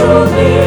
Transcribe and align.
Огонькам 0.00 0.28
той 0.28 0.61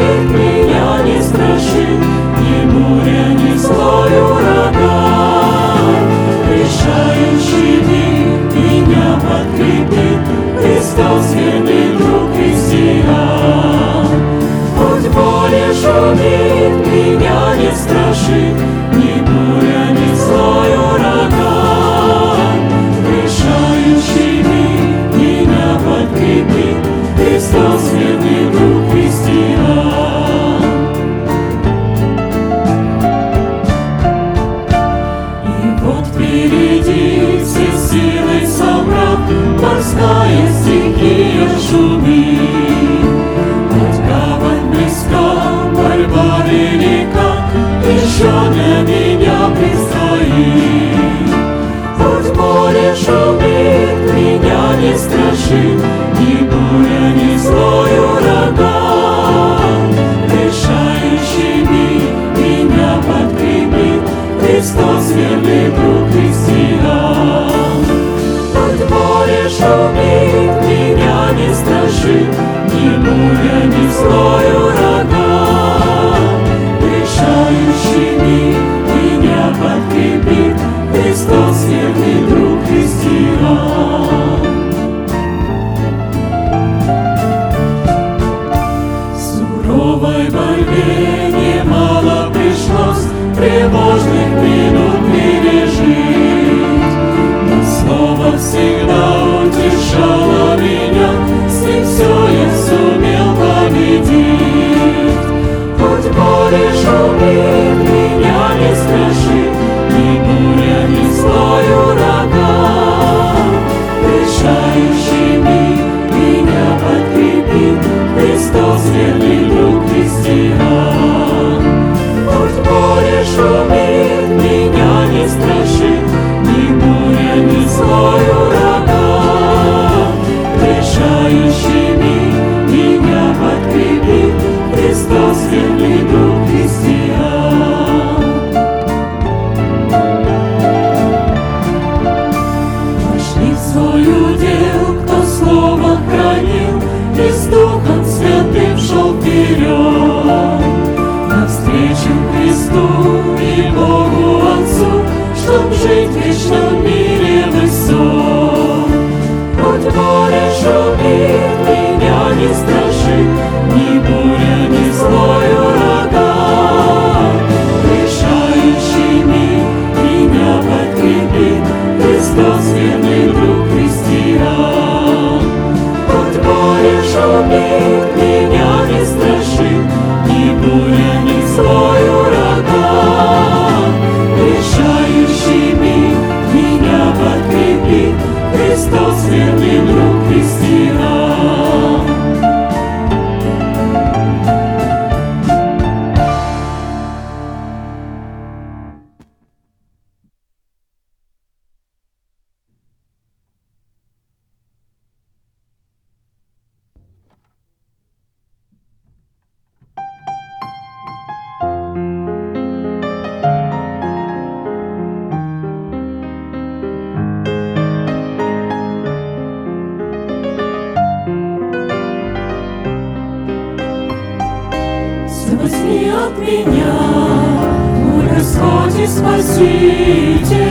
желанной 229.06 230.65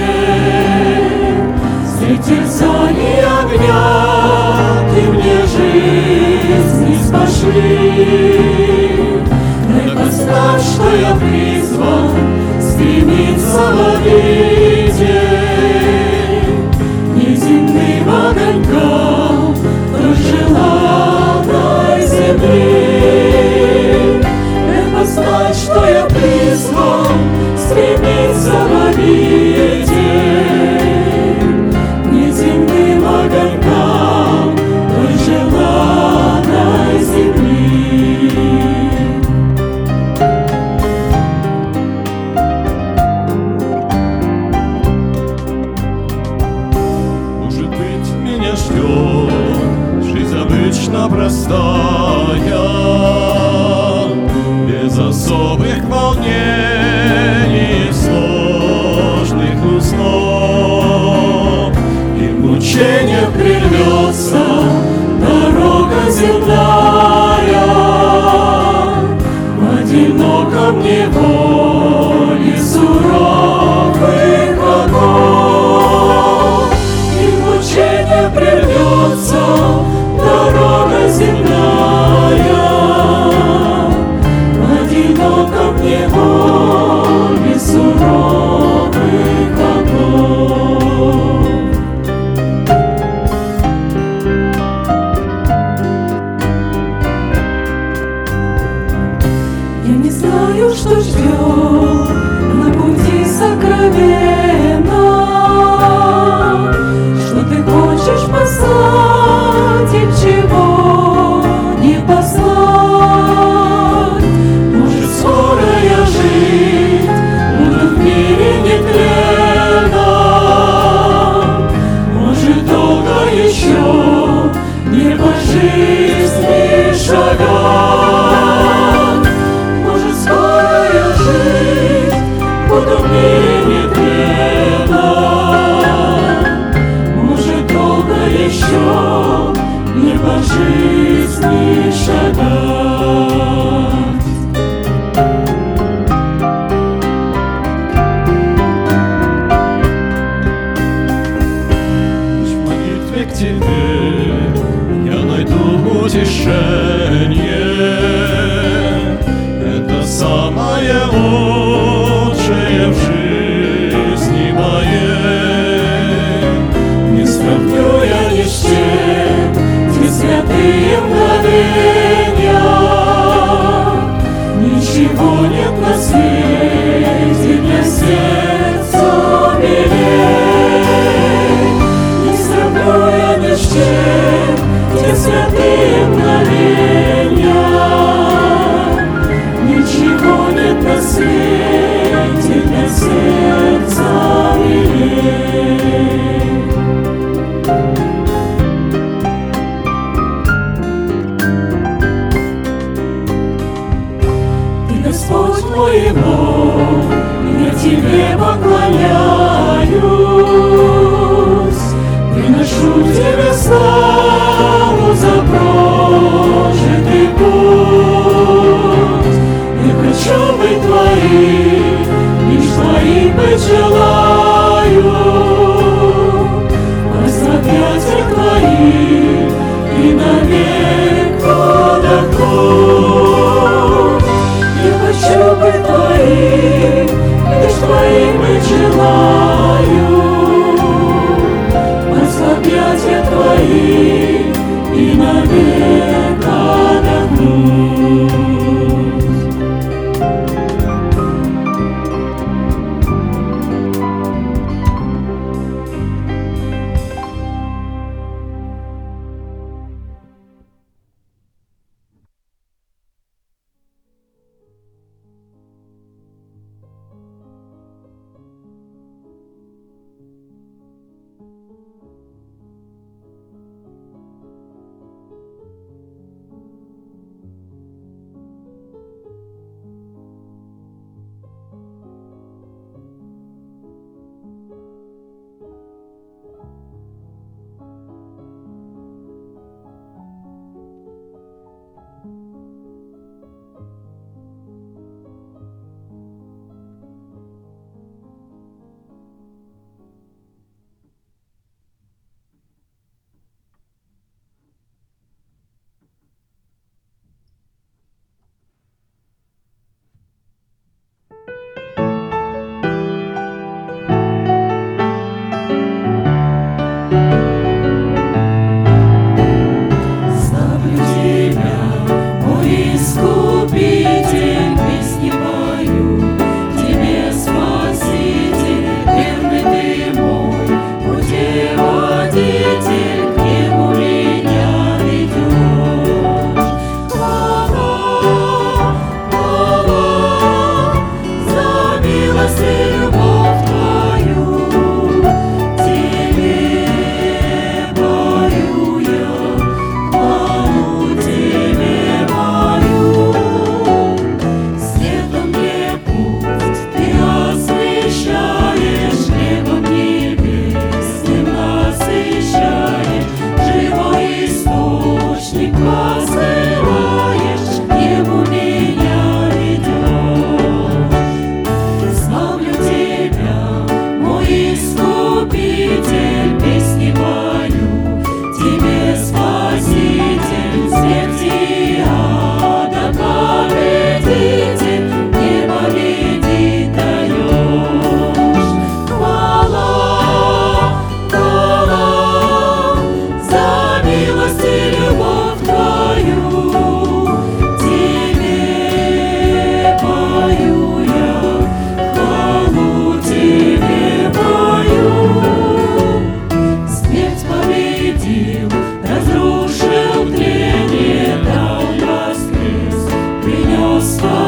спасение 414.06 414.44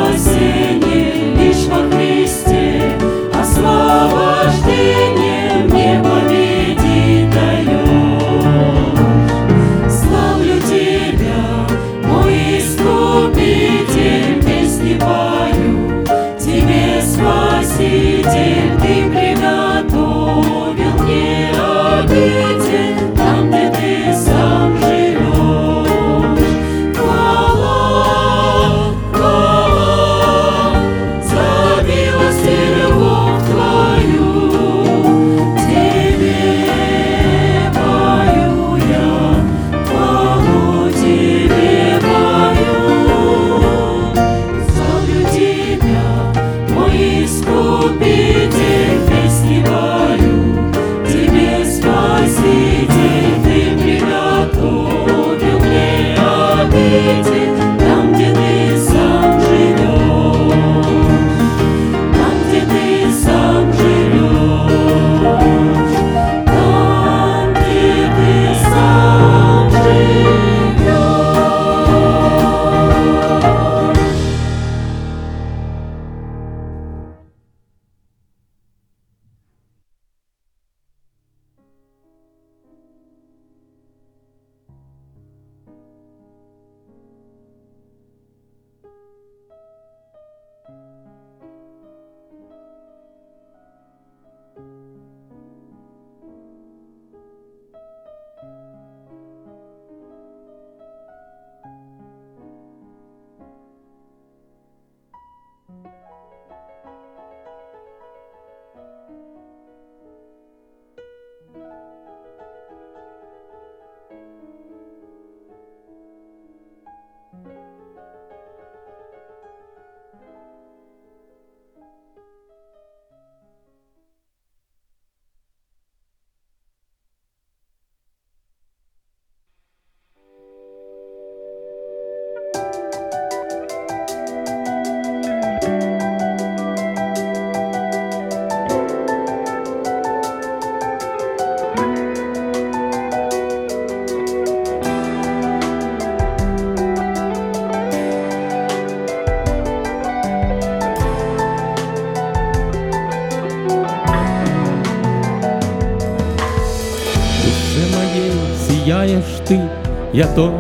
я 160.18 160.26
только 160.34 160.57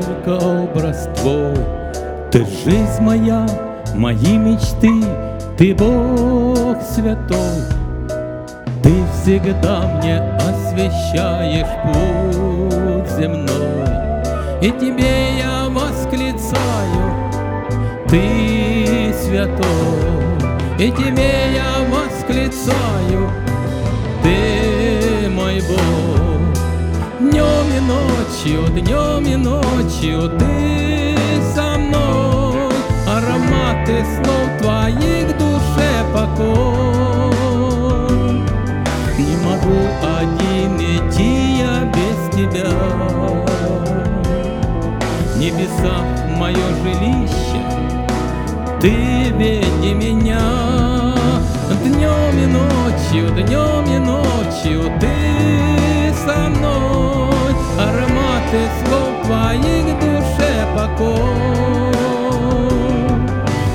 днем 53.43 53.86
и 53.86 53.97
ночью 54.00 54.91
Ты 55.00 56.13
со 56.26 56.50
мной. 56.50 57.56
Ароматы 57.80 58.67
слов 58.84 59.26
твоих 59.26 59.86
душе 60.00 60.67
покой. 60.76 61.93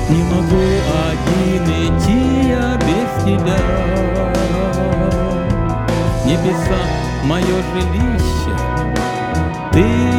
Не 0.09 0.23
могу 0.23 0.65
один 1.09 1.63
идти 1.63 2.49
я 2.49 2.77
без 2.77 3.23
тебя. 3.23 3.61
Небеса 6.25 6.81
мое 7.25 7.55
жилище 7.73 8.55
Ты 9.71 10.12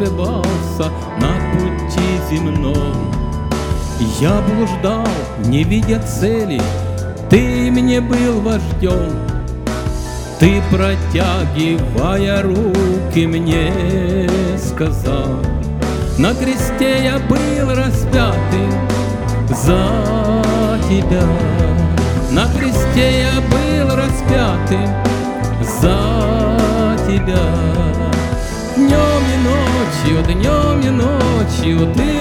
ошибался 0.00 0.90
на 1.20 1.34
пути 1.52 2.00
земном. 2.30 3.12
Я 4.20 4.40
блуждал, 4.42 5.06
не 5.44 5.64
видя 5.64 6.00
цели, 6.00 6.60
Ты 7.28 7.70
мне 7.70 8.00
был 8.00 8.40
вождем 8.40 9.12
Ты, 10.38 10.62
протягивая 10.70 12.42
руки, 12.42 13.26
мне 13.26 13.70
сказал 14.58 15.38
На 16.18 16.34
кресте 16.34 17.04
я 17.04 17.18
был 17.28 17.74
распятым 17.74 18.72
за 19.48 20.80
тебя 20.88 21.26
На 22.30 22.46
кресте 22.58 23.20
я 23.20 23.40
был 23.42 23.94
распятым 23.94 24.88
за 25.80 26.96
тебя. 27.06 27.90
Днем 28.76 28.88
и 28.88 29.38
ночью, 29.44 29.79
днем 30.22 30.80
и 30.80 30.90
ночью 30.90 31.92
ты 31.94 32.12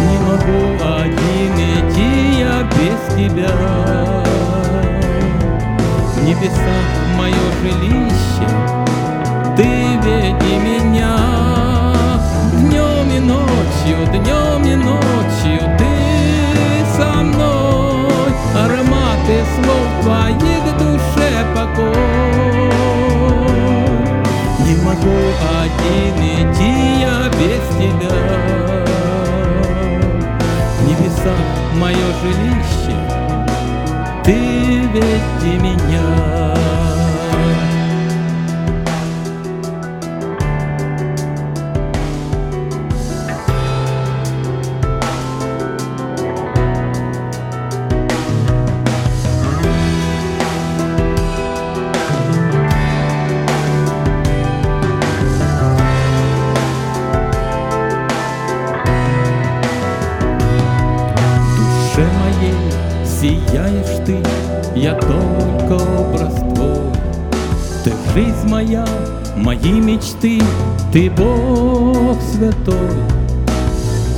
Не 0.00 0.18
могу 0.26 0.60
один 0.82 1.52
идти 1.54 2.40
я 2.40 2.62
без 2.62 3.00
тебя. 3.14 3.54
В 6.14 6.22
небесах 6.24 6.88
мое 7.18 7.44
жилище 7.62 8.48
Ты 9.56 9.68
веди 10.04 10.54
меня. 10.58 11.16
Днем 12.52 13.10
и 13.10 13.20
ночью 13.20 14.06
ты 19.30 19.44
слов 19.54 19.88
твоих 20.02 20.64
душе 20.76 21.30
покой. 21.54 21.94
Не 24.66 24.74
могу 24.82 25.20
один 25.60 26.16
идти 26.18 27.00
я 27.00 27.28
без 27.38 27.62
тебя. 27.78 28.16
Небеса, 30.84 31.36
мое 31.76 32.08
жилище, 32.22 32.96
ты 34.24 34.34
веди 34.92 35.58
меня. 35.60 36.39
Мои 69.36 69.72
мечты, 69.72 70.40
ты 70.92 71.10
Бог 71.10 72.18
святой. 72.22 73.20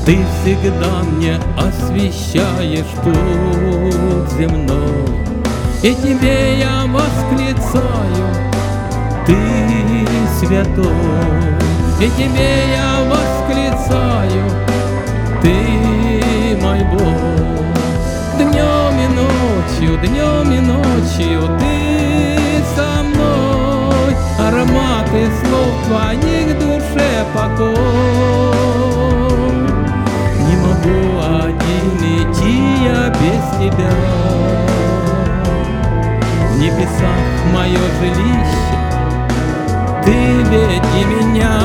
Ты 0.04 0.18
всегда 0.42 1.02
мне 1.04 1.38
освещаешь 1.56 2.92
путь 3.04 4.32
земной, 4.36 5.06
И 5.82 5.94
тебе 5.94 6.58
я 6.58 6.86
восклицаю, 6.86 8.26
ты 9.24 9.36
святой, 10.40 10.86
И 12.00 12.10
тебе 12.10 12.50
я 12.74 13.04
восклицаю, 13.08 14.50
ты 15.40 16.58
мой 16.60 16.80
Бог. 16.90 17.52
Днем 18.38 18.98
и 18.98 19.08
ночью, 19.14 19.98
днем 19.98 20.50
и 20.50 20.60
ночью 20.60 21.58
ты. 21.60 22.01
Ароматы 24.62 25.28
слов 25.42 25.74
твоих 25.88 26.56
душе 26.56 27.10
покой. 27.34 27.74
Не 30.38 30.56
могу 30.56 31.02
один 31.18 31.98
идти 31.98 32.54
я 32.84 33.00
без 33.08 33.44
тебя. 33.58 33.94
В 36.48 36.52
небесах 36.60 37.26
мое 37.52 37.82
жилище, 37.98 38.76
ты 40.04 40.16
веди 40.48 41.02
меня 41.06 41.56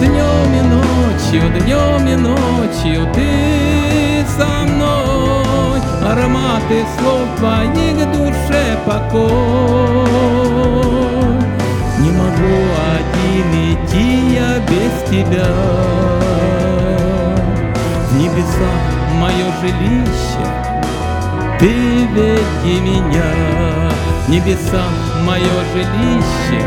Днем 0.00 0.50
и 0.52 0.60
ночью, 0.74 1.42
днем 1.60 2.02
и 2.08 2.16
ночью 2.16 3.00
Ты 3.14 4.24
со 4.36 4.50
мной 4.64 5.78
Ароматы 6.04 6.84
слов 6.98 7.28
твоих 7.38 7.98
душе 8.10 8.64
покой 8.84 10.34
могу 12.34 12.56
один 12.96 13.48
идти 13.74 14.34
я 14.34 14.50
без 14.60 14.94
тебя 15.10 15.50
В 18.10 18.12
небесах 18.16 18.82
мое 19.20 19.46
жилище 19.60 20.44
Ты 21.58 21.72
веди 22.12 22.76
меня 22.80 23.30
В 24.26 24.28
небесах 24.28 24.94
мое 25.24 25.54
жилище 25.72 26.62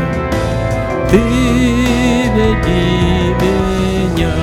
ты 1.10 1.16
веди 1.16 3.34
меня. 3.40 4.34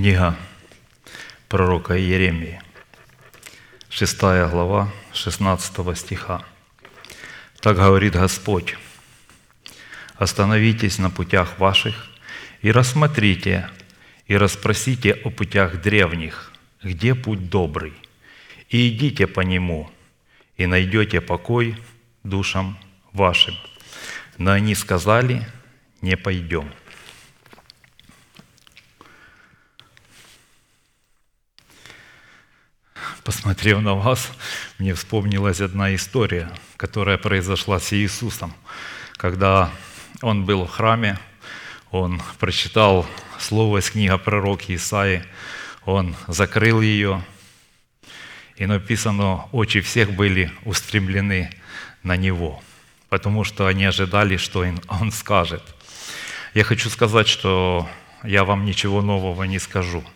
Книга 0.00 0.34
пророка 1.50 1.94
Иеремии, 2.00 2.62
6 3.90 4.18
глава, 4.50 4.90
16 5.12 5.98
стиха. 5.98 6.42
Так 7.60 7.76
говорит 7.76 8.14
Господь, 8.14 8.78
«Остановитесь 10.14 10.98
на 10.98 11.10
путях 11.10 11.58
ваших 11.58 12.08
и 12.62 12.72
рассмотрите, 12.72 13.68
и 14.26 14.38
расспросите 14.38 15.12
о 15.12 15.28
путях 15.28 15.82
древних, 15.82 16.50
где 16.82 17.14
путь 17.14 17.50
добрый, 17.50 17.92
и 18.70 18.88
идите 18.88 19.26
по 19.26 19.42
нему, 19.42 19.90
и 20.56 20.64
найдете 20.64 21.20
покой 21.20 21.76
душам 22.24 22.78
вашим». 23.12 23.54
Но 24.38 24.52
они 24.52 24.74
сказали, 24.74 25.46
не 26.00 26.16
пойдем. 26.16 26.72
Посмотрев 33.60 33.82
на 33.82 33.94
вас, 33.94 34.32
мне 34.78 34.94
вспомнилась 34.94 35.60
одна 35.60 35.94
история, 35.94 36.50
которая 36.78 37.18
произошла 37.18 37.78
с 37.78 37.92
Иисусом. 37.92 38.54
Когда 39.18 39.70
он 40.22 40.46
был 40.46 40.64
в 40.64 40.70
храме, 40.70 41.18
он 41.90 42.22
прочитал 42.38 43.06
слово 43.38 43.80
из 43.80 43.90
книги 43.90 44.16
пророка 44.16 44.74
Исаи, 44.74 45.24
он 45.84 46.16
закрыл 46.26 46.80
ее, 46.80 47.22
и 48.56 48.64
написано, 48.64 49.44
очи 49.52 49.82
всех 49.82 50.12
были 50.12 50.50
устремлены 50.64 51.50
на 52.02 52.16
него, 52.16 52.62
потому 53.10 53.44
что 53.44 53.66
они 53.66 53.84
ожидали, 53.84 54.38
что 54.38 54.64
он 54.88 55.12
скажет. 55.12 55.62
Я 56.54 56.64
хочу 56.64 56.88
сказать, 56.88 57.28
что 57.28 57.86
я 58.24 58.44
вам 58.44 58.64
ничего 58.64 59.02
нового 59.02 59.44
не 59.44 59.58
скажу– 59.58 60.02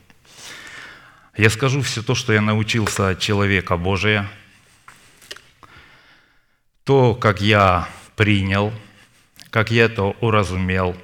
я 1.36 1.50
скажу 1.50 1.82
все 1.82 2.02
то, 2.02 2.14
что 2.14 2.32
я 2.32 2.40
научился 2.40 3.10
от 3.10 3.18
человека 3.18 3.76
Божия, 3.76 4.30
то, 6.84 7.14
как 7.14 7.40
я 7.40 7.88
принял, 8.14 8.72
как 9.50 9.70
я 9.70 9.84
это 9.84 10.02
уразумел, 10.20 10.96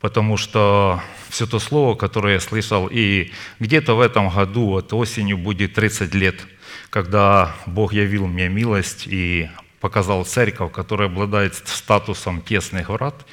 потому 0.00 0.36
что 0.36 1.02
все 1.28 1.46
то 1.46 1.58
слово, 1.58 1.96
которое 1.96 2.34
я 2.34 2.40
слышал, 2.40 2.88
и 2.90 3.32
где-то 3.58 3.94
в 3.94 4.00
этом 4.00 4.30
году, 4.30 4.68
вот 4.68 4.92
осенью 4.92 5.36
будет 5.36 5.74
30 5.74 6.14
лет, 6.14 6.46
когда 6.88 7.54
Бог 7.66 7.92
явил 7.92 8.26
мне 8.26 8.48
милость 8.48 9.06
и 9.06 9.50
показал 9.80 10.24
церковь, 10.24 10.72
которая 10.72 11.08
обладает 11.08 11.54
статусом 11.54 12.40
тесных 12.40 12.88
врат, 12.88 13.26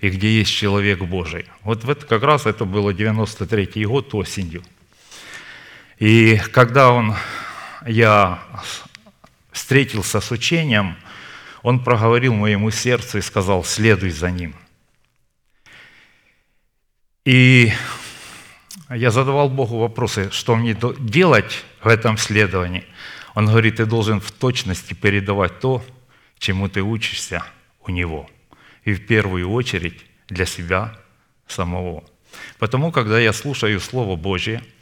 и 0.00 0.08
где 0.08 0.38
есть 0.38 0.52
человек 0.52 1.00
Божий. 1.00 1.46
Вот 1.62 1.84
как 2.04 2.22
раз 2.22 2.46
это 2.46 2.64
было 2.64 2.94
93 2.94 3.84
год 3.84 4.14
осенью– 4.14 4.62
и 6.02 6.36
когда 6.50 6.90
он, 6.90 7.14
я 7.86 8.42
встретился 9.52 10.20
с 10.20 10.32
учением, 10.32 10.96
он 11.62 11.78
проговорил 11.78 12.34
моему 12.34 12.72
сердцу 12.72 13.18
и 13.18 13.20
сказал, 13.20 13.62
следуй 13.62 14.10
за 14.10 14.32
ним. 14.32 14.56
И 17.24 17.72
я 18.90 19.12
задавал 19.12 19.48
Богу 19.48 19.78
вопросы, 19.78 20.28
что 20.32 20.56
мне 20.56 20.76
делать 20.98 21.62
в 21.84 21.86
этом 21.86 22.18
следовании. 22.18 22.84
Он 23.36 23.46
говорит, 23.46 23.76
ты 23.76 23.86
должен 23.86 24.20
в 24.20 24.32
точности 24.32 24.94
передавать 24.94 25.60
то, 25.60 25.84
чему 26.36 26.68
ты 26.68 26.82
учишься 26.82 27.44
у 27.86 27.92
Него. 27.92 28.28
И 28.82 28.92
в 28.92 29.06
первую 29.06 29.48
очередь 29.52 30.04
для 30.28 30.46
себя 30.46 30.98
самого. 31.46 32.02
Потому, 32.58 32.90
когда 32.90 33.20
я 33.20 33.32
слушаю 33.32 33.78
Слово 33.78 34.16
Божье– 34.16 34.64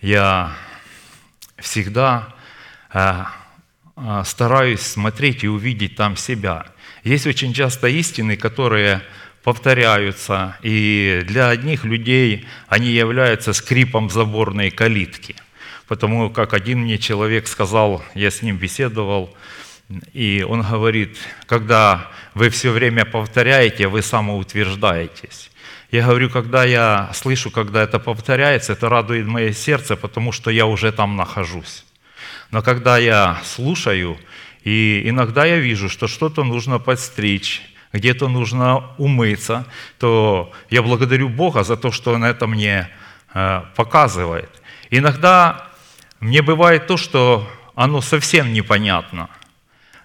я 0.00 0.56
всегда 1.56 2.34
э, 2.92 3.24
э, 3.96 4.22
стараюсь 4.24 4.82
смотреть 4.82 5.44
и 5.44 5.48
увидеть 5.48 5.96
там 5.96 6.16
себя. 6.16 6.66
Есть 7.04 7.26
очень 7.26 7.52
часто 7.52 7.88
истины, 7.88 8.36
которые 8.36 9.02
повторяются, 9.42 10.56
и 10.62 11.22
для 11.26 11.48
одних 11.48 11.84
людей 11.84 12.46
они 12.66 12.88
являются 12.88 13.52
скрипом 13.52 14.10
заборной 14.10 14.70
калитки. 14.70 15.36
Потому 15.86 16.28
как 16.28 16.52
один 16.52 16.80
мне 16.80 16.98
человек 16.98 17.46
сказал, 17.46 18.04
я 18.14 18.30
с 18.30 18.42
ним 18.42 18.58
беседовал, 18.58 19.34
и 20.12 20.44
он 20.46 20.60
говорит, 20.60 21.16
когда 21.46 22.10
вы 22.34 22.50
все 22.50 22.72
время 22.72 23.06
повторяете, 23.06 23.88
вы 23.88 24.02
самоутверждаетесь. 24.02 25.50
Я 25.90 26.04
говорю, 26.04 26.28
когда 26.28 26.64
я 26.64 27.10
слышу, 27.14 27.50
когда 27.50 27.82
это 27.82 27.98
повторяется, 27.98 28.74
это 28.74 28.90
радует 28.90 29.26
мое 29.26 29.52
сердце, 29.52 29.96
потому 29.96 30.32
что 30.32 30.50
я 30.50 30.66
уже 30.66 30.92
там 30.92 31.16
нахожусь. 31.16 31.84
Но 32.50 32.62
когда 32.62 32.98
я 32.98 33.40
слушаю, 33.42 34.18
и 34.64 35.02
иногда 35.06 35.46
я 35.46 35.56
вижу, 35.56 35.88
что 35.88 36.06
что-то 36.06 36.44
нужно 36.44 36.78
подстричь, 36.78 37.62
где-то 37.94 38.28
нужно 38.28 38.90
умыться, 38.98 39.64
то 39.98 40.52
я 40.68 40.82
благодарю 40.82 41.30
Бога 41.30 41.64
за 41.64 41.76
то, 41.76 41.90
что 41.90 42.12
Он 42.12 42.22
это 42.24 42.46
мне 42.46 42.90
э, 43.32 43.62
показывает. 43.74 44.50
Иногда 44.90 45.68
мне 46.20 46.42
бывает 46.42 46.86
то, 46.86 46.98
что 46.98 47.48
оно 47.74 48.02
совсем 48.02 48.52
непонятно. 48.52 49.30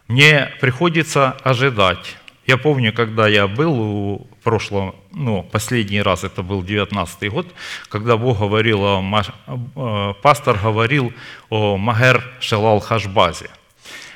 Мне 0.07 0.53
приходится 0.61 1.31
ожидать. 1.43 2.17
Я 2.45 2.57
помню, 2.57 2.91
когда 2.91 3.27
я 3.27 3.47
был 3.47 3.79
у 3.79 4.27
прошлого, 4.43 4.95
ну, 5.11 5.43
последний 5.43 6.01
раз, 6.01 6.25
это 6.25 6.43
был 6.43 6.61
19 6.61 7.31
год, 7.31 7.47
когда 7.87 8.17
Бог 8.17 8.39
говорил, 8.39 8.83
о, 8.83 9.23
э, 9.47 10.13
пастор 10.21 10.59
говорил 10.61 11.13
о 11.49 11.77
Магер 11.77 12.21
Шелал 12.41 12.81
Хашбазе. 12.81 13.49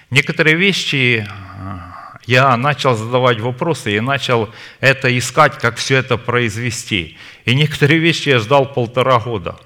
Некоторые 0.09 0.57
вещи 0.57 1.25
э, 1.25 1.77
я 2.25 2.57
начал 2.57 2.95
задавать 2.95 3.39
вопросы 3.39 3.95
и 3.95 4.01
начал 4.01 4.49
это 4.81 5.17
искать, 5.17 5.57
как 5.57 5.77
все 5.77 5.95
это 5.95 6.17
произвести. 6.17 7.17
И 7.45 7.55
некоторые 7.55 7.99
вещи 7.99 8.29
я 8.29 8.39
ждал 8.39 8.65
полтора 8.65 9.19
года. 9.19 9.57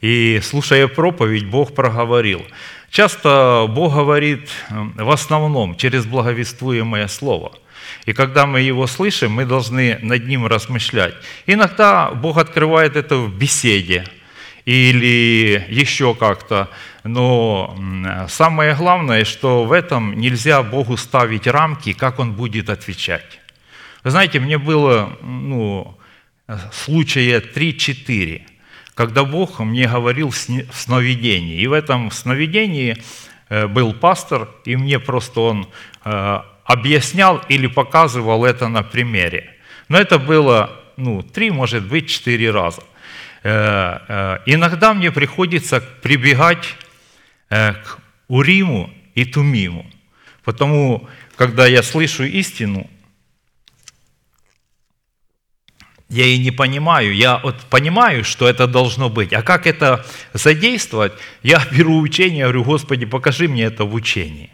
И 0.00 0.40
слушая 0.44 0.86
проповедь, 0.86 1.46
Бог 1.46 1.74
проговорил. 1.74 2.46
Часто 2.88 3.66
Бог 3.68 3.94
говорит 3.94 4.48
э, 4.68 4.74
в 5.02 5.10
основном 5.10 5.74
через 5.74 6.06
благовествуемое 6.06 7.08
слово– 7.08 7.50
и 8.06 8.12
когда 8.12 8.46
мы 8.46 8.60
его 8.60 8.86
слышим, 8.86 9.32
мы 9.32 9.44
должны 9.44 9.98
над 10.02 10.26
ним 10.26 10.46
размышлять. 10.46 11.14
Иногда 11.46 12.10
Бог 12.10 12.38
открывает 12.38 12.96
это 12.96 13.16
в 13.16 13.36
беседе 13.36 14.04
или 14.64 15.66
еще 15.68 16.14
как-то. 16.14 16.68
Но 17.04 17.76
самое 18.28 18.74
главное, 18.74 19.24
что 19.24 19.64
в 19.64 19.72
этом 19.72 20.18
нельзя 20.18 20.62
Богу 20.62 20.96
ставить 20.96 21.46
рамки, 21.46 21.92
как 21.92 22.18
Он 22.18 22.32
будет 22.32 22.68
отвечать. 22.68 23.40
Вы 24.04 24.10
знаете, 24.10 24.40
мне 24.40 24.58
было 24.58 25.16
ну, 25.22 25.98
случая 26.72 27.40
3-4, 27.40 28.42
когда 28.94 29.24
Бог 29.24 29.60
мне 29.60 29.86
говорил 29.86 30.30
в 30.30 30.36
сновидении. 30.74 31.60
И 31.60 31.66
в 31.66 31.72
этом 31.72 32.10
сновидении 32.10 32.96
э, 33.48 33.66
был 33.66 33.92
пастор, 33.92 34.48
и 34.64 34.76
мне 34.76 34.98
просто 34.98 35.40
он 35.40 35.68
э, 36.04 36.40
объяснял 36.64 37.42
или 37.48 37.66
показывал 37.66 38.44
это 38.44 38.68
на 38.68 38.82
примере. 38.82 39.54
Но 39.88 39.98
это 39.98 40.18
было 40.18 40.80
ну, 40.96 41.22
три, 41.22 41.50
может 41.50 41.84
быть, 41.84 42.08
четыре 42.08 42.50
раза. 42.50 42.82
Э, 43.42 43.98
э, 44.08 44.38
иногда 44.46 44.92
мне 44.94 45.10
приходится 45.10 45.80
прибегать 45.80 46.76
э, 47.48 47.72
к 47.72 47.98
Уриму 48.28 48.90
и 49.14 49.24
Тумиму, 49.24 49.90
потому 50.44 51.08
когда 51.36 51.66
я 51.66 51.82
слышу 51.82 52.24
истину, 52.24 52.88
я 56.10 56.26
и 56.26 56.38
не 56.38 56.50
понимаю. 56.50 57.14
Я 57.14 57.38
вот 57.38 57.56
понимаю, 57.70 58.24
что 58.24 58.48
это 58.48 58.66
должно 58.66 59.08
быть. 59.08 59.32
А 59.32 59.42
как 59.42 59.66
это 59.66 60.04
задействовать? 60.34 61.12
Я 61.42 61.64
беру 61.72 61.98
учение, 62.00 62.44
говорю, 62.44 62.64
Господи, 62.64 63.06
покажи 63.06 63.48
мне 63.48 63.62
это 63.62 63.84
в 63.84 63.94
учении. 63.94 64.50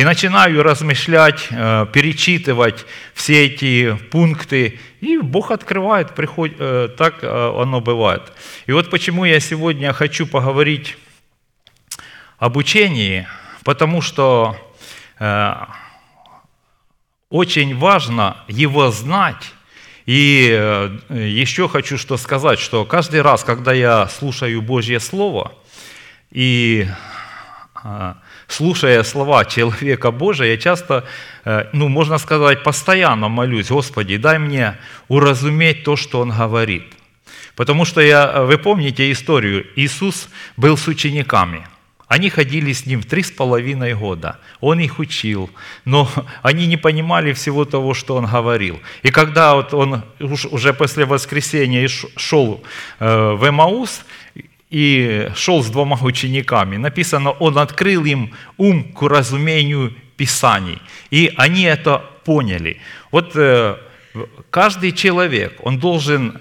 И 0.00 0.04
начинаю 0.04 0.62
размышлять, 0.62 1.48
э, 1.50 1.84
перечитывать 1.92 2.86
все 3.12 3.44
эти 3.44 3.94
пункты, 4.10 4.80
и 5.02 5.18
Бог 5.18 5.50
открывает, 5.50 6.14
приходит, 6.14 6.56
э, 6.58 6.88
так 6.96 7.22
э, 7.22 7.26
оно 7.28 7.82
бывает. 7.82 8.32
И 8.64 8.72
вот 8.72 8.88
почему 8.88 9.26
я 9.26 9.38
сегодня 9.40 9.92
хочу 9.92 10.26
поговорить 10.26 10.96
об 12.38 12.56
учении, 12.56 13.28
потому 13.62 14.00
что 14.00 14.56
очень 17.28 17.76
важно 17.76 18.38
его 18.48 18.90
знать. 18.90 19.52
И 20.06 20.96
еще 21.10 21.68
хочу 21.68 21.98
что 21.98 22.16
сказать, 22.16 22.58
что 22.58 22.86
каждый 22.86 23.20
раз, 23.20 23.44
когда 23.44 23.74
я 23.74 24.08
слушаю 24.08 24.62
Божье 24.62 24.98
Слово, 24.98 25.52
и 26.30 26.88
слушая 28.50 29.02
слова 29.04 29.44
человека 29.44 30.10
Божия, 30.10 30.48
я 30.48 30.56
часто, 30.56 31.04
э, 31.44 31.66
ну, 31.72 31.88
можно 31.88 32.18
сказать, 32.18 32.62
постоянно 32.62 33.28
молюсь, 33.28 33.70
Господи, 33.70 34.16
дай 34.16 34.38
мне 34.38 34.76
уразуметь 35.08 35.84
то, 35.84 35.96
что 35.96 36.20
Он 36.20 36.30
говорит. 36.30 36.84
Потому 37.56 37.84
что 37.84 38.00
я, 38.00 38.42
вы 38.42 38.58
помните 38.58 39.10
историю, 39.12 39.66
Иисус 39.76 40.28
был 40.56 40.76
с 40.76 40.88
учениками. 40.88 41.66
Они 42.10 42.28
ходили 42.28 42.72
с 42.72 42.86
ним 42.86 43.02
три 43.04 43.22
с 43.22 43.30
половиной 43.30 43.94
года. 43.94 44.38
Он 44.60 44.80
их 44.80 44.98
учил, 44.98 45.48
но 45.84 46.10
они 46.42 46.66
не 46.66 46.76
понимали 46.76 47.32
всего 47.32 47.64
того, 47.64 47.94
что 47.94 48.16
он 48.16 48.26
говорил. 48.26 48.80
И 49.04 49.10
когда 49.10 49.54
вот 49.54 49.72
он 49.74 50.02
уж- 50.18 50.46
уже 50.46 50.72
после 50.72 51.04
воскресения 51.04 51.88
шел 52.16 52.64
э, 52.98 53.32
в 53.34 53.48
Эмаус, 53.48 54.04
и 54.70 55.30
шел 55.34 55.62
с 55.62 55.68
двумя 55.68 55.96
учениками. 56.00 56.76
Написано, 56.76 57.30
он 57.30 57.58
открыл 57.58 58.04
им 58.04 58.32
ум 58.56 58.84
к 58.84 59.02
разумению 59.02 59.94
Писаний. 60.16 60.78
И 61.10 61.32
они 61.36 61.62
это 61.62 62.04
поняли. 62.24 62.80
Вот 63.10 63.32
э, 63.34 63.76
каждый 64.50 64.92
человек, 64.92 65.58
он 65.62 65.78
должен 65.78 66.40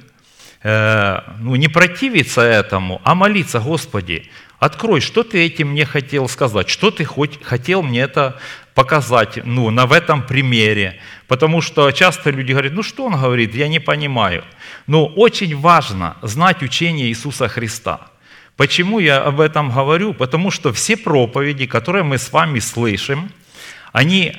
э, 0.62 1.22
ну, 1.40 1.56
не 1.56 1.68
противиться 1.68 2.42
этому, 2.42 3.02
а 3.04 3.16
молиться, 3.16 3.60
Господи, 3.60 4.30
открой, 4.60 5.02
что 5.02 5.24
ты 5.24 5.46
этим 5.46 5.70
мне 5.70 5.86
хотел 5.86 6.28
сказать, 6.28 6.70
что 6.70 6.92
ты 6.92 7.06
хоть, 7.06 7.42
хотел 7.44 7.82
мне 7.82 8.02
это 8.02 8.40
показать 8.76 9.40
ну, 9.46 9.72
на, 9.72 9.86
в 9.86 9.92
этом 9.94 10.22
примере. 10.22 11.00
Потому 11.28 11.62
что 11.62 11.90
часто 11.92 12.30
люди 12.30 12.52
говорят, 12.52 12.74
ну 12.74 12.84
что 12.84 13.06
он 13.06 13.14
говорит, 13.14 13.56
я 13.56 13.68
не 13.68 13.80
понимаю. 13.80 14.44
Но 14.88 15.06
очень 15.06 15.56
важно 15.58 16.18
знать 16.22 16.62
учение 16.62 17.08
Иисуса 17.08 17.48
Христа. 17.48 18.09
Почему 18.60 19.00
я 19.00 19.22
об 19.22 19.40
этом 19.40 19.72
говорю? 19.72 20.14
Потому 20.14 20.52
что 20.52 20.74
все 20.74 20.98
проповеди, 20.98 21.66
которые 21.66 22.04
мы 22.04 22.18
с 22.18 22.34
вами 22.34 22.60
слышим, 22.60 23.32
они 23.94 24.36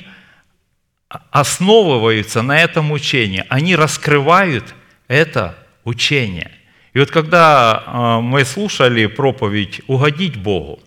основываются 1.31 2.43
на 2.43 2.59
этом 2.59 2.91
учении, 2.91 3.43
они 3.49 3.75
раскрывают 3.75 4.75
это 5.07 5.57
учение. 5.85 6.51
И 6.93 6.99
вот 6.99 7.09
когда 7.09 7.83
э, 7.83 8.21
мы 8.21 8.45
слушали 8.45 9.07
проповедь 9.07 9.81
«Угодить 9.87 10.37
Богу», 10.37 10.79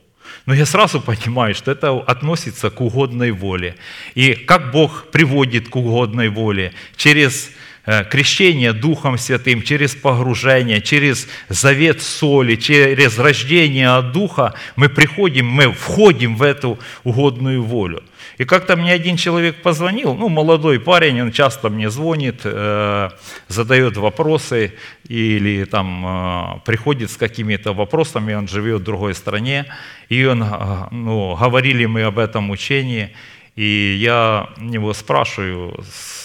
но 0.47 0.55
я 0.55 0.65
сразу 0.65 1.01
понимаю, 1.01 1.57
что 1.57 1.73
это 1.73 1.91
относится 1.91 2.71
к 2.71 2.81
угодной 2.81 3.33
воле. 3.33 3.75
И 4.15 4.35
как 4.35 4.71
Бог 4.71 5.11
приводит 5.11 5.69
к 5.69 5.75
угодной 5.75 6.29
воле? 6.29 6.73
Через 6.95 7.51
крещение 7.85 8.73
Духом 8.73 9.19
Святым, 9.19 9.63
через 9.63 9.95
погружение, 9.95 10.81
через 10.81 11.29
завет 11.49 12.03
соли, 12.03 12.57
через 12.57 13.19
рождение 13.19 13.91
от 13.91 14.13
Духа 14.13 14.55
мы 14.77 14.89
приходим, 14.89 15.47
мы 15.47 15.73
входим 15.73 16.37
в 16.37 16.43
эту 16.43 16.79
угодную 17.05 17.63
волю. 17.63 18.03
И 18.39 18.45
как-то 18.45 18.77
мне 18.77 18.93
один 18.93 19.17
человек 19.17 19.63
позвонил, 19.63 20.15
ну, 20.15 20.29
молодой 20.29 20.81
парень, 20.81 21.23
он 21.23 21.33
часто 21.33 21.69
мне 21.69 21.89
звонит, 21.89 22.41
э, 22.45 23.11
задает 23.49 23.97
вопросы 23.97 24.73
или 25.07 25.65
там 25.65 26.05
э, 26.07 26.61
приходит 26.65 27.11
с 27.11 27.17
какими-то 27.17 27.73
вопросами, 27.73 28.35
он 28.35 28.49
живет 28.49 28.81
в 28.81 28.85
другой 28.85 29.15
стране, 29.15 29.67
и 30.09 30.25
он, 30.25 30.43
э, 30.43 30.47
ну, 30.91 31.37
говорили 31.37 31.87
мы 31.87 32.03
об 32.03 32.19
этом 32.19 32.51
учении, 32.51 33.11
и 33.57 33.97
я 34.01 34.49
его 34.59 34.93
спрашиваю, 34.95 35.85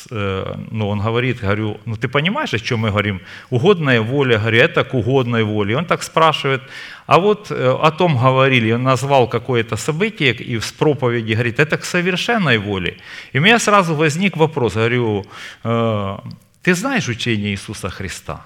ну, 0.09 0.89
он 0.89 0.99
говорит, 0.99 1.41
говорю, 1.41 1.77
ну 1.85 1.95
ты 1.95 2.07
понимаешь, 2.07 2.53
о 2.53 2.59
чем 2.59 2.79
мы 2.79 2.89
говорим? 2.89 3.21
Угодная 3.51 4.01
воля, 4.01 4.39
говорю, 4.39 4.57
это 4.57 4.83
к 4.83 4.93
угодной 4.93 5.43
воле. 5.43 5.77
Он 5.77 5.85
так 5.85 6.03
спрашивает, 6.03 6.61
а 7.05 7.19
вот 7.19 7.51
э, 7.51 7.77
о 7.81 7.91
том 7.91 8.17
говорили, 8.17 8.71
он 8.71 8.83
назвал 8.83 9.27
какое-то 9.27 9.77
событие 9.77 10.33
и 10.33 10.57
в 10.57 10.73
проповеди 10.73 11.33
говорит, 11.33 11.59
это 11.59 11.77
к 11.77 11.85
совершенной 11.85 12.57
воле. 12.57 12.97
И 13.33 13.39
у 13.39 13.41
меня 13.41 13.59
сразу 13.59 13.95
возник 13.95 14.37
вопрос, 14.37 14.73
говорю, 14.73 15.25
«Э, 15.63 16.17
ты 16.63 16.73
знаешь 16.73 17.09
учение 17.09 17.51
Иисуса 17.51 17.89
Христа? 17.89 18.45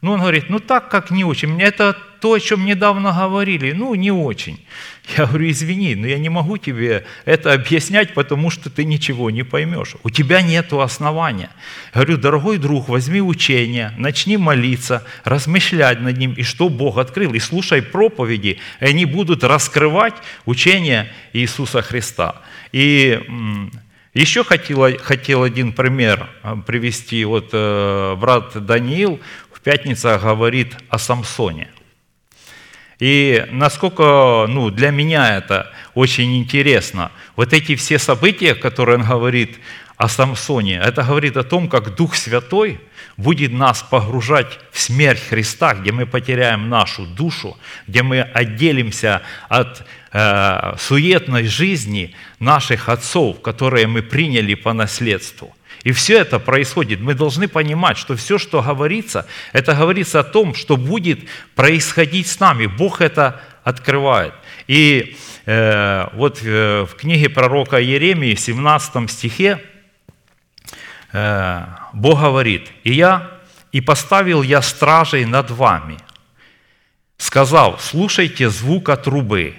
Ну, 0.00 0.12
он 0.12 0.20
говорит, 0.20 0.48
ну 0.48 0.60
так 0.60 0.88
как 0.88 1.10
не 1.10 1.24
очень. 1.24 1.60
Это 1.60 1.96
то, 2.20 2.34
о 2.34 2.40
чем 2.40 2.64
недавно 2.64 3.12
говорили, 3.12 3.72
ну 3.72 3.94
не 3.96 4.12
очень. 4.12 4.64
Я 5.16 5.26
говорю, 5.26 5.50
извини, 5.50 5.94
но 5.94 6.06
я 6.06 6.18
не 6.18 6.28
могу 6.28 6.58
тебе 6.58 7.04
это 7.24 7.52
объяснять, 7.52 8.14
потому 8.14 8.50
что 8.50 8.70
ты 8.70 8.84
ничего 8.84 9.30
не 9.30 9.42
поймешь. 9.42 9.96
У 10.02 10.10
тебя 10.10 10.42
нет 10.42 10.72
основания. 10.72 11.50
Я 11.94 12.02
говорю, 12.02 12.18
дорогой 12.18 12.58
друг, 12.58 12.88
возьми 12.88 13.20
учение, 13.22 13.92
начни 13.96 14.36
молиться, 14.36 15.02
размышлять 15.24 16.00
над 16.00 16.18
ним, 16.18 16.34
и 16.34 16.42
что 16.42 16.68
Бог 16.68 16.98
открыл, 16.98 17.32
и 17.32 17.38
слушай 17.38 17.80
проповеди, 17.82 18.58
и 18.80 18.84
они 18.84 19.04
будут 19.06 19.42
раскрывать 19.44 20.14
учение 20.44 21.10
Иисуса 21.32 21.80
Христа. 21.80 22.42
И 22.72 23.20
еще 24.18 24.42
хотел, 24.42 24.98
хотел 25.00 25.44
один 25.44 25.72
пример 25.72 26.28
э, 26.42 26.56
привести. 26.66 27.24
Вот 27.24 27.50
э, 27.52 28.16
брат 28.18 28.50
Даниил 28.66 29.20
в 29.68 29.70
пятницу 29.70 30.18
говорит 30.22 30.74
о 30.88 30.98
Самсоне. 30.98 31.68
И 32.98 33.44
насколько 33.50 34.46
ну, 34.48 34.70
для 34.70 34.90
меня 34.90 35.36
это 35.36 35.70
очень 35.92 36.38
интересно, 36.38 37.12
вот 37.36 37.52
эти 37.52 37.76
все 37.76 37.98
события, 37.98 38.54
которые 38.54 38.96
он 38.96 39.04
говорит 39.04 39.58
о 39.98 40.08
Самсоне, 40.08 40.80
это 40.82 41.02
говорит 41.02 41.36
о 41.36 41.42
том, 41.42 41.68
как 41.68 41.94
Дух 41.96 42.14
Святой 42.14 42.80
будет 43.18 43.52
нас 43.52 43.82
погружать 43.82 44.58
в 44.72 44.80
смерть 44.80 45.20
Христа, 45.28 45.74
где 45.74 45.92
мы 45.92 46.06
потеряем 46.06 46.70
нашу 46.70 47.04
душу, 47.04 47.58
где 47.86 48.02
мы 48.02 48.22
отделимся 48.22 49.20
от 49.50 49.84
э, 50.12 50.76
суетной 50.78 51.44
жизни 51.44 52.14
наших 52.40 52.88
отцов, 52.88 53.42
которые 53.42 53.86
мы 53.86 54.00
приняли 54.00 54.54
по 54.54 54.72
наследству. 54.72 55.54
И 55.84 55.92
все 55.92 56.18
это 56.18 56.38
происходит. 56.38 57.00
Мы 57.00 57.14
должны 57.14 57.48
понимать, 57.48 57.98
что 57.98 58.16
все, 58.16 58.38
что 58.38 58.62
говорится, 58.62 59.26
это 59.52 59.74
говорится 59.74 60.20
о 60.20 60.24
том, 60.24 60.54
что 60.54 60.76
будет 60.76 61.20
происходить 61.54 62.26
с 62.26 62.40
нами. 62.40 62.66
Бог 62.66 63.00
это 63.00 63.40
открывает. 63.62 64.34
И 64.66 65.16
э, 65.46 66.08
вот 66.14 66.40
э, 66.42 66.82
в 66.82 66.94
книге 66.96 67.28
пророка 67.28 67.80
Иеремии, 67.80 68.34
в 68.34 68.40
17 68.40 69.10
стихе, 69.10 69.62
э, 71.12 71.64
Бог 71.92 72.20
говорит, 72.20 72.68
«И 72.84 72.92
я, 72.92 73.30
и 73.72 73.80
поставил 73.80 74.42
я 74.42 74.62
стражей 74.62 75.24
над 75.24 75.50
вами, 75.50 75.98
сказал, 77.18 77.78
слушайте 77.78 78.50
звука 78.50 78.96
трубы». 78.96 79.54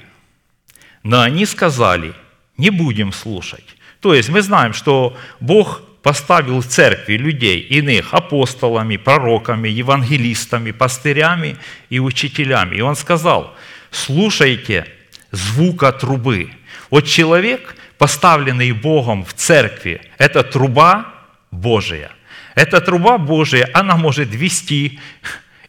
Но 1.03 1.21
они 1.21 1.45
сказали, 1.45 2.13
не 2.57 2.69
будем 2.71 3.13
слушать. 3.13 3.63
То 4.01 4.13
есть 4.13 4.29
мы 4.29 4.41
знаем, 4.41 4.73
что 4.73 5.17
Бог 5.39 5.81
поставил 6.01 6.61
в 6.61 6.67
церкви 6.67 7.13
людей 7.13 7.59
иных 7.59 8.13
апостолами, 8.13 8.97
пророками, 8.97 9.67
евангелистами, 9.69 10.71
пастырями 10.71 11.57
и 11.89 11.99
учителями. 11.99 12.77
И 12.77 12.81
он 12.81 12.95
сказал, 12.95 13.55
слушайте 13.91 14.85
звука 15.31 15.91
трубы. 15.91 16.51
Вот 16.89 17.05
человек, 17.05 17.75
поставленный 17.97 18.71
Богом 18.71 19.25
в 19.25 19.33
церкви, 19.33 20.01
это 20.17 20.43
труба 20.43 21.13
Божия. 21.51 22.11
Эта 22.55 22.81
труба 22.81 23.17
Божия, 23.17 23.69
она 23.73 23.95
может 23.95 24.29
вести 24.29 24.99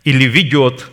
или 0.04 0.24
ведет 0.24 0.90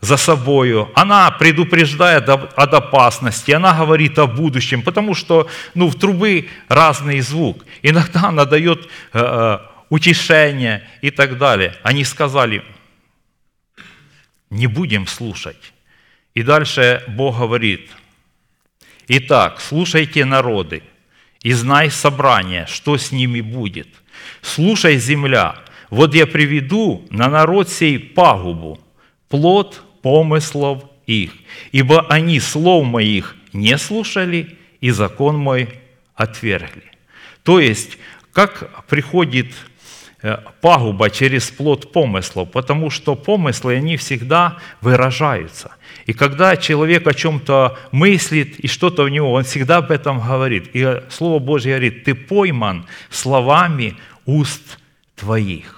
за 0.00 0.16
собою, 0.16 0.90
она 0.94 1.30
предупреждает 1.30 2.28
об- 2.28 2.50
опасности, 2.56 3.50
она 3.50 3.72
говорит 3.72 4.18
о 4.18 4.26
будущем, 4.26 4.82
потому 4.82 5.14
что 5.14 5.48
ну, 5.74 5.88
в 5.88 5.96
трубы 5.96 6.48
разный 6.68 7.20
звук. 7.20 7.64
Иногда 7.82 8.28
она 8.28 8.44
дает 8.44 8.86
э, 9.12 9.18
э, 9.20 9.58
утешение 9.88 10.88
и 11.02 11.10
так 11.10 11.38
далее. 11.38 11.74
Они 11.82 12.04
сказали, 12.04 12.62
не 14.50 14.66
будем 14.66 15.06
слушать. 15.06 15.72
И 16.34 16.42
дальше 16.42 17.02
Бог 17.08 17.38
говорит, 17.38 17.90
Итак, 19.10 19.60
слушайте 19.60 20.26
народы, 20.26 20.82
и 21.42 21.52
знай 21.52 21.90
собрание, 21.90 22.66
что 22.66 22.98
с 22.98 23.10
ними 23.10 23.40
будет. 23.40 23.88
Слушай, 24.42 24.98
земля, 24.98 25.56
вот 25.88 26.14
я 26.14 26.26
приведу 26.26 27.06
на 27.08 27.28
народ 27.28 27.70
сей 27.70 27.98
пагубу, 27.98 28.78
плод 29.30 29.82
помыслов 30.02 30.84
их, 31.06 31.32
ибо 31.72 32.06
они 32.08 32.40
слов 32.40 32.84
моих 32.86 33.36
не 33.52 33.76
слушали, 33.78 34.56
и 34.80 34.90
закон 34.90 35.36
мой 35.36 35.68
отвергли. 36.14 36.84
То 37.42 37.60
есть, 37.60 37.98
как 38.32 38.84
приходит 38.86 39.52
э, 40.22 40.36
пагуба 40.60 41.10
через 41.10 41.50
плод 41.50 41.92
помыслов, 41.92 42.50
потому 42.50 42.90
что 42.90 43.16
помыслы, 43.16 43.76
они 43.76 43.96
всегда 43.96 44.58
выражаются. 44.80 45.72
И 46.06 46.12
когда 46.12 46.56
человек 46.56 47.06
о 47.06 47.14
чем-то 47.14 47.78
мыслит, 47.90 48.60
и 48.60 48.66
что-то 48.66 49.04
в 49.04 49.08
него, 49.08 49.32
он 49.32 49.44
всегда 49.44 49.78
об 49.78 49.90
этом 49.90 50.20
говорит. 50.20 50.70
И 50.72 51.02
Слово 51.10 51.38
Божье 51.38 51.72
говорит, 51.72 52.04
ты 52.04 52.14
пойман 52.14 52.86
словами 53.10 53.96
уст 54.24 54.78
твоих. 55.16 55.77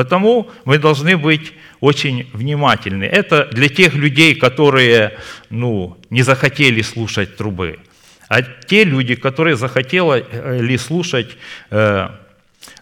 Потому 0.00 0.48
мы 0.64 0.78
должны 0.78 1.18
быть 1.18 1.52
очень 1.80 2.26
внимательны. 2.32 3.04
Это 3.04 3.50
для 3.52 3.68
тех 3.68 3.92
людей, 3.92 4.34
которые 4.34 5.18
ну, 5.50 5.98
не 6.08 6.22
захотели 6.22 6.80
слушать 6.80 7.36
трубы. 7.36 7.78
А 8.26 8.40
те 8.40 8.84
люди, 8.84 9.14
которые 9.14 9.56
захотели 9.56 10.76
слушать 10.78 11.36
э, 11.68 12.08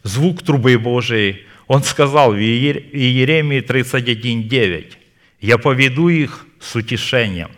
звук 0.05 0.45
трубы 0.45 0.79
Божией, 0.79 1.45
Он 1.67 1.83
сказал 1.83 2.35
в 2.35 2.37
Иер- 2.37 2.89
Иеремии 2.93 3.63
31.9, 3.63 4.93
«Я 5.41 5.59
поведу 5.59 6.09
их 6.09 6.47
с 6.61 6.77
утешением, 6.77 7.51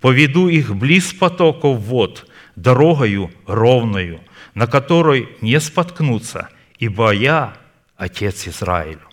поведу 0.00 0.46
их 0.46 0.76
близ 0.76 1.12
потоков 1.12 1.80
вод, 1.80 2.30
дорогою 2.54 3.32
ровною, 3.48 4.20
на 4.54 4.68
которой 4.68 5.28
не 5.40 5.58
споткнутся, 5.58 6.50
ибо 6.78 7.10
я 7.10 7.56
Отец 8.02 8.48
Израилю». 8.48 9.08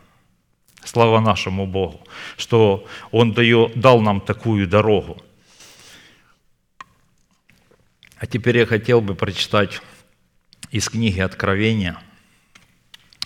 Слава 0.84 1.20
нашему 1.20 1.68
Богу, 1.68 2.02
что 2.38 2.88
Он 3.12 3.36
дал 3.76 4.02
нам 4.02 4.22
такую 4.22 4.68
дорогу. 4.68 5.22
А 8.18 8.26
теперь 8.26 8.58
я 8.58 8.66
хотел 8.66 9.02
бы 9.02 9.14
прочитать 9.14 9.82
из 10.72 10.90
книги 10.90 11.20
Откровения, 11.20 12.02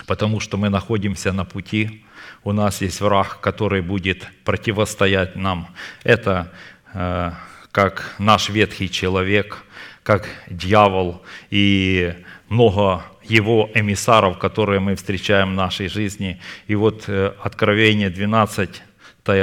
потому 0.06 0.40
что 0.40 0.56
мы 0.56 0.68
находимся 0.68 1.32
на 1.32 1.44
пути, 1.44 2.04
у 2.42 2.52
нас 2.52 2.82
есть 2.82 3.00
враг, 3.00 3.40
который 3.40 3.80
будет 3.80 4.28
противостоять 4.44 5.34
нам. 5.36 5.74
Это 6.02 6.52
э, 6.92 7.32
как 7.72 8.14
наш 8.18 8.50
ветхий 8.50 8.90
человек, 8.90 9.64
как 10.02 10.28
дьявол 10.48 11.24
и 11.50 12.22
много 12.54 13.02
его 13.24 13.68
эмиссаров, 13.74 14.38
которые 14.38 14.78
мы 14.78 14.94
встречаем 14.94 15.50
в 15.50 15.54
нашей 15.54 15.88
жизни. 15.88 16.40
И 16.68 16.76
вот 16.76 17.04
э, 17.08 17.32
Откровение 17.42 18.10
12 18.10 18.82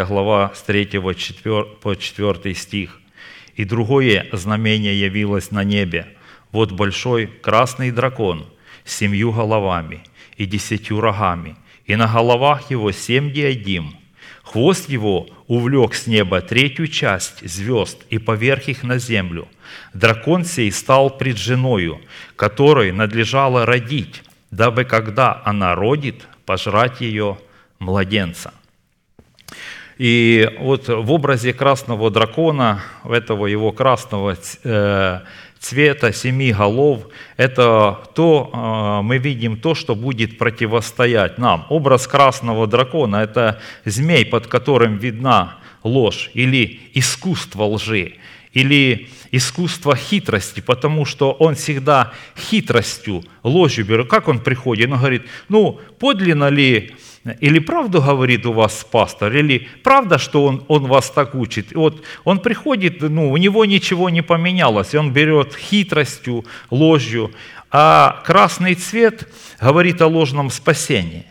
глава 0.08 0.52
с 0.56 0.62
3 0.62 0.86
по 1.82 1.96
4 1.96 2.56
стих. 2.56 3.00
«И 3.56 3.66
другое 3.66 4.28
знамение 4.32 4.98
явилось 4.98 5.52
на 5.52 5.64
небе. 5.64 6.08
Вот 6.52 6.72
большой 6.72 7.28
красный 7.28 7.92
дракон 7.92 8.46
с 8.86 8.96
семью 8.96 9.32
головами 9.34 10.00
и 10.38 10.46
десятью 10.46 11.02
рогами, 11.02 11.56
и 11.86 11.96
на 11.96 12.08
головах 12.08 12.72
его 12.72 12.92
семь 12.92 13.34
диадим. 13.34 13.96
Хвост 14.44 14.90
его 14.90 15.28
увлек 15.48 15.94
с 15.94 16.08
неба 16.08 16.42
третью 16.42 16.88
часть 16.88 17.48
звезд 17.48 18.02
и 18.10 18.18
поверх 18.18 18.68
их 18.68 18.84
на 18.84 18.98
землю. 18.98 19.48
Дракон 19.94 20.46
сей 20.46 20.72
стал 20.72 21.10
пред 21.10 21.38
женою, 21.38 22.02
которой 22.36 22.92
надлежало 22.92 23.66
родить, 23.66 24.24
дабы 24.50 24.84
когда 24.84 25.42
она 25.46 25.76
родит, 25.76 26.28
пожрать 26.46 27.02
ее 27.02 27.38
младенца. 27.80 28.54
И 29.98 30.50
вот 30.60 30.88
в 30.88 31.12
образе 31.12 31.54
красного 31.54 32.10
дракона, 32.10 32.82
этого 33.04 33.46
его 33.46 33.72
красного 33.72 34.36
э, 34.64 35.20
цвета, 35.62 36.12
семи 36.12 36.52
голов, 36.52 37.08
это 37.38 38.00
то, 38.16 38.50
э, 38.52 39.06
мы 39.06 39.20
видим 39.20 39.58
то, 39.58 39.76
что 39.76 39.96
будет 39.96 40.38
противостоять 40.38 41.38
нам. 41.38 41.68
Образ 41.70 42.08
красного 42.08 42.68
дракона– 42.68 43.16
это 43.24 43.62
змей, 43.86 44.26
под 44.26 44.48
которым 44.48 44.98
видна 44.98 45.60
ложь 45.84 46.32
или 46.34 46.80
искусство 46.96 47.66
лжи, 47.66 48.16
или 48.54 49.10
искусство 49.32 49.96
хитрости, 49.96 50.62
потому 50.62 51.06
что 51.06 51.32
он 51.32 51.54
всегда 51.56 52.12
хитростью, 52.36 53.24
ложью 53.44 53.86
берет. 53.86 54.10
Как 54.10 54.28
он 54.28 54.40
приходит? 54.40 54.92
Он 54.92 54.98
говорит, 54.98 55.24
ну, 55.48 55.80
подлинно 56.00 56.50
ли 56.50 56.96
или 57.40 57.60
правду 57.60 58.02
говорит 58.02 58.46
у 58.46 58.54
вас 58.54 58.86
пастор, 58.90 59.36
или 59.36 59.68
правда, 59.84 60.18
что 60.18 60.46
он, 60.46 60.64
он 60.68 60.88
вас 60.88 61.12
так 61.12 61.36
учит. 61.36 61.72
И 61.72 61.76
вот 61.76 62.04
он 62.24 62.40
приходит, 62.40 63.02
ну, 63.02 63.32
у 63.32 63.38
него 63.38 63.66
ничего 63.66 64.10
не 64.10 64.24
поменялось, 64.24 64.94
и 64.94 64.98
он 64.98 65.14
берет 65.14 65.56
хитростью, 65.56 66.46
ложью, 66.72 67.32
а 67.70 68.22
красный 68.26 68.74
цвет 68.74 69.32
говорит 69.60 70.02
о 70.02 70.08
ложном 70.08 70.50
спасении. 70.50 71.26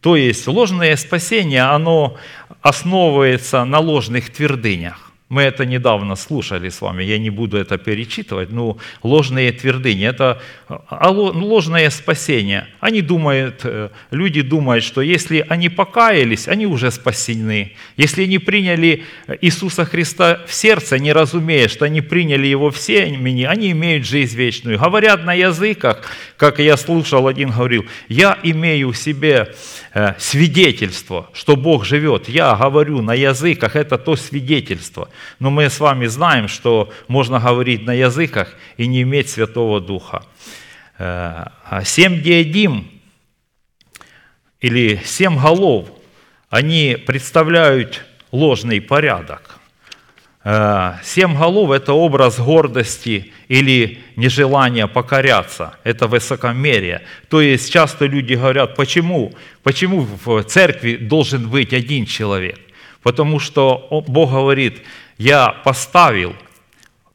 То 0.00 0.16
есть 0.16 0.46
ложное 0.46 0.96
спасение, 0.96 1.62
оно 1.62 2.16
основывается 2.60 3.64
на 3.64 3.78
ложных 3.78 4.30
твердынях. 4.30 5.05
Мы 5.28 5.42
это 5.42 5.66
недавно 5.66 6.14
слушали 6.14 6.68
с 6.68 6.80
вами, 6.80 7.02
я 7.02 7.18
не 7.18 7.30
буду 7.30 7.56
это 7.56 7.78
перечитывать, 7.78 8.52
но 8.52 8.78
ложные 9.02 9.50
твердыни, 9.50 10.06
это 10.06 10.40
а, 10.68 11.10
ложное 11.10 11.90
спасение. 11.90 12.68
Они 12.78 13.02
думают, 13.02 13.62
э, 13.64 13.90
люди 14.12 14.42
думают, 14.42 14.84
что 14.84 15.00
если 15.00 15.44
они 15.48 15.68
покаялись, 15.68 16.46
они 16.46 16.66
уже 16.66 16.92
спасены. 16.92 17.72
Если 17.96 18.22
они 18.22 18.38
приняли 18.38 19.02
Иисуса 19.40 19.84
Христа 19.84 20.42
в 20.46 20.54
сердце, 20.54 20.96
не 21.00 21.12
разумея, 21.12 21.66
что 21.66 21.86
они 21.86 22.02
приняли 22.02 22.46
Его 22.46 22.70
в 22.70 22.78
семени, 22.78 23.42
они 23.42 23.72
имеют 23.72 24.06
жизнь 24.06 24.36
вечную. 24.36 24.78
Говорят 24.78 25.24
на 25.24 25.34
языках, 25.34 26.02
как 26.36 26.60
я 26.60 26.76
слушал, 26.76 27.26
один 27.26 27.50
говорил, 27.50 27.84
я 28.08 28.38
имею 28.44 28.92
в 28.92 28.96
себе 28.96 29.52
э, 29.92 30.14
свидетельство, 30.18 31.30
что 31.32 31.56
Бог 31.56 31.84
живет. 31.84 32.28
Я 32.28 32.54
говорю 32.54 33.02
на 33.02 33.14
языках, 33.14 33.74
это 33.74 33.98
то 33.98 34.14
свидетельство. 34.14 35.08
Но 35.38 35.50
мы 35.50 35.68
с 35.68 35.80
вами 35.80 36.06
знаем, 36.06 36.48
что 36.48 36.90
можно 37.08 37.38
говорить 37.40 37.84
на 37.86 37.92
языках 37.92 38.54
и 38.76 38.86
не 38.86 39.02
иметь 39.02 39.30
Святого 39.30 39.80
Духа. 39.80 40.24
Э, 40.98 41.46
а 41.64 41.82
семь 41.84 42.22
диадим 42.22 42.88
или 44.60 45.00
семь 45.04 45.38
голов, 45.38 45.88
они 46.48 46.96
представляют 47.06 48.04
ложный 48.32 48.80
порядок. 48.80 49.56
Э, 50.48 50.94
семь 51.02 51.36
голов– 51.36 51.70
это 51.72 51.92
образ 51.92 52.38
гордости 52.38 53.32
или 53.48 53.98
нежелания 54.16 54.86
покоряться, 54.86 55.74
это 55.84 56.06
высокомерие. 56.06 57.02
То 57.28 57.40
есть 57.40 57.72
часто 57.72 58.06
люди 58.06 58.34
говорят, 58.34 58.76
почему, 58.76 59.34
почему 59.62 60.06
в 60.24 60.44
церкви 60.44 60.96
должен 60.96 61.48
быть 61.48 61.72
один 61.72 62.06
человек? 62.06 62.60
Потому 63.02 63.40
что 63.40 63.88
Бог 64.08 64.30
говорит, 64.30 64.82
я 65.18 65.48
поставил 65.64 66.34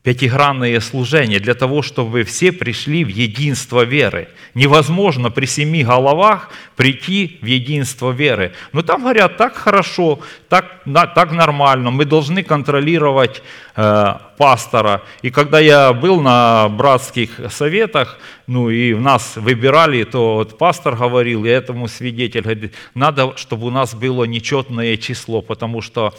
пятигранное 0.03 0.79
служение 0.79 1.39
для 1.39 1.53
того, 1.53 1.83
чтобы 1.83 2.23
все 2.23 2.51
пришли 2.51 3.03
в 3.03 3.09
единство 3.09 3.85
веры. 3.85 4.29
Невозможно 4.55 5.29
при 5.29 5.45
семи 5.45 5.83
головах 5.83 6.49
прийти 6.75 7.37
в 7.41 7.45
единство 7.45 8.11
веры. 8.11 8.53
Но 8.73 8.81
там 8.81 9.01
говорят, 9.01 9.37
так 9.37 9.55
хорошо, 9.55 10.19
так, 10.49 10.81
так 11.13 11.31
нормально, 11.31 11.91
мы 11.91 12.05
должны 12.05 12.41
контролировать 12.41 13.43
э, 13.75 14.13
пастора. 14.37 15.03
И 15.21 15.29
когда 15.29 15.59
я 15.59 15.93
был 15.93 16.19
на 16.19 16.67
братских 16.69 17.39
советах, 17.51 18.17
ну 18.47 18.71
и 18.71 18.95
нас 18.95 19.35
выбирали, 19.35 20.03
то 20.03 20.35
вот 20.37 20.57
пастор 20.57 20.95
говорил, 20.95 21.45
и 21.45 21.49
этому 21.49 21.87
свидетель 21.87 22.41
говорит, 22.41 22.73
надо, 22.95 23.37
чтобы 23.37 23.67
у 23.67 23.71
нас 23.71 23.93
было 23.93 24.23
нечетное 24.23 24.97
число, 24.97 25.43
потому 25.43 25.81
что 25.81 26.15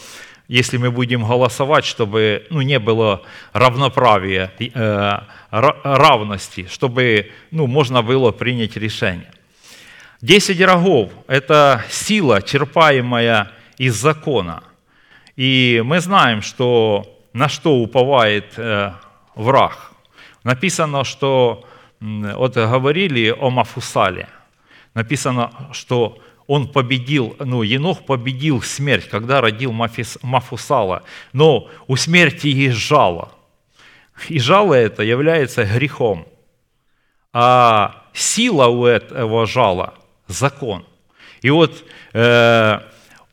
если 0.48 0.76
мы 0.76 0.90
будем 0.90 1.24
голосовать, 1.24 1.84
чтобы 1.84 2.46
ну, 2.50 2.62
не 2.62 2.78
было 2.78 3.22
равноправия, 3.52 4.52
э, 4.58 5.18
равности, 5.50 6.66
чтобы 6.70 7.30
ну, 7.50 7.66
можно 7.66 8.02
было 8.02 8.32
принять 8.32 8.76
решение. 8.76 9.30
Десять 10.20 10.60
рогов– 10.60 11.10
это 11.26 11.84
сила, 11.90 12.42
черпаемая 12.42 13.50
из 13.78 13.94
закона. 13.94 14.62
И 15.36 15.82
мы 15.84 16.00
знаем, 16.00 16.42
что 16.42 17.18
на 17.32 17.48
что 17.48 17.76
уповает 17.76 18.52
э, 18.56 18.92
враг. 19.34 19.92
Написано, 20.44 21.04
что 21.04 21.64
вот 22.00 22.54
говорили 22.56 23.30
о 23.30 23.50
Мафусале. 23.50 24.28
Написано, 24.94 25.50
что 25.72 26.18
он 26.52 26.68
победил, 26.68 27.34
ну, 27.38 27.62
Енох 27.62 28.04
победил 28.04 28.60
смерть, 28.60 29.08
когда 29.08 29.40
родил 29.40 29.72
Мафис, 29.72 30.18
Мафусала. 30.20 31.02
Но 31.32 31.70
у 31.86 31.96
смерти 31.96 32.48
есть 32.48 32.76
жало. 32.76 33.32
И 34.28 34.38
жало 34.38 34.74
это 34.74 35.02
является 35.02 35.64
грехом. 35.64 36.26
А 37.32 38.04
сила 38.12 38.66
у 38.66 38.84
этого 38.84 39.46
жала– 39.46 39.94
закон. 40.26 40.84
И 41.40 41.48
вот 41.48 41.86
э, 42.12 42.80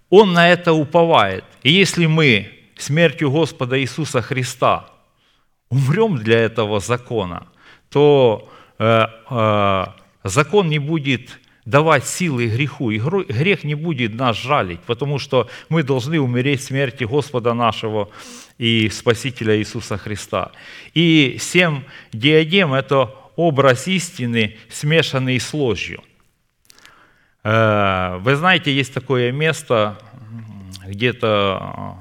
он 0.09 0.31
на 0.31 0.47
это 0.47 0.71
уповает. 0.71 1.43
И 1.61 1.73
если 1.73 2.05
мы 2.05 2.49
смертью 2.77 3.31
Господа 3.31 3.77
Иисуса 3.81 4.21
Христа 4.21 4.85
умрем 5.69 6.19
для 6.19 6.39
этого 6.39 6.79
закона, 6.79 7.47
то 7.89 8.49
э, 8.77 9.07
э, 9.29 9.85
закон 10.23 10.69
не 10.69 10.79
будет 10.79 11.37
давать 11.69 12.07
силы 12.07 12.47
греху, 12.47 12.89
и 12.89 12.97
грех 12.97 13.63
не 13.63 13.75
будет 13.75 14.15
нас 14.15 14.35
жалить, 14.37 14.79
потому 14.81 15.19
что 15.19 15.47
мы 15.69 15.83
должны 15.83 16.19
умереть 16.19 16.63
смерти 16.63 17.03
Господа 17.03 17.53
нашего 17.53 18.09
и 18.57 18.89
Спасителя 18.89 19.57
Иисуса 19.57 19.97
Христа. 19.97 20.51
И 20.95 21.37
семь 21.39 21.83
диадем– 22.11 22.73
это 22.73 23.13
образ 23.35 23.87
истины, 23.87 24.57
смешанный 24.69 25.39
с 25.39 25.53
ложью. 25.53 26.03
Э, 27.43 28.17
вы 28.19 28.35
знаете, 28.35 28.73
есть 28.73 28.93
такое 28.93 29.31
место, 29.31 29.99
где-то 30.87 31.97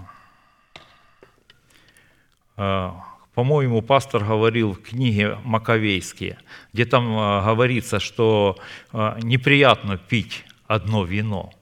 э, 2.57 2.91
по-моему, 3.39 3.83
пастор 3.83 4.25
говорил 4.25 4.73
в 4.73 4.83
книге 4.83 5.39
«Маковейские», 5.45 6.39
где 6.73 6.85
там 6.85 7.17
э, 7.17 7.45
говорится, 7.45 8.01
что 8.01 8.59
э, 8.93 9.17
неприятно 9.23 9.97
пить 9.97 10.45
одно 10.67 11.05
вино. 11.05 11.53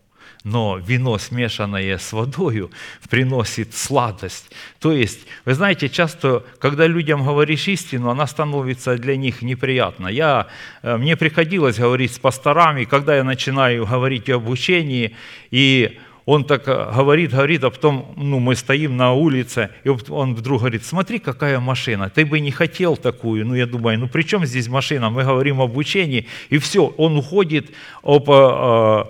Но 0.42 0.78
вино, 0.78 1.18
смешанное 1.18 1.98
с 1.98 2.14
водою, 2.14 2.70
приносит 3.10 3.74
сладость. 3.74 4.50
То 4.78 4.90
есть, 4.90 5.26
вы 5.44 5.52
знаете, 5.52 5.90
часто, 5.90 6.44
когда 6.60 6.86
людям 6.86 7.22
говоришь 7.22 7.68
истину, 7.68 8.08
она 8.08 8.26
становится 8.26 8.96
для 8.96 9.18
них 9.18 9.42
неприятна. 9.42 10.08
Я, 10.08 10.46
э, 10.80 10.96
мне 10.96 11.14
приходилось 11.14 11.76
говорить 11.78 12.14
с 12.14 12.18
пасторами, 12.18 12.84
когда 12.84 13.16
я 13.16 13.22
начинаю 13.22 13.84
говорить 13.84 14.30
об 14.30 14.48
учении, 14.48 15.14
и 15.50 15.98
он 16.26 16.44
так 16.44 16.66
э, 16.66 16.92
говорит, 16.94 17.30
говорит, 17.30 17.64
а 17.64 17.70
потом 17.70 18.12
ну, 18.16 18.40
мы 18.40 18.56
стоим 18.56 18.96
на 18.96 19.12
улице, 19.12 19.70
и 19.84 19.88
он 19.88 20.34
вдруг 20.34 20.58
говорит, 20.58 20.84
смотри, 20.84 21.20
какая 21.20 21.60
машина, 21.60 22.10
ты 22.10 22.26
бы 22.26 22.40
не 22.40 22.50
хотел 22.50 22.96
такую. 22.96 23.46
Ну, 23.46 23.54
я 23.54 23.66
думаю, 23.66 23.98
ну 23.98 24.08
при 24.08 24.22
чем 24.22 24.44
здесь 24.44 24.68
машина? 24.68 25.08
Мы 25.08 25.22
говорим 25.22 25.60
об 25.60 25.76
учении, 25.76 26.26
и 26.50 26.58
все, 26.58 26.92
он 26.96 27.16
уходит 27.16 27.70
об, 28.02 28.28
э, 28.28 29.04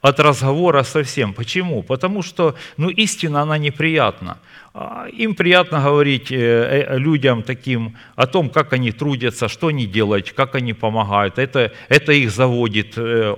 от 0.00 0.20
разговора 0.20 0.82
совсем. 0.82 1.34
Почему? 1.34 1.82
Потому 1.82 2.22
что 2.22 2.54
ну, 2.78 2.88
истина, 2.88 3.42
она 3.42 3.58
неприятна. 3.58 4.38
А, 4.74 5.06
Им 5.12 5.34
приятно 5.34 5.82
говорить 5.82 6.32
э, 6.32 6.86
э, 6.88 6.98
людям 6.98 7.42
таким 7.42 7.96
о 8.16 8.26
том, 8.26 8.48
как 8.48 8.72
они 8.72 8.92
трудятся, 8.92 9.48
что 9.48 9.66
они 9.66 9.86
делают, 9.86 10.32
как 10.32 10.54
они 10.54 10.72
помогают. 10.72 11.38
Это, 11.38 11.72
это 11.88 12.12
их 12.12 12.30
заводит 12.30 12.94
э, 12.96 13.36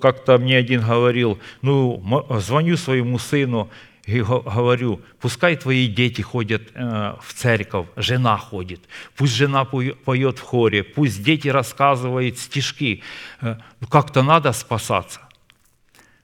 как-то 0.00 0.38
мне 0.38 0.58
один 0.58 0.82
говорил, 0.82 1.38
ну, 1.62 2.02
звоню 2.38 2.76
своему 2.76 3.18
сыну 3.18 3.70
и 4.04 4.20
го- 4.20 4.40
говорю, 4.40 5.00
пускай 5.20 5.56
твои 5.56 5.86
дети 5.86 6.22
ходят 6.22 6.62
э, 6.74 7.14
в 7.22 7.32
церковь, 7.34 7.86
жена 7.96 8.36
ходит, 8.36 8.80
пусть 9.16 9.34
жена 9.34 9.64
поет 9.64 10.38
в 10.38 10.42
хоре, 10.42 10.82
пусть 10.82 11.22
дети 11.22 11.48
рассказывают 11.48 12.38
стишки. 12.38 13.02
Э, 13.40 13.56
ну, 13.80 13.86
как-то 13.86 14.22
надо 14.22 14.52
спасаться. 14.52 15.20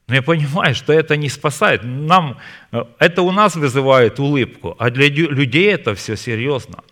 Но 0.08 0.14
я 0.14 0.22
понимаю, 0.22 0.74
что 0.74 0.92
это 0.92 1.16
не 1.16 1.28
спасает. 1.28 1.82
Нам, 1.84 2.38
э, 2.72 2.84
это 2.98 3.22
у 3.22 3.30
нас 3.30 3.56
вызывает 3.56 4.18
улыбку, 4.18 4.74
а 4.78 4.90
для 4.90 5.08
лю- 5.08 5.30
людей 5.30 5.72
это 5.72 5.94
все 5.94 6.16
серьезно. 6.16 6.82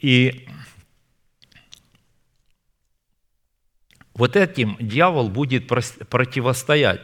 И 0.00 0.46
вот 4.18 4.36
этим 4.36 4.76
дьявол 4.80 5.28
будет 5.30 5.68
противостоять. 5.68 7.00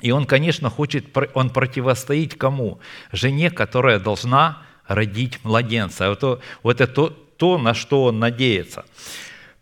И 0.00 0.10
он, 0.12 0.24
конечно, 0.24 0.70
хочет, 0.70 1.06
он 1.34 1.50
противостоит 1.50 2.34
кому? 2.34 2.80
Жене, 3.12 3.50
которая 3.50 3.98
должна 3.98 4.62
родить 4.86 5.40
младенца. 5.44 6.08
Вот, 6.08 6.20
то- 6.20 6.40
вот 6.62 6.80
это 6.80 6.92
то, 6.92 7.08
то, 7.10 7.58
на 7.58 7.74
что 7.74 8.04
он 8.04 8.20
надеется. 8.20 8.84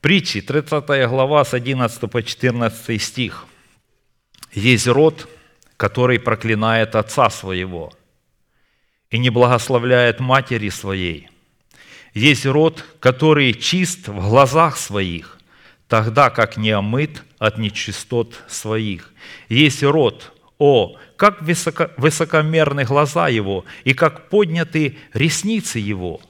Притчи, 0.01 0.41
30 0.41 1.09
глава, 1.09 1.45
с 1.45 1.55
11 1.55 2.11
по 2.11 2.23
14 2.23 3.03
стих. 3.03 3.47
«Есть 4.53 4.87
род, 4.87 5.29
который 5.79 6.19
проклинает 6.19 6.95
отца 6.95 7.31
своего 7.31 7.93
и 9.11 9.19
не 9.19 9.31
благословляет 9.31 10.21
матери 10.21 10.69
своей. 10.69 11.29
Есть 12.15 12.45
род, 12.45 12.85
который 13.01 13.55
чист 13.55 14.09
в 14.09 14.29
глазах 14.29 14.77
своих, 14.77 15.32
тогда 15.93 16.31
как 16.31 16.57
не 16.57 16.71
омыт 16.71 17.23
от 17.39 17.59
нечистот 17.59 18.43
своих. 18.49 19.13
Есть 19.51 19.83
род, 19.83 20.33
о, 20.57 20.97
как 21.17 21.43
высоко, 21.43 21.91
высокомерны 21.99 22.85
глаза 22.85 23.29
его, 23.29 23.67
и 23.85 23.93
как 23.93 24.31
подняты 24.31 24.97
ресницы 25.13 25.79
его. 25.79 26.23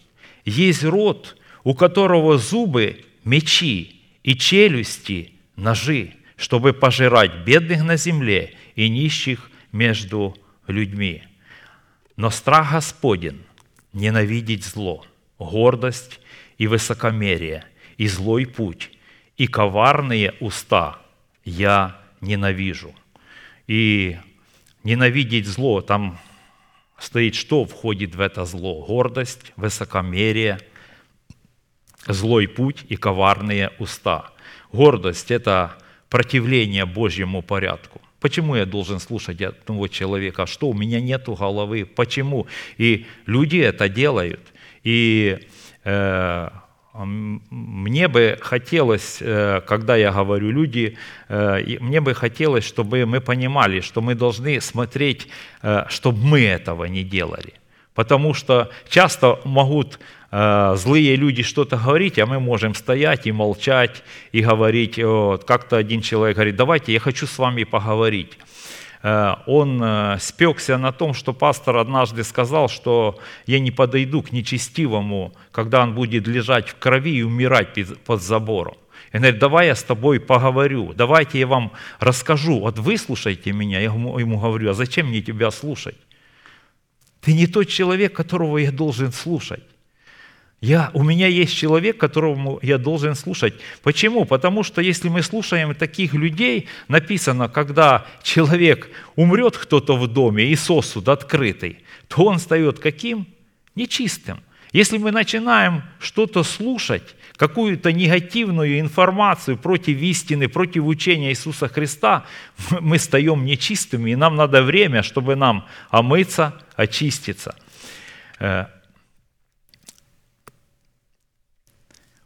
Есть 0.44 0.82
род, 0.82 1.36
у 1.62 1.74
которого 1.74 2.38
зубы– 2.38 3.04
мечи, 3.24 4.00
и 4.24 4.34
челюсти– 4.34 5.34
ножи, 5.54 6.14
чтобы 6.34 6.72
пожирать 6.72 7.44
бедных 7.46 7.84
на 7.84 7.96
земле 7.96 8.54
и 8.74 8.88
нищих 8.88 9.48
между 9.70 10.36
людьми. 10.66 11.22
Но 12.16 12.30
страх 12.30 12.72
Господен– 12.72 13.44
ненавидеть 13.92 14.64
зло, 14.64 15.06
гордость 15.38 16.18
и 16.58 16.66
высокомерие, 16.66 17.64
и 17.96 18.08
злой 18.08 18.44
путь, 18.44 18.90
и 19.42 19.48
коварные 19.48 20.34
уста 20.38 21.00
я 21.44 21.96
ненавижу. 22.20 22.94
И 23.66 24.16
ненавидеть 24.84 25.48
зло, 25.48 25.80
там 25.80 26.20
стоит, 26.96 27.34
что 27.34 27.64
входит 27.64 28.14
в 28.14 28.20
это 28.20 28.44
зло? 28.44 28.84
Гордость, 28.86 29.52
высокомерие, 29.56 30.60
злой 32.06 32.46
путь 32.46 32.84
и 32.88 32.94
коварные 32.94 33.72
уста. 33.80 34.30
Гордость– 34.70 35.30
это 35.32 35.76
противление 36.08 36.86
Божьему 36.86 37.42
порядку. 37.42 38.00
Почему 38.20 38.54
я 38.54 38.64
должен 38.64 39.00
слушать 39.00 39.42
одного 39.42 39.88
человека? 39.88 40.46
Что, 40.46 40.68
у 40.68 40.72
меня 40.72 41.00
нет 41.00 41.24
головы? 41.26 41.84
Почему? 41.84 42.46
И 42.78 43.06
люди 43.26 43.56
это 43.56 43.88
делают. 43.88 44.52
И 44.84 45.40
э, 45.82 46.48
мне 46.94 48.06
бы 48.08 48.38
хотелось, 48.42 49.18
э, 49.20 49.62
когда 49.66 49.96
я 49.96 50.12
говорю 50.12 50.50
люди, 50.50 50.98
э, 51.28 51.78
мне 51.80 52.02
бы 52.02 52.12
хотелось, 52.14 52.64
чтобы 52.64 53.06
мы 53.06 53.20
понимали, 53.20 53.80
что 53.80 54.02
мы 54.02 54.14
должны 54.14 54.60
смотреть, 54.60 55.28
э, 55.62 55.84
чтобы 55.88 56.18
мы 56.18 56.42
этого 56.42 56.84
не 56.84 57.02
делали. 57.02 57.54
Потому 57.94 58.34
что 58.34 58.70
часто 58.88 59.38
могут 59.44 59.98
злые 60.30 61.16
люди 61.16 61.42
что-то 61.42 61.76
говорить, 61.76 62.18
а 62.18 62.24
мы 62.24 62.40
можем 62.40 62.74
стоять 62.74 63.26
и 63.26 63.32
молчать, 63.32 64.02
и 64.32 64.40
говорить. 64.40 64.96
Вот, 64.96 65.44
как-то 65.44 65.76
один 65.76 66.00
человек 66.00 66.36
говорит, 66.36 66.56
давайте, 66.56 66.94
я 66.94 67.00
хочу 67.00 67.26
с 67.26 67.36
вами 67.36 67.64
поговорить. 67.64 68.38
Э, 69.02 69.34
Он 69.46 69.82
э, 69.82 70.18
спекся 70.20 70.78
на 70.78 70.92
том, 70.92 71.14
что 71.14 71.32
пастор 71.32 71.76
однажды 71.76 72.24
сказал, 72.24 72.68
что 72.68 73.18
я 73.46 73.60
не 73.60 73.70
подойду 73.70 74.22
к 74.22 74.32
нечестивому, 74.32 75.32
когда 75.50 75.82
он 75.82 75.94
будет 75.94 76.26
лежать 76.26 76.68
в 76.68 76.76
крови 76.76 77.18
и 77.18 77.22
умирать 77.22 77.68
под 78.04 78.22
забором. 78.22 78.76
И 79.12 79.16
он 79.16 79.22
говорит, 79.22 79.40
давай 79.40 79.66
я 79.66 79.74
с 79.74 79.82
тобой 79.82 80.20
поговорю, 80.20 80.92
давайте 80.94 81.38
я 81.38 81.46
вам 81.46 81.72
расскажу, 82.00 82.60
вот 82.60 82.78
выслушайте 82.78 83.52
меня. 83.52 83.78
Я 83.78 83.86
ему 83.86 84.38
говорю, 84.38 84.70
а 84.70 84.74
зачем 84.74 85.08
мне 85.08 85.20
тебя 85.20 85.50
слушать? 85.50 85.96
Ты 87.20 87.34
не 87.34 87.46
тот 87.46 87.68
человек, 87.68 88.14
которого 88.14 88.58
я 88.58 88.72
должен 88.72 89.12
слушать. 89.12 89.62
Я, 90.62 90.92
у 90.94 91.02
меня 91.02 91.26
есть 91.26 91.56
человек, 91.56 91.98
которому 91.98 92.60
я 92.62 92.78
должен 92.78 93.16
слушать. 93.16 93.54
Почему? 93.82 94.24
Потому 94.24 94.62
что 94.62 94.80
если 94.80 95.08
мы 95.08 95.22
слушаем 95.22 95.74
таких 95.74 96.14
людей, 96.14 96.68
написано, 96.86 97.48
когда 97.48 98.06
человек 98.22 98.88
умрет 99.16 99.58
кто-то 99.58 99.96
в 99.96 100.06
доме 100.06 100.46
и 100.46 100.54
сосуд 100.54 101.08
открытый, 101.08 101.80
то 102.06 102.26
он 102.26 102.38
стает 102.38 102.78
каким? 102.78 103.26
Нечистым. 103.74 104.38
Если 104.72 104.98
мы 104.98 105.10
начинаем 105.10 105.82
что-то 105.98 106.44
слушать, 106.44 107.16
какую-то 107.36 107.90
негативную 107.92 108.78
информацию 108.78 109.56
против 109.56 109.98
истины, 109.98 110.46
против 110.46 110.84
учения 110.84 111.30
Иисуса 111.30 111.66
Христа, 111.66 112.24
мы 112.80 113.00
стаем 113.00 113.44
нечистыми, 113.44 114.12
и 114.12 114.14
нам 114.16 114.36
надо 114.36 114.62
время, 114.62 115.02
чтобы 115.02 115.34
нам 115.34 115.66
омыться, 115.90 116.54
очиститься. 116.76 117.56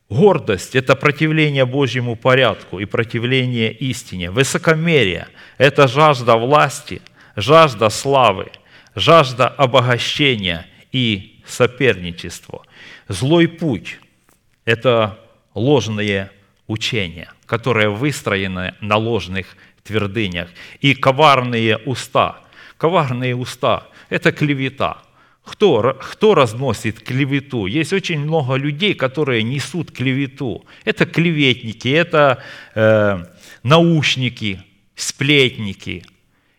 Гордость– 0.09 0.75
это 0.77 0.95
противление 0.95 1.67
Божьему 1.67 2.15
порядку 2.15 2.79
и 2.79 2.85
противление 2.85 3.73
истине. 3.73 4.31
Высокомерие– 4.31 5.27
это 5.59 5.89
жажда 5.89 6.37
власти, 6.37 7.03
жажда 7.35 7.89
славы, 7.91 8.53
жажда 8.95 9.49
обогащения 9.49 10.67
и 10.93 11.41
соперничество. 11.45 12.63
Злой 13.09 13.49
путь– 13.49 13.99
это 14.65 15.19
ложные 15.55 16.31
учения, 16.69 17.33
которые 17.45 17.89
выстроены 17.89 18.75
на 18.81 18.97
ложных 18.97 19.57
твердынях. 19.83 20.49
И 20.81 20.95
коварные 20.95 21.79
уста. 21.79 22.41
Коварные 22.77 23.35
уста– 23.35 23.89
это 24.09 24.31
клевета– 24.31 24.99
кто, 25.47 25.97
кто 26.01 26.35
разносит 26.35 27.01
клевету? 27.01 27.67
Есть 27.67 27.93
очень 27.93 28.19
много 28.19 28.57
людей, 28.57 28.95
которые 28.95 29.45
несут 29.45 29.93
клевету. 29.93 30.65
Это 30.85 31.07
клеветники, 31.07 31.89
это 31.89 32.43
э, 32.75 33.25
наушники, 33.63 34.61
сплетники. 34.97 36.05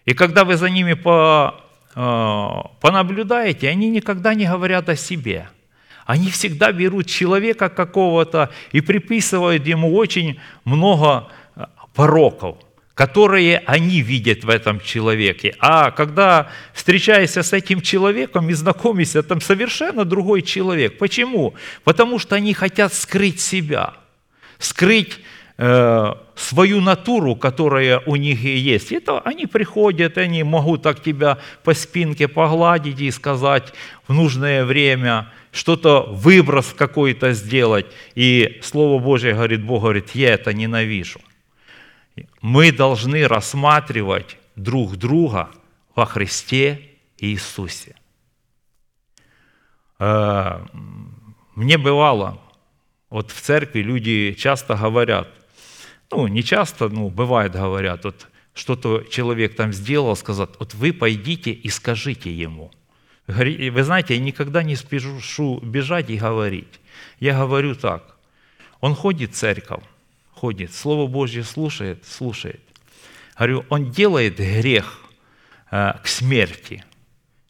И 0.05 0.13
когда 0.13 0.45
вы 0.45 0.55
за 0.55 0.69
ними 0.69 0.93
по, 0.93 1.61
э, 1.95 2.47
понаблюдаете, 2.79 3.67
они 3.67 3.89
никогда 3.89 4.33
не 4.33 4.45
говорят 4.45 4.87
о 4.87 4.95
себе. 4.95 5.49
Они 6.05 6.29
всегда 6.29 6.71
берут 6.71 7.07
человека 7.07 7.67
какого-то 7.67 8.51
и 8.71 8.79
приписывают 8.79 9.67
ему 9.67 9.93
очень 9.95 10.39
много 10.63 11.27
э, 11.57 11.65
пороков 11.93 12.57
которые 12.97 13.61
они 13.67 14.01
видят 14.01 14.43
в 14.43 14.49
этом 14.49 14.79
человеке. 14.79 15.53
А 15.59 15.91
когда 15.91 16.49
встречаешься 16.73 17.43
с 17.43 17.53
этим 17.53 17.79
человеком 17.79 18.49
и 18.49 18.53
знакомишься, 18.53 19.21
там 19.21 19.39
совершенно 19.39 20.03
другой 20.03 20.41
человек. 20.41 20.97
Почему? 20.97 21.53
Потому 21.83 22.17
что 22.17 22.35
они 22.35 22.55
хотят 22.55 22.91
скрыть 22.95 23.39
себя, 23.39 23.93
скрыть 24.57 25.19
э, 25.59 26.13
свою 26.35 26.81
натуру, 26.81 27.35
которая 27.35 27.99
у 28.07 28.15
них 28.15 28.43
и 28.43 28.57
есть. 28.57 28.91
Это 28.91 29.19
они 29.19 29.45
приходят, 29.45 30.17
они 30.17 30.41
могут 30.41 30.81
так 30.81 31.03
тебя 31.03 31.37
по 31.63 31.75
спинке 31.75 32.27
погладить 32.27 32.99
и 32.99 33.11
сказать 33.11 33.73
в 34.07 34.13
нужное 34.13 34.65
время, 34.65 35.31
что-то, 35.51 36.01
выброс 36.09 36.73
какой-то 36.75 37.33
сделать. 37.33 37.85
И 38.15 38.59
Слово 38.63 38.99
Божье 38.99 39.35
говорит, 39.35 39.61
Бог 39.61 39.83
говорит, 39.83 40.15
я 40.15 40.33
это 40.33 40.51
ненавижу. 40.51 41.19
Мы 42.41 42.71
должны 42.71 43.27
рассматривать 43.27 44.37
друг 44.55 44.95
друга 44.97 45.49
во 45.95 46.05
Христе 46.05 46.81
Иисусе. 47.17 47.95
Э, 49.99 50.65
Мне 51.55 51.77
бывало, 51.77 52.39
вот 53.09 53.31
в 53.31 53.41
церкви 53.41 53.79
люди 53.79 54.35
часто 54.37 54.75
говорят, 54.75 55.27
ну, 56.11 56.27
не 56.27 56.43
часто, 56.43 56.89
ну, 56.89 57.09
бывает 57.09 57.53
говорят, 57.53 58.03
вот 58.05 58.27
что-то 58.53 59.03
человек 59.09 59.55
там 59.55 59.73
сделал, 59.73 60.15
сказать, 60.15 60.49
вот 60.59 60.73
вы 60.73 60.93
пойдите 60.93 61.51
и 61.51 61.69
скажите 61.69 62.31
ему. 62.31 62.71
Вы 63.27 63.83
знаете, 63.83 64.15
я 64.15 64.21
никогда 64.21 64.63
не 64.63 64.75
спешу 64.75 65.59
бежать 65.59 66.09
и 66.09 66.17
говорить. 66.17 66.79
Я 67.19 67.37
говорю 67.39 67.75
так, 67.75 68.17
он 68.79 68.95
ходит 68.95 69.31
в 69.31 69.35
церковь, 69.35 69.83
ходит, 70.37 70.73
Слово 70.73 71.07
Божье 71.07 71.43
слушает, 71.43 72.05
слушает. 72.05 72.61
Говорю, 73.37 73.65
он 73.69 73.91
делает 73.91 74.37
грех 74.37 75.01
э, 75.71 75.93
к 76.03 76.07
смерти, 76.07 76.83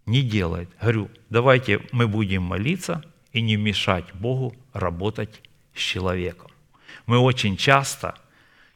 не 0.05 0.21
делает. 0.21 0.69
Говорю, 0.81 1.09
давайте 1.29 1.81
мы 1.91 2.07
будем 2.07 2.43
молиться 2.43 3.03
и 3.33 3.41
не 3.41 3.57
мешать 3.57 4.05
Богу 4.13 4.55
работать 4.73 5.41
с 5.73 5.79
человеком. 5.79 6.49
Мы 7.05 7.17
очень 7.17 7.57
часто 7.57 8.15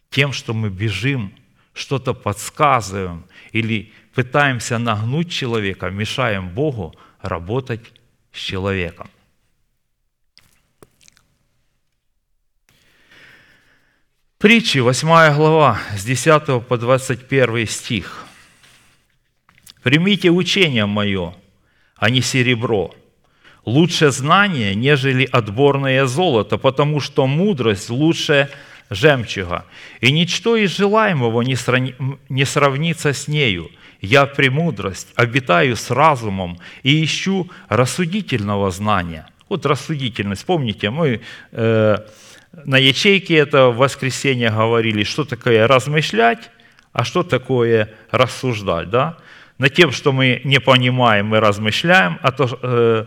тем, 0.09 0.33
что 0.33 0.53
мы 0.53 0.69
бежим, 0.69 1.33
что-то 1.73 2.13
подсказываем 2.13 3.25
или 3.53 3.93
пытаемся 4.13 4.77
нагнуть 4.77 5.31
человека, 5.31 5.89
мешаем 5.89 6.49
Богу 6.49 6.93
работать 7.21 7.93
с 8.33 8.37
человеком. 8.37 9.09
Притчи, 14.41 14.79
8 14.79 15.35
глава, 15.35 15.77
с 15.95 16.03
10 16.03 16.65
по 16.67 16.77
21 16.77 17.67
стих. 17.67 18.25
«Примите 19.83 20.31
учение 20.31 20.87
мое, 20.87 21.35
а 21.95 22.09
не 22.09 22.21
серебро, 22.21 22.91
лучше 23.65 24.09
знание, 24.09 24.73
нежели 24.73 25.29
отборное 25.31 26.07
золото, 26.07 26.57
потому 26.57 26.99
что 26.99 27.27
мудрость 27.27 27.91
лучше 27.91 28.49
жемчуга, 28.89 29.65
и 29.99 30.11
ничто 30.11 30.55
из 30.55 30.75
желаемого 30.75 31.43
не, 31.43 32.45
сравнится 32.45 33.13
с 33.13 33.27
нею. 33.27 33.69
Я 34.01 34.25
премудрость, 34.25 35.09
обитаю 35.13 35.75
с 35.75 35.91
разумом 35.91 36.57
и 36.81 37.03
ищу 37.03 37.47
рассудительного 37.69 38.71
знания». 38.71 39.27
Вот 39.49 39.65
рассудительность. 39.65 40.45
Помните, 40.45 40.89
мы 40.89 41.19
э, 41.51 41.97
на 42.65 42.77
ячейке 42.77 43.35
это 43.35 43.67
в 43.69 43.77
воскресенье 43.77 44.49
говорили, 44.49 45.03
что 45.03 45.23
такое 45.23 45.67
размышлять, 45.67 46.49
а 46.93 47.03
что 47.03 47.23
такое 47.23 47.89
рассуждать. 48.11 48.89
Да? 48.89 49.17
Над 49.57 49.73
тем, 49.73 49.91
что 49.91 50.11
мы 50.11 50.41
не 50.43 50.59
понимаем, 50.59 51.27
мы 51.27 51.39
размышляем, 51.39 52.17
а 52.21 52.31
то, 52.31 52.49
э, 52.61 53.05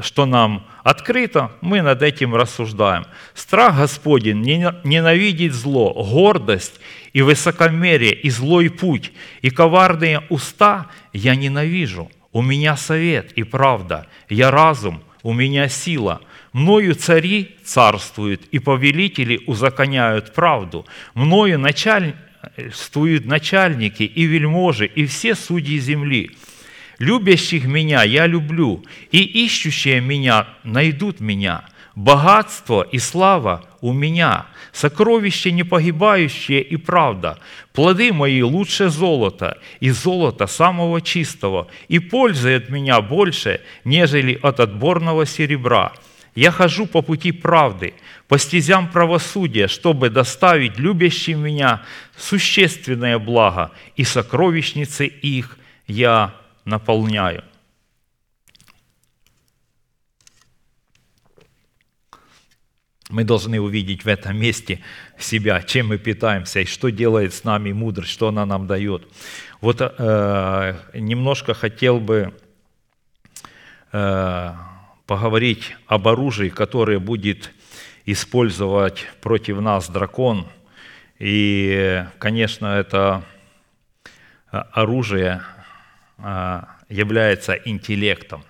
что 0.00 0.26
нам 0.26 0.66
открыто, 0.82 1.52
мы 1.60 1.82
над 1.82 2.02
этим 2.02 2.34
рассуждаем. 2.34 3.04
Страх 3.34 3.76
Господень 3.76 4.40
не- 4.40 4.74
ненавидит 4.82 5.52
зло, 5.52 5.92
гордость 5.92 6.80
и 7.12 7.22
высокомерие, 7.22 8.14
и 8.14 8.30
злой 8.30 8.70
путь, 8.70 9.12
и 9.42 9.50
коварные 9.50 10.22
уста 10.30 10.86
я 11.12 11.36
ненавижу. 11.36 12.10
У 12.32 12.42
меня 12.42 12.76
совет 12.76 13.32
и 13.32 13.42
правда, 13.42 14.06
я 14.28 14.50
разум, 14.50 15.02
у 15.22 15.32
меня 15.32 15.68
сила. 15.68 16.22
Мною 16.52 16.94
цари 16.94 17.56
царствуют, 17.62 18.42
и 18.50 18.58
повелители 18.58 19.40
узаконяют 19.46 20.34
правду. 20.34 20.84
Мною 21.14 21.58
начальствуют 21.58 23.24
начальники 23.24 24.02
и 24.02 24.24
вельможи, 24.24 24.86
и 24.86 25.06
все 25.06 25.34
судьи 25.34 25.78
земли. 25.78 26.32
Любящих 26.98 27.64
меня 27.64 28.02
я 28.02 28.26
люблю, 28.26 28.84
и 29.12 29.22
ищущие 29.22 30.00
меня 30.00 30.48
найдут 30.64 31.20
меня. 31.20 31.64
Богатство 31.94 32.82
и 32.82 32.98
слава 32.98 33.64
у 33.80 33.92
меня, 33.92 34.46
сокровище 34.72 35.52
непогибающее 35.52 36.62
и 36.62 36.76
правда. 36.76 37.38
Плоды 37.72 38.12
мои 38.12 38.42
лучше 38.42 38.88
золота, 38.90 39.58
и 39.80 39.90
золота 39.90 40.46
самого 40.46 41.00
чистого, 41.00 41.68
и 41.88 41.98
пользы 41.98 42.56
от 42.56 42.70
меня 42.70 43.00
больше, 43.00 43.60
нежели 43.84 44.38
от 44.42 44.60
отборного 44.60 45.26
серебра. 45.26 45.92
Я 46.40 46.50
хожу 46.50 46.86
по 46.86 47.02
пути 47.02 47.32
правды, 47.32 47.92
по 48.26 48.38
стезям 48.38 48.90
правосудия, 48.90 49.68
чтобы 49.68 50.08
доставить 50.08 50.78
любящим 50.78 51.44
меня 51.44 51.84
существенное 52.16 53.18
благо, 53.18 53.72
и 53.94 54.04
сокровищницы 54.04 55.04
их 55.06 55.58
я 55.86 56.34
наполняю. 56.64 57.44
Мы 63.10 63.24
должны 63.24 63.60
увидеть 63.60 64.06
в 64.06 64.08
этом 64.08 64.38
месте 64.38 64.80
себя, 65.18 65.60
чем 65.60 65.88
мы 65.88 65.98
питаемся 65.98 66.60
и 66.60 66.64
что 66.64 66.88
делает 66.88 67.34
с 67.34 67.44
нами 67.44 67.72
мудрость, 67.72 68.12
что 68.12 68.28
она 68.28 68.46
нам 68.46 68.66
дает. 68.66 69.06
Вот 69.60 69.82
э, 69.82 70.74
немножко 70.94 71.52
хотел 71.52 72.00
бы 72.00 72.32
э, 73.92 74.54
поговорить 75.10 75.74
об 75.88 76.06
оружии, 76.06 76.50
которое 76.50 77.00
будет 77.00 77.50
использовать 78.06 79.08
против 79.20 79.58
нас 79.58 79.90
дракон. 79.90 80.46
И, 81.18 82.04
конечно, 82.20 82.78
это 82.78 83.24
э, 84.52 84.58
оружие 84.70 85.42
э, 86.18 86.62
является 86.88 87.54
интеллектом. 87.54 88.44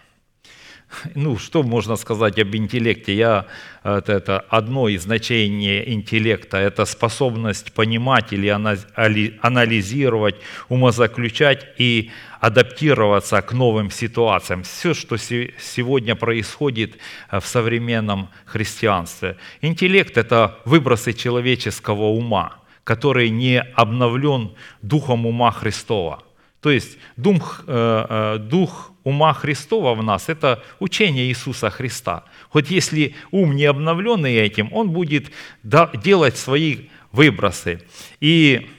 Ну, 1.15 1.39
что 1.39 1.63
можно 1.63 1.97
сказать 1.97 2.39
об 2.39 2.55
интеллекте? 2.55 3.15
Я, 3.15 3.47
вот 3.83 4.11
это 4.11 4.41
одно 4.41 4.89
из 4.89 5.05
значений 5.05 5.95
интеллекта– 5.95 6.59
это 6.59 6.85
способность 6.85 7.73
понимать 7.73 8.35
или 8.35 8.49
ана- 8.49 8.87
али- 8.97 9.39
анализировать, 9.41 10.35
умозаключать 10.69 11.67
и 11.79 12.11
адаптироваться 12.41 13.43
к 13.43 13.53
новым 13.53 13.91
ситуациям. 13.91 14.63
Все, 14.63 14.95
что 14.95 15.17
се- 15.19 15.53
сегодня 15.59 16.17
происходит 16.17 16.97
э, 17.31 17.39
в 17.39 17.47
современном 17.47 18.29
христианстве. 18.47 19.37
Интеллект– 19.61 20.17
это 20.17 20.59
выбросы 20.65 21.13
человеческого 21.13 22.07
ума, 22.07 22.57
который 22.85 23.29
не 23.29 23.61
обновлен 23.61 24.53
духом 24.83 25.27
ума 25.27 25.53
Христова. 25.53 26.23
То 26.63 26.71
есть 26.71 26.99
дух, 27.17 27.65
э, 27.67 28.07
э, 28.09 28.39
дух 28.39 28.93
ума 29.05 29.35
Христова 29.35 29.95
в 29.95 30.03
нас– 30.03 30.29
это 30.29 30.63
учение 30.79 31.27
Иисуса 31.27 31.71
Христа. 31.71 32.25
Хоть 32.49 32.71
если 32.71 33.15
ум 33.31 33.55
не 33.55 33.67
обновленный 33.67 34.35
этим, 34.37 34.73
он 34.73 34.91
будет 34.91 35.31
делать 35.63 36.37
свои 36.39 36.89
выбросы. 37.13 37.81
И 38.21 38.71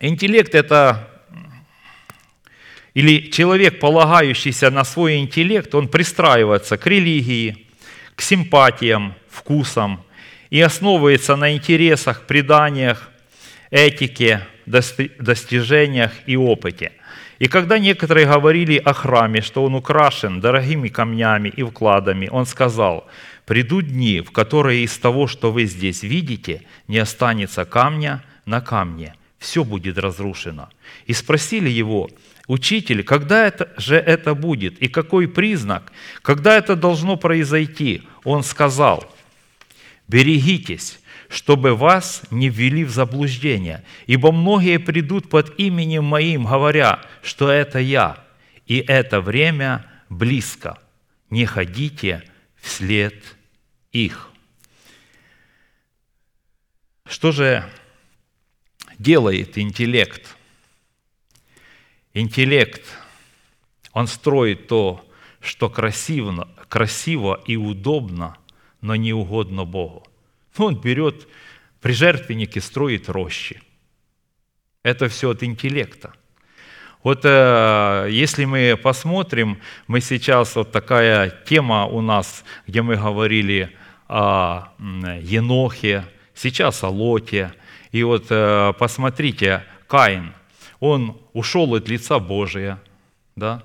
интеллект– 0.00 0.54
это 0.54 1.17
или 2.98 3.30
человек, 3.30 3.78
полагающийся 3.78 4.72
на 4.72 4.82
свой 4.82 5.18
интеллект, 5.18 5.72
он 5.72 5.86
пристраивается 5.86 6.76
к 6.76 6.84
религии, 6.84 7.64
к 8.16 8.20
симпатиям, 8.20 9.14
вкусам 9.30 10.02
и 10.50 10.60
основывается 10.60 11.36
на 11.36 11.54
интересах, 11.54 12.26
преданиях, 12.26 13.08
этике, 13.70 14.48
дости- 14.66 15.12
достижениях 15.20 16.10
и 16.26 16.36
опыте. 16.36 16.90
И 17.38 17.46
когда 17.46 17.78
некоторые 17.78 18.26
говорили 18.26 18.78
о 18.78 18.92
храме, 18.92 19.42
что 19.42 19.62
он 19.62 19.76
украшен 19.76 20.40
дорогими 20.40 20.88
камнями 20.88 21.50
и 21.50 21.62
вкладами, 21.62 22.28
он 22.32 22.46
сказал, 22.46 23.06
«Придут 23.46 23.86
дни, 23.86 24.22
в 24.22 24.32
которые 24.32 24.82
из 24.82 24.98
того, 24.98 25.28
что 25.28 25.52
вы 25.52 25.66
здесь 25.66 26.02
видите, 26.02 26.62
не 26.88 26.98
останется 26.98 27.64
камня 27.64 28.24
на 28.44 28.60
камне, 28.60 29.14
все 29.38 29.62
будет 29.62 29.98
разрушено». 29.98 30.68
И 31.06 31.12
спросили 31.12 31.70
его, 31.70 32.10
«Учитель, 32.48 33.04
когда 33.04 33.46
это 33.46 33.72
же 33.76 33.96
это 33.96 34.34
будет? 34.34 34.78
И 34.78 34.88
какой 34.88 35.28
признак? 35.28 35.92
Когда 36.22 36.56
это 36.56 36.74
должно 36.74 37.16
произойти?» 37.16 38.02
Он 38.24 38.42
сказал, 38.42 39.14
«Берегитесь, 40.08 40.98
чтобы 41.28 41.76
вас 41.76 42.22
не 42.30 42.48
ввели 42.48 42.84
в 42.84 42.90
заблуждение, 42.90 43.84
ибо 44.06 44.32
многие 44.32 44.78
придут 44.78 45.28
под 45.28 45.60
именем 45.60 46.04
Моим, 46.04 46.46
говоря, 46.46 47.00
что 47.22 47.50
это 47.50 47.78
Я, 47.78 48.24
и 48.66 48.78
это 48.78 49.20
время 49.20 49.84
близко. 50.08 50.78
Не 51.28 51.44
ходите 51.44 52.24
вслед 52.56 53.14
их». 53.92 54.30
Что 57.04 57.30
же 57.30 57.62
делает 58.98 59.58
интеллект? 59.58 60.37
Интеллект, 62.20 62.82
он 63.92 64.06
строит 64.06 64.66
то, 64.66 65.04
что 65.40 65.70
красиво, 65.70 66.48
красиво 66.68 67.40
и 67.46 67.56
удобно, 67.56 68.36
но 68.80 68.96
не 68.96 69.12
угодно 69.12 69.64
Богу. 69.64 70.06
Ну, 70.56 70.66
он 70.66 70.80
берет 70.80 71.28
при 71.80 71.92
жертвеннике, 71.92 72.60
строит 72.60 73.08
рощи. 73.08 73.62
Это 74.82 75.08
все 75.08 75.30
от 75.30 75.42
интеллекта. 75.42 76.12
Вот 77.04 77.20
э, 77.22 78.08
если 78.10 78.44
мы 78.44 78.76
посмотрим, 78.76 79.60
мы 79.86 80.00
сейчас 80.00 80.56
вот 80.56 80.72
такая 80.72 81.30
тема 81.46 81.86
у 81.86 82.00
нас, 82.00 82.44
где 82.66 82.82
мы 82.82 82.96
говорили 82.96 83.76
о 84.08 84.72
Енохе, 85.20 86.04
сейчас 86.34 86.82
о 86.82 86.88
Лоте. 86.88 87.52
И 87.92 88.02
вот 88.02 88.26
э, 88.30 88.72
посмотрите, 88.78 89.64
Каин, 89.86 90.32
он 90.80 91.20
ушел 91.32 91.74
от 91.74 91.88
лица 91.88 92.18
Божия, 92.18 92.80
да? 93.36 93.64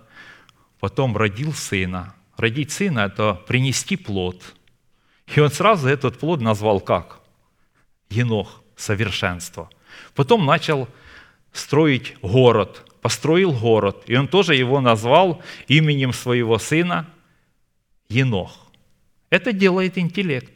потом 0.79 1.15
родил 1.15 1.53
сына. 1.53 2.13
Родить 2.35 2.71
сына– 2.71 2.99
это 3.05 3.35
принести 3.35 3.95
плод. 3.95 4.43
И 5.33 5.39
он 5.39 5.49
сразу 5.49 5.87
этот 5.87 6.19
плод 6.19 6.41
назвал 6.41 6.81
как? 6.81 7.21
Енох, 8.09 8.61
совершенство. 8.75 9.69
Потом 10.13 10.45
начал 10.45 10.89
строить 11.53 12.17
город, 12.21 12.83
построил 13.01 13.53
город, 13.53 14.03
и 14.07 14.15
он 14.15 14.27
тоже 14.27 14.55
его 14.55 14.81
назвал 14.81 15.41
именем 15.67 16.11
своего 16.11 16.57
сына 16.59 17.07
Енох. 18.09 18.67
Это 19.29 19.53
делает 19.53 19.97
интеллект. 19.97 20.51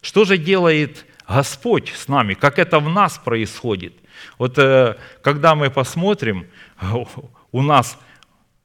Что 0.00 0.24
же 0.24 0.38
делает 0.38 1.04
Господь 1.28 1.90
с 1.90 2.08
нами? 2.08 2.34
Как 2.34 2.58
это 2.58 2.80
в 2.80 2.88
нас 2.88 3.18
происходит? 3.18 3.92
Вот 4.38 4.58
э, 4.58 4.96
когда 5.22 5.54
мы 5.54 5.70
посмотрим, 5.70 6.46
у 7.52 7.62
нас, 7.62 7.98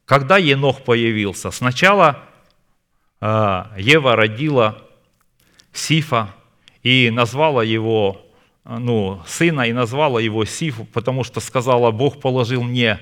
когда 0.05 0.37
Енох 0.37 0.83
появился, 0.83 1.51
сначала 1.51 2.19
э, 3.21 3.63
Ева 3.77 4.15
родила 4.15 4.77
Сифа 5.73 6.33
и 6.83 7.09
назвала 7.11 7.63
его 7.63 8.25
ну, 8.65 9.21
сына 9.27 9.61
и 9.61 9.73
назвала 9.73 10.19
его 10.19 10.43
Сиф, 10.45 10.81
потому 10.91 11.23
что 11.23 11.39
сказала, 11.39 11.91
Бог 11.91 12.19
положил 12.19 12.63
мне, 12.63 12.99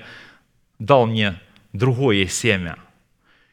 дал 0.78 1.06
мне 1.06 1.40
другое 1.72 2.26
семя. 2.26 2.76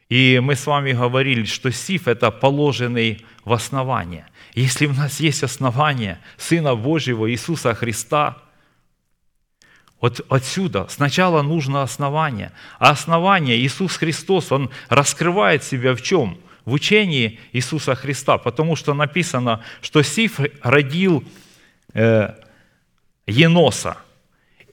И 0.09 0.41
мы 0.43 0.55
с 0.55 0.65
вами 0.65 0.91
говорили, 0.91 1.45
что 1.45 1.71
Сиф– 1.71 2.05
это 2.07 2.31
положенный 2.31 3.25
в 3.45 3.53
основание. 3.53 4.25
Если 4.53 4.85
у 4.85 4.93
нас 4.93 5.21
есть 5.21 5.41
основание 5.41 6.19
Сына 6.37 6.75
Божьего 6.75 7.31
Иисуса 7.31 7.73
Христа, 7.73 8.37
вот 10.01 10.25
отсюда 10.29 10.87
сначала 10.89 11.43
нужно 11.43 11.83
основание. 11.83 12.51
А 12.79 12.89
основание 12.89 13.57
Иисус 13.57 13.97
Христос, 13.97 14.51
Он 14.51 14.71
раскрывает 14.89 15.63
себя 15.63 15.95
в 15.95 16.01
чем? 16.01 16.39
В 16.65 16.73
учении 16.73 17.39
Иисуса 17.53 17.93
Христа. 17.93 18.39
Потому 18.39 18.75
что 18.75 18.95
написано, 18.95 19.63
что 19.81 20.01
Сиф 20.01 20.39
родил 20.63 21.23
э, 21.93 22.33
Еноса. 23.27 23.97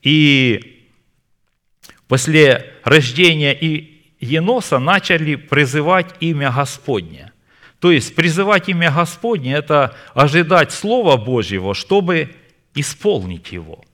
И 0.03 0.89
после 2.09 2.72
рождения 2.85 3.53
и 3.53 4.03
Еноса 4.20 4.79
начали 4.79 5.35
призывать 5.35 6.07
имя 6.20 6.51
Господне. 6.51 7.33
То 7.81 7.93
есть 7.93 8.14
призывать 8.14 8.70
имя 8.70 8.91
Господне– 8.91 9.53
это 9.55 9.95
ожидать 10.14 10.72
Слова 10.72 11.18
Божьего, 11.18 11.74
чтобы 11.74 12.35
исполнить 12.74 13.53
его. 13.53 13.85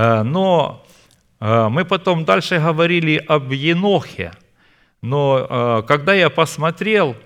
Э, 0.00 0.22
но 0.22 0.86
э, 1.40 1.68
мы 1.68 1.84
потом 1.84 2.24
дальше 2.24 2.58
говорили 2.58 3.16
об 3.28 3.52
Енохе. 3.52 4.32
Но 5.02 5.46
э, 5.48 5.82
когда 5.86 6.14
я 6.14 6.30
посмотрел, 6.30 7.16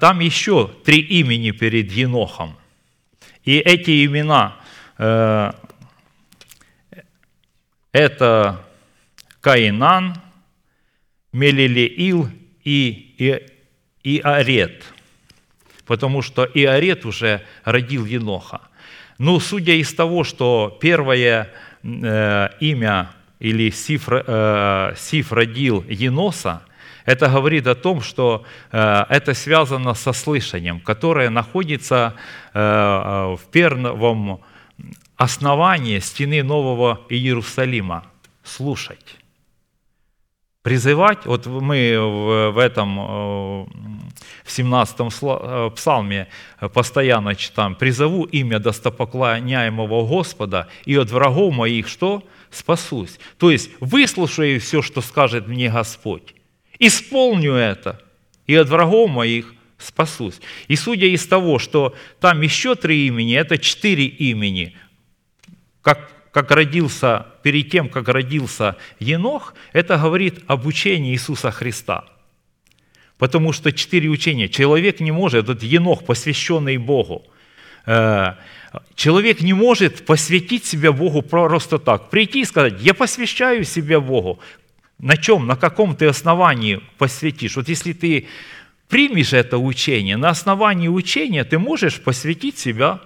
там 0.00 0.20
еще 0.20 0.70
три 0.84 1.00
имени 1.00 1.50
перед 1.50 1.90
Енохом. 1.92 2.58
И 3.42 3.56
эти 3.56 4.04
имена– 4.04 4.56
это 7.92 8.66
Каинан– 9.40 10.16
Мелилеил 11.32 12.28
и 12.62 13.48
Иарет, 14.04 14.84
потому 15.86 16.20
что 16.20 16.44
Иарет 16.44 17.06
уже 17.06 17.40
родил 17.64 18.04
Еноха. 18.04 18.60
Ну, 19.16 19.40
судя 19.40 19.72
из 19.72 19.94
того, 19.94 20.24
что 20.24 20.76
первое 20.78 21.50
э, 21.82 22.48
имя 22.60 23.10
или 23.38 23.70
Сиф, 23.70 24.08
э, 24.08 24.94
Сиф 24.96 25.32
родил 25.32 25.84
Еноса, 25.88 26.62
это 27.04 27.28
говорит 27.28 27.66
о 27.66 27.74
том, 27.74 28.00
что 28.00 28.44
э, 28.70 29.04
это 29.08 29.34
связано 29.34 29.94
со 29.94 30.12
слышанием, 30.12 30.80
которое 30.80 31.30
находится 31.30 32.14
э, 32.54 32.58
в 32.60 33.40
первом 33.50 34.40
основании 35.16 35.98
стены 35.98 36.42
Нового 36.42 37.00
Иерусалима. 37.08 38.04
Слушать 38.44 39.21
призывать, 40.62 41.26
вот 41.26 41.46
мы 41.46 41.98
в 42.52 42.58
этом, 42.58 42.98
э, 42.98 43.02
в 44.44 44.48
17-м 44.48 45.08
э, 45.08 45.70
псалме 45.74 46.28
постоянно 46.72 47.34
читаем, 47.34 47.74
«Призову 47.74 48.24
имя 48.24 48.58
достопоклоняемого 48.58 50.06
Господа, 50.06 50.68
и 50.84 50.96
от 50.96 51.10
врагов 51.10 51.52
моих 51.54 51.88
что? 51.88 52.22
Спасусь». 52.50 53.18
То 53.38 53.50
есть 53.50 53.70
выслушаю 53.80 54.60
все, 54.60 54.82
что 54.82 55.00
скажет 55.00 55.48
мне 55.48 55.68
Господь, 55.68 56.34
исполню 56.78 57.54
это, 57.54 58.00
и 58.46 58.54
от 58.54 58.68
врагов 58.68 59.10
моих 59.10 59.52
спасусь. 59.78 60.40
И 60.68 60.76
судя 60.76 61.06
из 61.06 61.26
того, 61.26 61.58
что 61.58 61.94
там 62.20 62.40
еще 62.40 62.76
три 62.76 63.08
имени, 63.08 63.34
это 63.34 63.58
четыре 63.58 64.06
имени, 64.06 64.76
как 65.80 66.21
как 66.32 66.50
родился, 66.50 67.26
перед 67.42 67.70
тем, 67.70 67.88
как 67.88 68.08
родился 68.08 68.76
Енох, 68.98 69.54
это 69.72 69.98
говорит 69.98 70.40
об 70.46 70.66
учении 70.66 71.12
Иисуса 71.12 71.50
Христа. 71.50 72.06
Потому 73.18 73.52
что 73.52 73.70
четыре 73.70 74.08
учения. 74.08 74.48
Человек 74.48 75.00
не 75.00 75.12
может, 75.12 75.44
этот 75.44 75.62
Енох, 75.62 76.04
посвященный 76.04 76.78
Богу, 76.78 77.22
э, 77.86 78.32
человек 78.94 79.42
не 79.42 79.52
может 79.52 80.06
посвятить 80.06 80.64
себя 80.64 80.90
Богу 80.90 81.20
просто 81.20 81.78
так. 81.78 82.08
Прийти 82.08 82.40
и 82.40 82.44
сказать, 82.46 82.80
я 82.80 82.94
посвящаю 82.94 83.64
себя 83.64 84.00
Богу. 84.00 84.40
На 84.98 85.16
чем, 85.16 85.46
на 85.46 85.56
каком 85.56 85.94
ты 85.94 86.06
основании 86.06 86.80
посвятишь? 86.96 87.56
Вот 87.56 87.68
если 87.68 87.92
ты 87.92 88.26
примешь 88.88 89.34
это 89.34 89.58
учение, 89.58 90.16
на 90.16 90.30
основании 90.30 90.88
учения 90.88 91.44
ты 91.44 91.58
можешь 91.58 92.00
посвятить 92.00 92.58
себя 92.58 93.00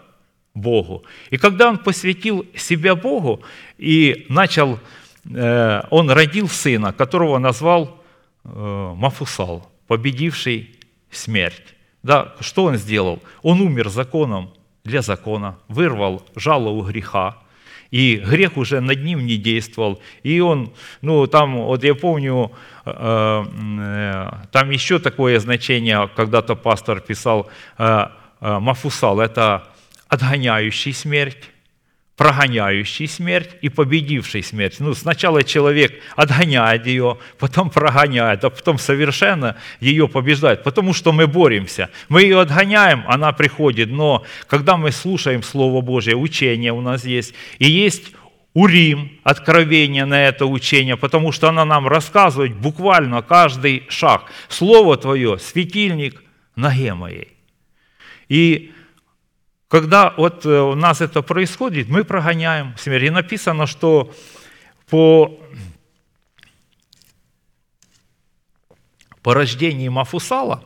Богу. 0.57 1.05
И 1.31 1.37
когда 1.37 1.69
он 1.69 1.79
посвятил 1.79 2.47
себя 2.57 2.95
Богу 2.97 3.43
и 3.79 4.27
начал, 4.29 4.81
э, 5.25 5.83
он 5.91 6.11
родил 6.11 6.49
сына, 6.49 6.93
которого 6.93 7.39
назвал 7.39 8.03
э, 8.45 8.95
Мафусал, 8.97 9.71
победивший 9.87 10.71
смерть. 11.11 11.75
Да, 12.03 12.35
что 12.41 12.65
он 12.65 12.77
сделал? 12.77 13.23
Он 13.43 13.61
умер 13.61 13.91
законом 13.91 14.51
для 14.85 15.03
закона, 15.03 15.59
вырвал 15.69 16.23
жало 16.37 16.71
у 16.71 16.83
греха, 16.83 17.37
и 17.91 18.17
грех 18.17 18.57
уже 18.57 18.81
над 18.81 19.05
ним 19.05 19.27
не 19.27 19.37
действовал. 19.37 20.01
И 20.23 20.41
он, 20.41 20.73
ну 21.03 21.27
там, 21.27 21.65
вот 21.65 21.85
я 21.85 21.95
помню, 21.95 22.51
э, 22.87 24.31
там 24.53 24.71
еще 24.71 24.99
такое 25.01 25.39
значение, 25.39 26.09
когда-то 26.17 26.57
пастор 26.57 27.01
писал, 27.01 27.51
Мафусал– 28.39 29.21
это 29.21 29.67
отгоняющий 30.17 30.93
смерть, 30.93 31.51
прогоняющий 32.17 33.07
смерть 33.07 33.51
и 33.61 33.69
победивший 33.69 34.43
смерть. 34.43 34.77
Ну, 34.81 34.95
сначала 34.95 35.45
человек 35.45 36.01
отгоняет 36.17 36.87
ее, 36.87 37.19
потом 37.39 37.69
прогоняет, 37.71 38.43
а 38.45 38.51
потом 38.51 38.79
совершенно 38.79 39.57
ее 39.81 40.09
побеждает, 40.09 40.63
потому 40.63 40.95
что 40.95 41.13
мы 41.13 41.27
боремся. 41.27 41.91
Мы 42.09 42.23
ее 42.23 42.41
отгоняем, 42.41 43.05
она 43.07 43.33
приходит, 43.33 43.91
но 43.91 44.25
когда 44.47 44.77
мы 44.79 44.93
слушаем 44.93 45.43
Слово 45.43 45.83
Божье, 45.83 46.17
учение 46.17 46.73
у 46.73 46.81
нас 46.81 47.05
есть, 47.05 47.35
и 47.59 47.71
есть 47.71 48.13
Урим, 48.55 49.21
откровение 49.23 50.07
на 50.07 50.25
это 50.27 50.47
учение, 50.47 50.97
потому 50.97 51.31
что 51.31 51.51
она 51.51 51.67
нам 51.67 51.87
рассказывает 51.87 52.57
буквально 52.57 53.21
каждый 53.21 53.83
шаг. 53.91 54.33
Слово 54.49 54.97
Твое– 54.97 55.39
светильник 55.39 56.23
ноге 56.57 56.95
моей. 56.95 57.37
И 58.31 58.73
когда 59.69 60.15
вот 60.17 60.47
э, 60.47 60.49
у 60.49 60.75
нас 60.75 61.01
это 61.01 61.23
происходит, 61.23 61.89
мы 61.89 62.05
прогоняем 62.05 62.75
смерть. 62.79 63.05
И 63.05 63.11
написано, 63.11 63.67
что 63.67 64.13
по, 64.89 65.41
по 69.23 69.35
рождении 69.35 69.89
Мафусала 69.89 70.65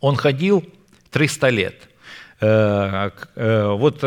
он 0.00 0.16
ходил 0.16 0.64
300 1.10 1.48
лет. 1.50 1.88
э, 2.40 3.10
э, 3.34 3.68
вот, 3.72 4.02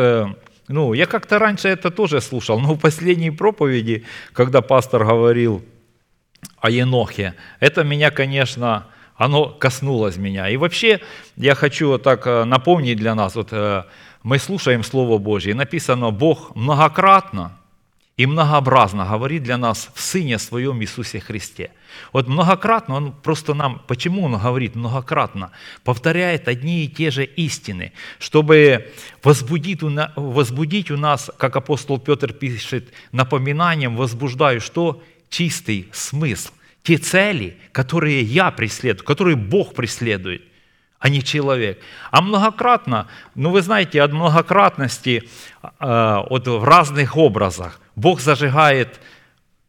ну, 0.66 0.92
я 0.92 1.06
как-то 1.06 1.38
раньше 1.38 1.68
это 1.68 1.90
тоже 1.90 2.20
слушал, 2.20 2.58
но 2.58 2.74
в 2.74 2.80
последней 2.80 3.30
проповеди, 3.30 4.04
когда 4.32 4.60
пастор 4.60 5.04
говорил 5.04 5.64
о 6.58 6.70
Енохе, 6.70 7.34
это 7.60 7.84
меня, 7.84 8.10
конечно, 8.10 8.86
оно 9.20 9.50
коснулось 9.50 10.16
меня. 10.16 10.48
И 10.48 10.56
вообще 10.56 10.98
я 11.36 11.54
хочу 11.54 11.98
так 11.98 12.26
э, 12.26 12.44
напомнить 12.44 12.96
для 12.96 13.14
нас, 13.14 13.34
вот 13.34 13.48
э, 13.52 13.84
мы 14.22 14.38
слушаем 14.38 14.82
Слово 14.82 15.18
Божье, 15.18 15.54
написано, 15.54 16.10
Бог 16.10 16.56
многократно 16.56 17.52
и 18.16 18.24
многообразно 18.24 19.04
говорит 19.04 19.42
для 19.42 19.58
нас 19.58 19.90
в 19.94 20.00
Сыне 20.00 20.38
Своем 20.38 20.80
Иисусе 20.80 21.20
Христе. 21.20 21.70
Вот 22.14 22.28
многократно 22.28 22.94
Он 22.94 23.12
просто 23.12 23.52
нам, 23.52 23.82
почему 23.86 24.24
Он 24.24 24.38
говорит 24.38 24.74
многократно? 24.74 25.50
Повторяет 25.84 26.48
одни 26.48 26.84
и 26.84 26.88
те 26.88 27.10
же 27.10 27.26
истины, 27.26 27.92
чтобы 28.18 28.90
возбудить 29.22 29.82
у, 29.82 29.90
на- 29.90 30.14
возбудить 30.16 30.90
у 30.90 30.96
нас, 30.96 31.30
как 31.36 31.56
апостол 31.56 31.98
Петр 31.98 32.32
пишет, 32.32 32.88
напоминанием, 33.12 33.96
возбуждаю, 33.96 34.62
что 34.62 35.02
чистый 35.28 35.90
смысл, 35.92 36.52
те 36.82 36.96
цели, 36.96 37.56
которые 37.72 38.22
я 38.22 38.50
преследую, 38.50 39.04
которые 39.04 39.36
Бог 39.36 39.74
преследует, 39.74 40.42
а 40.98 41.08
не 41.08 41.22
человек. 41.22 41.80
А 42.10 42.20
многократно, 42.20 43.06
ну 43.34 43.50
вы 43.50 43.62
знаете, 43.62 44.02
от 44.02 44.12
многократности 44.12 45.28
э, 45.62 46.22
вот 46.28 46.46
в 46.46 46.64
разных 46.64 47.16
образах 47.16 47.80
Бог 47.96 48.20
зажигает 48.20 49.00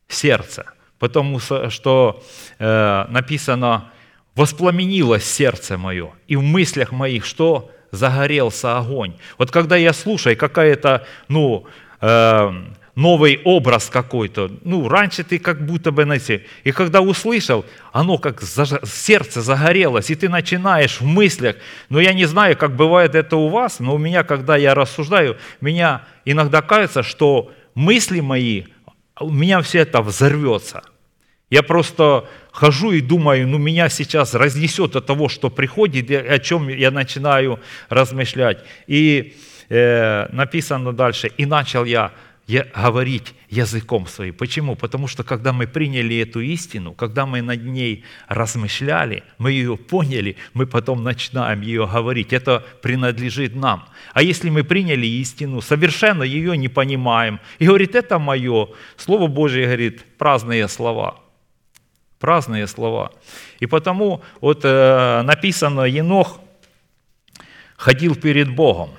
сердце, 0.08 0.66
потому 1.00 1.40
что 1.40 2.24
э, 2.60 3.06
написано 3.10 3.92
«воспламенилось 4.36 5.26
сердце 5.26 5.78
мое, 5.78 6.12
и 6.28 6.36
в 6.36 6.44
мыслях 6.44 6.92
моих 6.92 7.26
что? 7.26 7.72
Загорелся 7.92 8.78
огонь». 8.78 9.16
Вот 9.38 9.52
когда 9.52 9.76
я 9.76 9.92
слушаю 9.92 10.38
какая-то, 10.38 11.06
ну, 11.28 11.66
э, 12.00 12.52
новый 12.96 13.40
образ 13.44 13.90
какой-то, 13.90 14.52
ну, 14.64 14.88
раньше 14.90 15.24
ты 15.24 15.40
как 15.40 15.66
будто 15.66 15.92
бы, 15.92 16.04
знаете, 16.04 16.46
и 16.64 16.72
когда 16.72 17.02
услышал, 17.02 17.66
оно 17.94 18.18
как 18.18 18.42
заж- 18.42 18.86
сердце 18.86 19.42
загорелось, 19.42 20.10
и 20.10 20.16
ты 20.16 20.30
начинаешь 20.30 21.00
в 21.00 21.06
мыслях, 21.06 21.56
но 21.90 22.00
я 22.00 22.14
не 22.14 22.26
знаю, 22.26 22.58
как 22.58 22.76
бывает 22.76 23.16
это 23.16 23.38
у 23.38 23.50
вас, 23.50 23.80
но 23.80 23.96
у 23.96 23.98
меня, 23.98 24.24
когда 24.24 24.58
я 24.58 24.74
рассуждаю, 24.76 25.38
меня 25.62 26.04
иногда 26.26 26.62
кажется, 26.62 27.04
что 27.04 27.52
мысли 27.76 28.20
мои, 28.20 28.66
у 29.20 29.30
меня 29.30 29.62
все 29.62 29.80
это 29.80 30.02
взорвется. 30.02 30.84
Я 31.50 31.64
просто 31.64 32.26
хожу 32.52 32.92
и 32.92 33.02
думаю, 33.02 33.48
ну 33.48 33.58
меня 33.58 33.90
сейчас 33.90 34.34
разнесет 34.34 34.96
от 34.96 35.06
того, 35.06 35.28
что 35.28 35.50
приходит, 35.50 36.10
и 36.10 36.16
о 36.16 36.40
чем 36.40 36.70
я 36.70 36.92
начинаю 36.92 37.60
размышлять. 37.90 38.64
И 38.88 39.36
э, 39.70 40.28
написано 40.32 40.94
дальше, 40.94 41.30
и 41.38 41.46
начал 41.46 41.84
я 41.84 42.14
говорить 42.48 43.34
языком 43.50 44.08
своим. 44.08 44.34
Почему? 44.34 44.76
Потому 44.76 45.08
что 45.08 45.24
когда 45.24 45.54
мы 45.54 45.68
приняли 45.68 46.18
эту 46.18 46.42
истину, 46.42 46.94
когда 46.94 47.26
мы 47.26 47.42
над 47.42 47.64
ней 47.64 48.04
размышляли, 48.28 49.24
мы 49.38 49.52
ее 49.52 49.78
поняли, 49.78 50.36
мы 50.54 50.66
потом 50.68 51.04
начинаем 51.04 51.62
ее 51.62 51.88
говорить. 51.88 52.34
Это 52.34 52.64
принадлежит 52.82 53.56
нам. 53.56 53.86
А 54.14 54.22
если 54.22 54.50
мы 54.50 54.64
приняли 54.64 55.08
истину, 55.08 55.62
совершенно 55.62 56.24
ее 56.24 56.58
не 56.58 56.68
понимаем, 56.68 57.40
и 57.60 57.66
говорит, 57.66 57.96
это 57.96 58.20
мое, 58.20 58.70
Слово 58.98 59.28
Божье 59.28 59.66
говорит, 59.66 60.04
праздные 60.18 60.68
слова– 60.68 61.20
праздные 62.22 62.68
слова. 62.68 63.12
И 63.60 63.66
потому 63.66 64.22
вот 64.40 64.62
э, 64.64 65.22
написано, 65.24 65.82
Енох 65.82 66.40
ходил 67.76 68.16
перед 68.16 68.56
Богом. 68.56 68.92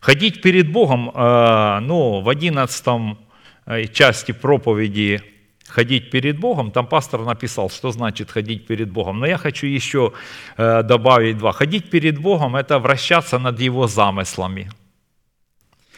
Ходить 0.00 0.40
перед 0.40 0.72
Богом, 0.72 1.10
э, 1.14 1.78
ну, 1.82 2.22
в 2.22 2.28
11 2.30 3.18
э, 3.66 3.84
части 3.88 4.32
проповеди 4.32 5.20
ходить 5.66 6.10
перед 6.10 6.38
Богом, 6.38 6.70
там 6.70 6.86
пастор 6.86 7.20
написал, 7.20 7.68
что 7.70 7.92
значит 7.92 8.30
ходить 8.30 8.66
перед 8.66 8.90
Богом. 8.90 9.20
Но 9.20 9.26
я 9.26 9.36
хочу 9.36 9.66
еще 9.66 10.12
э, 10.56 10.82
добавить 10.82 11.36
два. 11.36 11.52
Ходить 11.52 11.90
перед 11.90 12.18
Богом– 12.18 12.56
это 12.56 12.78
вращаться 12.78 13.38
над 13.38 13.60
Его 13.60 13.86
замыслами. 13.86 14.70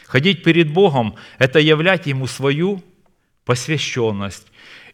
Ходить 0.05 0.43
перед 0.43 0.69
Богом– 0.73 1.15
это 1.39 1.59
являть 1.59 2.05
Ему 2.05 2.27
свою 2.27 2.83
посвященность. 3.45 4.47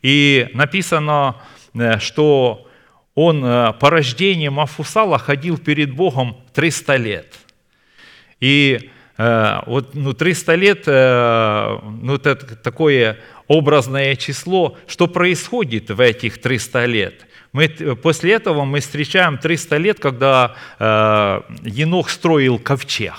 И 0.03 0.49
написано, 0.53 1.35
э, 1.73 1.97
что 1.99 2.67
он 3.15 3.41
по 3.41 3.89
рождению 3.89 4.51
Мафусала 4.51 5.17
ходил 5.17 5.57
перед 5.57 5.93
Богом 5.93 6.37
300 6.53 6.95
лет. 6.95 7.35
И 8.39 8.91
вот 9.65 9.95
ну, 9.95 10.13
300 10.13 10.55
лет, 10.55 10.83
э, 10.87 11.77
ну, 12.01 12.15
это 12.15 12.35
такое 12.35 13.17
образное 13.47 14.15
число. 14.15 14.77
Что 14.87 15.07
происходит 15.07 15.89
в 15.89 15.99
этих 15.99 16.39
300 16.39 16.85
лет? 16.85 17.25
Мы, 17.51 17.67
т- 17.67 17.95
после 17.95 18.33
этого 18.33 18.63
мы 18.63 18.79
встречаем 18.79 19.37
300 19.37 19.77
лет, 19.77 19.99
когда 19.99 20.55
э, 20.79 21.41
Енох 21.63 22.09
строил 22.09 22.59
ковчег. 22.59 23.15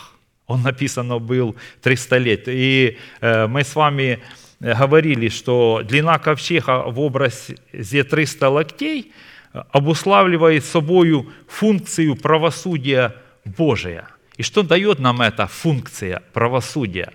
Он 0.47 0.62
написано 0.62 1.18
был 1.18 1.55
300 1.82 2.16
лет. 2.18 2.43
И 2.47 2.97
э, 3.20 3.47
мы 3.47 3.62
с 3.62 3.74
вами 3.74 4.20
э, 4.60 4.74
говорили, 4.74 5.28
что 5.28 5.82
длина 5.85 6.18
ковчега 6.18 6.85
в 6.86 6.98
образе 7.01 7.56
300 8.05 8.48
локтей 8.48 9.12
э, 9.52 9.62
обуславливает 9.70 10.64
собою 10.64 11.31
функцию 11.47 12.16
правосудия 12.16 13.14
Божия. 13.44 14.09
И 14.40 14.42
что 14.42 14.62
дает 14.62 15.00
нам 15.00 15.20
эта 15.20 15.46
функция 15.46 16.22
правосудия? 16.32 17.12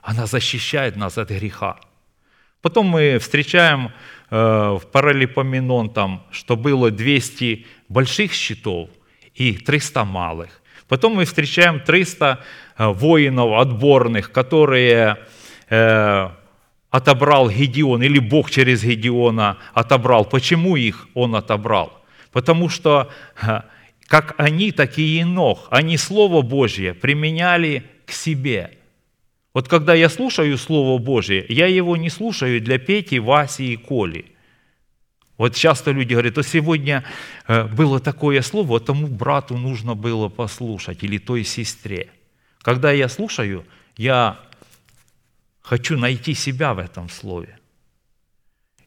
Она 0.00 0.26
защищает 0.26 0.94
нас 0.94 1.18
от 1.18 1.30
греха. 1.30 1.80
Потом 2.62 2.86
мы 2.86 3.18
встречаем 3.18 3.90
э, 4.30 4.36
в 4.80 4.82
паралипоменон, 4.92 5.90
там, 5.90 6.24
что 6.30 6.54
было 6.54 6.92
200 6.92 7.66
больших 7.88 8.32
щитов 8.32 8.90
и 9.34 9.54
300 9.54 10.04
малых. 10.04 10.62
Потом 10.86 11.16
мы 11.16 11.24
встречаем 11.24 11.80
300 11.80 12.38
э, 12.78 12.86
воинов 12.86 13.60
отборных, 13.60 14.30
которые 14.30 15.16
э, 15.70 16.30
отобрал 16.90 17.50
Гедеон, 17.50 18.04
или 18.04 18.20
Бог 18.20 18.52
через 18.52 18.84
Гедеона 18.84 19.58
отобрал. 19.74 20.26
Почему 20.26 20.76
их 20.76 21.08
он 21.14 21.34
отобрал? 21.34 22.04
Потому 22.30 22.68
что 22.68 23.10
как 24.08 24.34
они, 24.38 24.72
так 24.72 24.98
и 24.98 25.02
Енох, 25.02 25.68
они 25.70 25.98
Слово 25.98 26.40
Божье 26.40 26.94
применяли 26.94 27.84
к 28.06 28.12
себе. 28.12 28.78
Вот 29.52 29.68
когда 29.68 29.94
я 29.94 30.08
слушаю 30.08 30.56
Слово 30.56 30.98
Божье, 30.98 31.44
я 31.48 31.66
его 31.66 31.96
не 31.96 32.08
слушаю 32.08 32.60
для 32.60 32.78
Пети, 32.78 33.18
Васи 33.18 33.74
и 33.74 33.76
Коли. 33.76 34.24
Вот 35.36 35.54
часто 35.54 35.92
люди 35.92 36.14
говорят, 36.14 36.34
то 36.34 36.42
сегодня 36.42 37.04
э, 37.46 37.64
было 37.64 38.00
такое 38.00 38.42
слово, 38.42 38.80
тому 38.80 39.06
брату 39.06 39.56
нужно 39.56 39.94
было 39.94 40.28
послушать, 40.28 41.04
или 41.04 41.18
той 41.18 41.44
сестре. 41.44 42.08
Когда 42.62 42.90
я 42.90 43.08
слушаю, 43.08 43.64
я 43.96 44.40
хочу 45.60 45.98
найти 45.98 46.34
себя 46.34 46.74
в 46.74 46.78
этом 46.78 47.08
слове. 47.08 47.58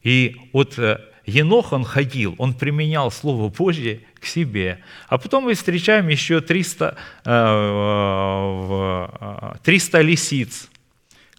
И 0.02 0.36
вот 0.52 0.78
э, 0.78 1.00
Енох, 1.26 1.72
он 1.72 1.84
ходил, 1.84 2.34
он 2.38 2.54
применял 2.54 3.10
Слово 3.10 3.48
Божье 3.48 4.00
к 4.20 4.26
себе. 4.26 4.78
А 5.08 5.18
потом 5.18 5.44
мы 5.44 5.54
встречаем 5.54 6.08
еще 6.08 6.40
300, 6.40 6.96
э, 7.24 7.30
в- 7.30 9.10
э, 9.20 9.58
300 9.62 10.00
лисиц, 10.00 10.68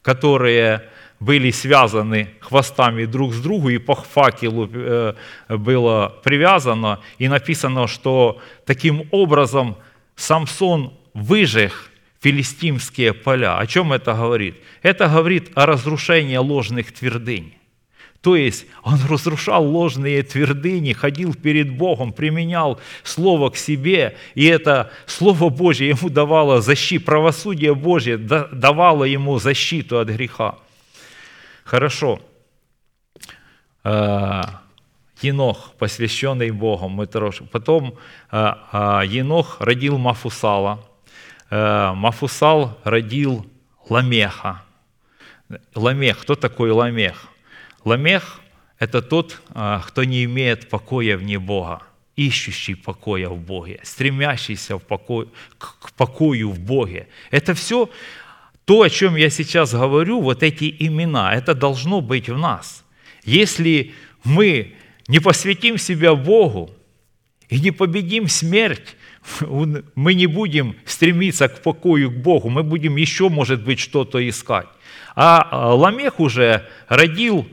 которые 0.01 0.83
были 1.19 1.51
связаны 1.51 2.29
хвостами 2.39 3.05
друг 3.05 3.33
с 3.33 3.39
другом, 3.41 3.69
и 3.69 3.77
по 3.77 3.95
факелу 3.95 4.69
э, 4.73 5.13
было 5.49 6.13
привязано, 6.23 6.99
и 7.17 7.27
написано, 7.27 7.87
что 7.87 8.39
таким 8.65 9.07
образом 9.11 9.77
Самсон 10.15 10.93
выжег 11.13 11.91
филистимские 12.21 13.13
поля. 13.13 13.57
О 13.57 13.67
чем 13.67 13.91
это 13.93 14.13
говорит? 14.13 14.55
Это 14.81 15.07
говорит 15.07 15.51
о 15.55 15.65
разрушении 15.65 16.37
ложных 16.37 16.91
твердынь. 16.93 17.53
То 18.23 18.37
есть 18.37 18.67
он 18.83 18.99
разрушал 19.09 19.65
ложные 19.65 20.23
твердыни, 20.23 20.93
ходил 20.93 21.35
перед 21.35 21.75
Богом, 21.75 22.13
применял 22.13 22.79
Слово 23.03 23.49
к 23.49 23.57
себе, 23.57 24.15
и 24.33 24.45
это 24.45 24.91
Слово 25.07 25.49
Божье 25.49 25.89
ему 25.89 26.09
давало 26.09 26.61
защиту, 26.61 27.03
правосудие 27.03 27.75
Божье 27.75 28.17
да- 28.17 28.47
давало 28.47 29.03
ему 29.03 29.39
защиту 29.39 29.99
от 29.99 30.07
греха. 30.07 30.57
Хорошо. 31.65 32.21
Э, 33.83 34.43
Енох, 35.21 35.73
посвященный 35.77 36.51
Богом, 36.51 37.05
потом 37.51 37.95
э, 38.31 38.53
э, 38.71 39.01
Енох 39.05 39.57
родил 39.59 39.97
Мафусала, 39.97 40.79
Мафусал 41.51 42.79
родил 42.85 43.45
Ламеха. 43.89 44.63
Ламех, 45.75 46.19
кто 46.19 46.35
такой 46.35 46.71
Ламех? 46.71 47.32
Ламех– 47.85 48.41
это 48.79 49.01
тот, 49.01 49.41
а, 49.49 49.81
кто 49.85 50.03
не 50.03 50.23
имеет 50.23 50.69
покоя 50.69 51.17
вне 51.17 51.39
Бога. 51.39 51.81
ищущий 52.15 52.75
покоя 52.75 53.29
в 53.29 53.39
Боге, 53.39 53.79
стремящийся 53.83 54.77
в 54.77 54.83
покой, 54.83 55.27
к 55.57 55.91
покою 55.93 56.51
в 56.51 56.59
Боге. 56.59 57.07
Это 57.31 57.55
все 57.55 57.89
то, 58.65 58.83
о 58.83 58.89
чем 58.89 59.15
я 59.15 59.29
сейчас 59.29 59.73
говорю, 59.73 60.21
вот 60.21 60.43
эти 60.43 60.75
имена, 60.79 61.33
это 61.33 61.55
должно 61.55 62.01
быть 62.01 62.29
в 62.29 62.37
нас. 62.37 62.85
Если 63.25 63.93
мы 64.23 64.73
не 65.07 65.19
посвятим 65.19 65.77
себя 65.77 66.13
Богу 66.13 66.69
и 67.49 67.59
не 67.59 67.71
победим 67.71 68.27
смерть, 68.27 68.95
мы 69.95 70.13
не 70.13 70.27
будем 70.27 70.75
стремиться 70.85 71.47
к 71.47 71.61
покою 71.61 72.11
к 72.11 72.15
Богу, 72.15 72.49
мы 72.49 72.63
будем 72.63 72.95
еще, 72.95 73.29
может 73.29 73.63
быть, 73.63 73.79
что-то 73.79 74.27
искать. 74.27 74.67
А 75.15 75.73
Ламех 75.73 76.19
уже 76.19 76.67
родил 76.87 77.47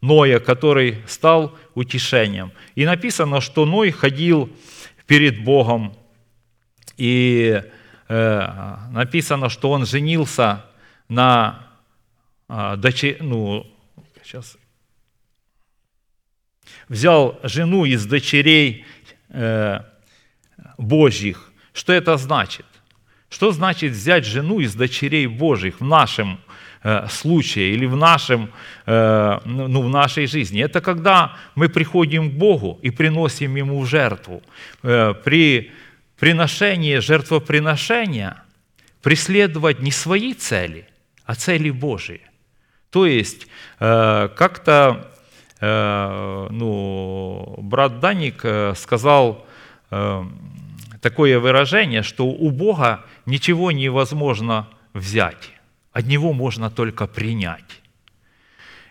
Ноя, 0.00 0.38
который 0.38 1.02
стал 1.06 1.56
утешением. 1.74 2.52
И 2.74 2.84
написано, 2.84 3.40
что 3.40 3.66
Ной 3.66 3.90
ходил 3.90 4.50
перед 5.06 5.42
Богом, 5.42 5.96
и 6.96 7.62
э, 8.08 8.76
написано, 8.90 9.48
что 9.48 9.70
он 9.70 9.86
женился 9.86 10.64
на 11.08 11.66
э, 12.48 12.76
дочери, 12.76 13.18
ну, 13.20 13.66
сейчас, 14.22 14.56
взял 16.88 17.38
жену 17.42 17.84
из 17.84 18.06
дочерей 18.06 18.84
э, 19.28 19.80
Божьих. 20.78 21.52
Что 21.72 21.92
это 21.92 22.16
значит? 22.16 22.66
Что 23.28 23.52
значит 23.52 23.92
взять 23.92 24.24
жену 24.24 24.60
из 24.60 24.74
дочерей 24.74 25.26
Божьих 25.26 25.80
в 25.80 25.84
нашем 25.84 26.40
случае 27.10 27.74
или 27.74 27.86
в, 27.86 27.96
нашем, 27.96 28.50
э, 28.86 29.38
ну, 29.44 29.82
в 29.82 29.88
нашей 29.88 30.26
жизни? 30.26 30.62
Это 30.62 30.80
когда 30.80 31.36
мы 31.54 31.68
приходим 31.68 32.30
к 32.30 32.34
Богу 32.34 32.78
и 32.82 32.90
приносим 32.90 33.56
Ему 33.56 33.84
жертву. 33.86 34.42
Э, 34.82 35.14
при 35.24 35.70
приношении 36.18 36.98
жертвоприношения 36.98 38.42
преследовать 39.02 39.80
не 39.80 39.90
свои 39.90 40.34
цели, 40.34 40.86
а 41.24 41.34
цели 41.34 41.70
Божьи. 41.70 42.20
То 42.90 43.06
есть 43.06 43.46
э, 43.80 44.28
как-то 44.36 45.12
э, 45.60 46.46
ну, 46.50 47.56
брат 47.58 48.00
Даник 48.00 48.40
э, 48.44 48.74
сказал 48.76 49.46
э, 49.90 50.24
такое 51.02 51.38
выражение, 51.38 52.02
что 52.02 52.26
у 52.26 52.50
Бога 52.50 53.04
ничего 53.26 53.70
невозможно 53.72 54.68
взять, 54.94 55.50
от 55.96 56.06
Него 56.06 56.34
можно 56.34 56.70
только 56.70 57.06
принять. 57.06 57.80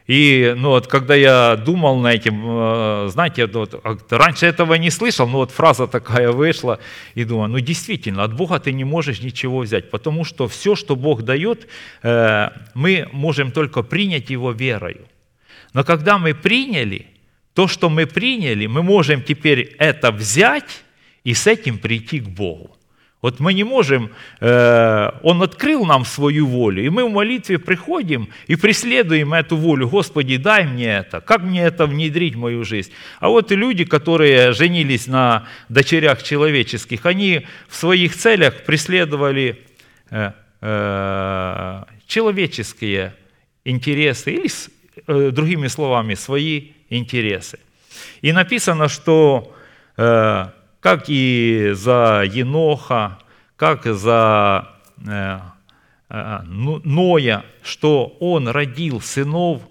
И 0.07 0.55
ну, 0.57 0.69
вот, 0.69 0.87
когда 0.87 1.13
я 1.13 1.55
думал 1.55 1.99
на 1.99 2.13
этим, 2.13 2.43
э, 2.45 3.09
знаете, 3.09 3.45
вот, 3.45 3.79
раньше 4.09 4.47
этого 4.47 4.73
не 4.73 4.89
слышал, 4.89 5.27
но 5.27 5.37
вот 5.37 5.51
фраза 5.51 5.85
такая 5.85 6.31
вышла, 6.31 6.79
и 7.13 7.23
думаю, 7.23 7.49
ну 7.49 7.59
действительно, 7.59 8.23
от 8.23 8.33
Бога 8.33 8.59
ты 8.59 8.73
не 8.73 8.85
можешь 8.85 9.21
ничего 9.21 9.59
взять, 9.59 9.91
потому 9.91 10.25
что 10.25 10.47
все, 10.47 10.75
что 10.75 10.95
Бог 10.95 11.21
дает, 11.21 11.67
э, 12.01 12.49
мы 12.73 13.07
можем 13.11 13.51
только 13.51 13.83
принять 13.83 14.31
Его 14.31 14.51
верою. 14.51 15.05
Но 15.73 15.83
когда 15.83 16.17
мы 16.17 16.33
приняли, 16.33 17.05
то, 17.53 17.67
что 17.67 17.89
мы 17.89 18.07
приняли, 18.07 18.65
мы 18.65 18.81
можем 18.81 19.21
теперь 19.21 19.75
это 19.77 20.11
взять 20.11 20.83
и 21.23 21.35
с 21.35 21.45
этим 21.45 21.77
прийти 21.77 22.19
к 22.19 22.27
Богу. 22.27 22.75
Вот 23.25 23.39
мы 23.39 23.55
не 23.55 23.63
можем, 23.63 24.11
э, 24.39 25.09
Он 25.23 25.41
открыл 25.41 25.83
нам 25.83 26.05
свою 26.05 26.45
волю, 26.45 26.85
и 26.85 26.89
мы 26.89 27.05
в 27.05 27.11
молитве 27.11 27.57
приходим 27.57 28.29
и 28.45 28.55
преследуем 28.55 29.33
эту 29.33 29.57
волю. 29.57 29.89
Господи, 29.89 30.37
дай 30.37 30.67
мне 30.67 30.97
это, 30.97 31.21
как 31.21 31.41
мне 31.41 31.63
это 31.63 31.87
внедрить 31.87 32.35
в 32.35 32.37
мою 32.37 32.63
жизнь? 32.63 32.91
А 33.19 33.29
вот 33.29 33.51
и 33.51 33.55
люди, 33.55 33.83
которые 33.83 34.53
женились 34.53 35.07
на 35.07 35.47
дочерях 35.69 36.21
человеческих, 36.21 37.07
они 37.07 37.47
в 37.67 37.75
своих 37.75 38.15
целях 38.15 38.63
преследовали 38.63 39.59
э, 40.11 40.31
э, 40.61 41.83
человеческие 42.05 43.15
интересы, 43.63 44.33
или, 44.33 44.51
э, 45.07 45.31
другими 45.31 45.67
словами, 45.67 46.13
свои 46.13 46.73
интересы. 46.91 47.57
И 48.21 48.31
написано, 48.31 48.87
что 48.87 49.51
э, 49.97 50.45
как 50.85 51.05
и 51.07 51.71
за 51.73 52.23
Еноха, 52.31 53.17
как 53.55 53.85
за 53.85 54.69
э, 55.03 55.39
э, 56.09 56.41
Ноя, 56.43 57.43
что 57.63 58.15
он 58.19 58.47
родил 58.47 59.01
сынов 59.01 59.63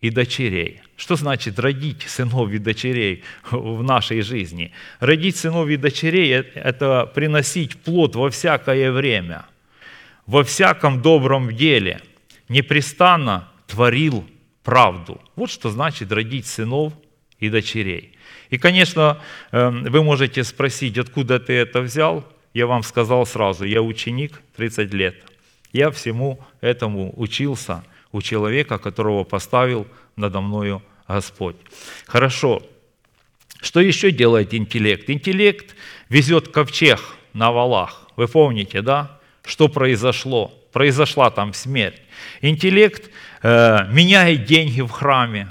и 0.00 0.10
дочерей. 0.10 0.82
Что 0.96 1.14
значит 1.14 1.60
родить 1.60 2.02
сынов 2.08 2.50
и 2.50 2.58
дочерей 2.58 3.22
в 3.52 3.84
нашей 3.84 4.20
жизни? 4.22 4.72
Родить 4.98 5.36
сынов 5.36 5.68
и 5.68 5.76
дочерей– 5.76 6.32
это 6.54 7.06
приносить 7.06 7.76
плод 7.76 8.16
во 8.16 8.28
всякое 8.28 8.90
время, 8.90 9.46
во 10.26 10.42
всяком 10.42 11.02
добром 11.02 11.54
деле, 11.54 12.00
непрестанно 12.48 13.48
творил 13.68 14.26
правду. 14.64 15.22
Вот 15.36 15.50
что 15.50 15.70
значит 15.70 16.10
родить 16.10 16.48
сынов 16.48 16.94
и 17.38 17.48
дочерей. 17.48 18.17
И, 18.50 18.58
конечно, 18.58 19.20
эм, 19.52 19.84
вы 19.84 20.02
можете 20.02 20.44
спросить, 20.44 20.98
откуда 20.98 21.38
ты 21.38 21.52
это 21.52 21.80
взял? 21.80 22.24
Я 22.54 22.66
вам 22.66 22.82
сказал 22.82 23.26
сразу, 23.26 23.64
я 23.64 23.82
ученик 23.82 24.40
30 24.56 24.92
лет. 24.94 25.16
Я 25.72 25.90
всему 25.90 26.40
этому 26.60 27.12
учился 27.16 27.84
у 28.10 28.22
человека, 28.22 28.78
которого 28.78 29.24
поставил 29.24 29.86
надо 30.16 30.40
мною 30.40 30.82
Господь. 31.06 31.56
Хорошо. 32.06 32.62
Что 33.60 33.80
еще 33.80 34.10
делает 34.10 34.54
интеллект? 34.54 35.10
Интеллект 35.10 35.74
везет 36.08 36.48
ковчег 36.48 37.00
на 37.32 37.50
валах. 37.50 38.06
Вы 38.16 38.28
помните, 38.28 38.82
да? 38.82 39.18
Что 39.44 39.68
произошло? 39.68 40.52
Произошла 40.72 41.30
там 41.30 41.54
смерть. 41.54 42.00
Интеллект 42.40 43.10
э, 43.42 43.86
меняет 43.90 44.44
деньги 44.44 44.80
в 44.80 44.90
храме 44.90 45.50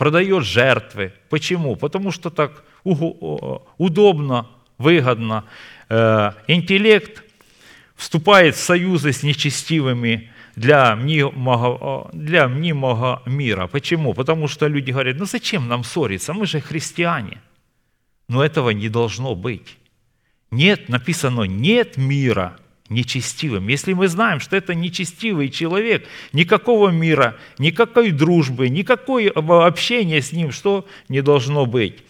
продает 0.00 0.46
жертвы. 0.46 1.12
Почему? 1.28 1.76
Потому 1.76 2.10
что 2.10 2.30
так 2.30 2.64
удобно, 2.84 4.46
выгодно. 4.78 5.44
Э, 5.90 6.32
интеллект 6.48 7.22
вступает 7.96 8.54
в 8.54 8.60
союзы 8.60 9.12
с 9.12 9.22
нечестивыми 9.22 10.30
для 10.56 10.96
мнимого, 10.96 12.08
для 12.14 12.48
мнимого 12.48 13.22
мира. 13.26 13.66
Почему? 13.66 14.14
Потому 14.14 14.48
что 14.48 14.68
люди 14.68 14.90
говорят, 14.90 15.18
ну 15.18 15.26
зачем 15.26 15.68
нам 15.68 15.84
ссориться, 15.84 16.32
мы 16.32 16.46
же 16.46 16.60
христиане. 16.60 17.42
Но 18.26 18.42
этого 18.42 18.70
не 18.70 18.88
должно 18.88 19.34
быть. 19.34 19.76
Нет, 20.50 20.88
написано, 20.88 21.42
нет 21.42 21.98
мира– 21.98 22.56
нечестивым. 22.90 23.68
Если 23.68 23.94
мы 23.94 24.08
знаем, 24.08 24.40
что 24.40 24.56
это 24.56 24.74
нечестивый 24.74 25.48
человек, 25.48 26.06
никакого 26.32 26.90
мира, 26.90 27.38
никакой 27.58 28.10
дружбы, 28.10 28.68
никакого 28.68 29.66
общения 29.66 30.20
с 30.20 30.32
ним, 30.32 30.50
что 30.52 30.86
не 31.08 31.22
должно 31.22 31.64
быть. 31.64 32.02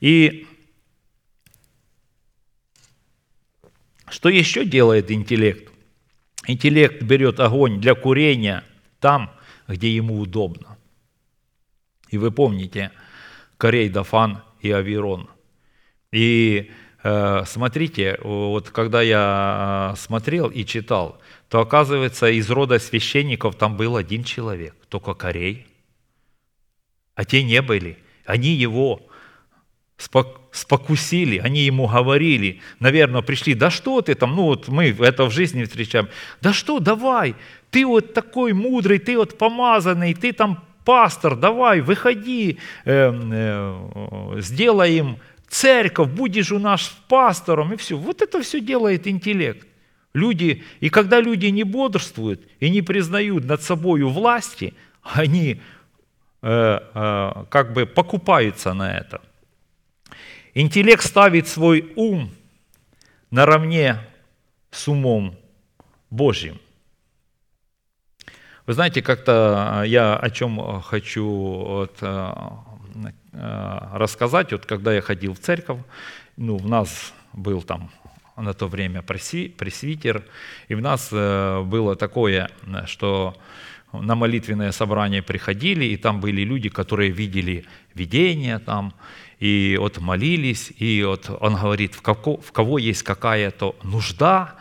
И 0.00 0.46
что 4.10 4.28
еще 4.28 4.64
делает 4.64 5.10
интеллект? 5.10 5.72
Интеллект 6.46 7.02
берет 7.02 7.40
огонь 7.40 7.80
для 7.80 7.94
курения 7.94 8.64
там, 9.00 9.30
где 9.66 9.94
ему 9.94 10.18
удобно. 10.18 10.76
И 12.10 12.18
вы 12.18 12.30
помните 12.30 12.90
Корей, 13.56 13.88
Дафан 13.88 14.42
и 14.60 14.70
Авирон. 14.70 15.30
И 16.12 16.70
смотрите, 17.46 18.18
вот 18.22 18.70
когда 18.70 19.02
я 19.02 19.92
э, 19.92 19.96
смотрел 19.98 20.48
и 20.48 20.64
читал, 20.64 21.20
то 21.50 21.60
оказывается 21.60 22.30
из 22.30 22.50
рода 22.50 22.78
священников 22.78 23.56
там 23.56 23.76
был 23.76 23.96
один 23.96 24.24
человек, 24.24 24.74
только 24.88 25.12
Корей. 25.12 25.66
А 27.14 27.24
те 27.24 27.42
не 27.42 27.60
были. 27.60 27.98
Они 28.24 28.48
его 28.48 29.02
спокусили, 30.50 31.38
они 31.38 31.60
ему 31.60 31.86
говорили, 31.86 32.60
наверное, 32.80 33.22
пришли, 33.22 33.54
да 33.54 33.70
что 33.70 34.00
ты 34.00 34.14
там, 34.14 34.34
ну 34.34 34.44
вот 34.44 34.68
мы 34.68 34.96
это 34.98 35.26
в 35.26 35.30
жизни 35.30 35.64
встречаем, 35.64 36.08
да 36.40 36.52
что, 36.52 36.80
давай, 36.80 37.36
ты 37.70 37.84
вот 37.86 38.14
такой 38.14 38.52
мудрый, 38.54 38.98
ты 38.98 39.16
вот 39.16 39.36
помазанный, 39.38 40.14
ты 40.14 40.32
там 40.32 40.64
пастор, 40.84 41.36
давай, 41.36 41.80
выходи, 41.80 42.58
э, 42.84 43.12
э, 43.12 44.40
сделаем 44.40 45.18
церковь, 45.54 46.10
будешь 46.10 46.50
у 46.50 46.58
нас 46.58 46.92
пастором, 47.08 47.72
и 47.72 47.76
все. 47.76 47.96
Вот 47.96 48.22
это 48.22 48.42
все 48.42 48.60
делает 48.60 49.06
интеллект. 49.06 49.66
Люди, 50.12 50.64
и 50.80 50.90
когда 50.90 51.20
люди 51.20 51.46
не 51.46 51.64
бодрствуют 51.64 52.40
и 52.58 52.70
не 52.70 52.82
признают 52.82 53.44
над 53.44 53.62
собой 53.62 54.02
власти, 54.02 54.74
они 55.02 55.60
э, 56.42 56.78
э, 56.94 57.44
как 57.50 57.72
бы 57.72 57.86
покупаются 57.86 58.74
на 58.74 58.98
это. 58.98 59.20
Интеллект 60.54 61.04
ставит 61.04 61.46
свой 61.46 61.92
ум 61.94 62.30
наравне 63.30 63.98
с 64.70 64.88
умом 64.88 65.36
Божьим. 66.10 66.58
Вы 68.66 68.72
знаете, 68.72 69.02
как-то 69.02 69.84
я 69.86 70.16
о 70.16 70.30
чем 70.30 70.80
хочу 70.80 71.26
вот, 71.26 71.98
э, 72.00 72.06
э, 72.06 72.73
рассказать, 73.34 74.52
вот 74.52 74.66
когда 74.66 74.94
я 74.94 75.00
ходил 75.00 75.34
в 75.34 75.38
церковь, 75.38 75.80
ну, 76.36 76.56
у 76.56 76.68
нас 76.68 77.12
был 77.32 77.62
там 77.62 77.90
на 78.36 78.52
то 78.52 78.68
время 78.68 79.00
пресви- 79.00 79.50
пресвитер, 79.50 80.24
и 80.68 80.74
у 80.74 80.80
нас 80.80 81.08
э, 81.12 81.62
было 81.62 81.96
такое, 81.96 82.50
э, 82.66 82.86
что 82.86 83.36
на 83.92 84.14
молитвенное 84.14 84.72
собрание 84.72 85.22
приходили, 85.22 85.84
и 85.84 85.96
там 85.96 86.20
были 86.20 86.42
люди, 86.42 86.68
которые 86.68 87.10
видели 87.10 87.64
видение 87.94 88.58
там, 88.58 88.92
и 89.38 89.76
вот 89.78 89.98
молились, 89.98 90.72
и 90.78 91.04
вот 91.04 91.30
он 91.40 91.54
говорит, 91.54 91.94
в 91.94 92.02
кого, 92.02 92.38
в 92.38 92.52
кого 92.52 92.78
есть 92.78 93.02
какая-то 93.02 93.76
нужда, 93.82 94.54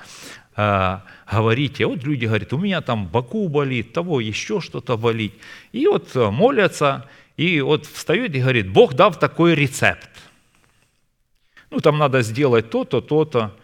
э, 0.55 0.99
говорите. 1.31 1.85
Вот 1.85 2.03
люди 2.03 2.25
говорят, 2.25 2.53
у 2.53 2.57
меня 2.57 2.81
там 2.81 3.07
боку 3.07 3.47
болит, 3.47 3.93
того 3.93 4.19
еще 4.19 4.61
что-то 4.61 4.97
болит. 4.97 5.33
И 5.71 5.87
вот 5.87 6.15
э, 6.15 6.29
молятся, 6.29 7.07
и 7.37 7.61
вот 7.61 7.85
встает 7.85 8.35
и 8.35 8.41
говорит, 8.41 8.69
Бог 8.69 8.93
дал 8.93 9.13
такой 9.13 9.55
рецепт. 9.55 10.09
Ну, 11.69 11.79
там 11.79 11.97
надо 11.97 12.21
сделать 12.21 12.69
то-то, 12.69 13.01
то-то. 13.01 13.55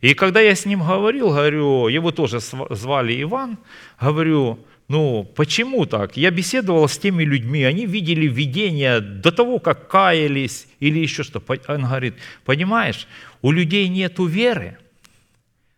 И 0.00 0.14
когда 0.14 0.40
я 0.40 0.54
с 0.56 0.66
ним 0.66 0.80
говорил, 0.80 1.28
говорю, 1.28 1.86
его 1.86 2.10
тоже 2.10 2.40
звали 2.40 3.22
Иван, 3.22 3.58
говорю, 4.00 4.58
ну, 4.88 5.22
почему 5.36 5.86
так? 5.86 6.16
Я 6.16 6.30
беседовал 6.32 6.88
с 6.88 6.98
теми 6.98 7.22
людьми, 7.22 7.62
они 7.62 7.86
видели 7.86 8.26
видение 8.26 9.00
до 9.00 9.30
того, 9.30 9.60
как 9.60 9.88
каялись 9.88 10.66
или 10.80 10.98
еще 10.98 11.22
что. 11.22 11.40
Он 11.68 11.84
говорит, 11.84 12.16
понимаешь, 12.44 13.06
у 13.42 13.52
людей 13.52 13.88
нет 13.88 14.18
веры 14.18 14.76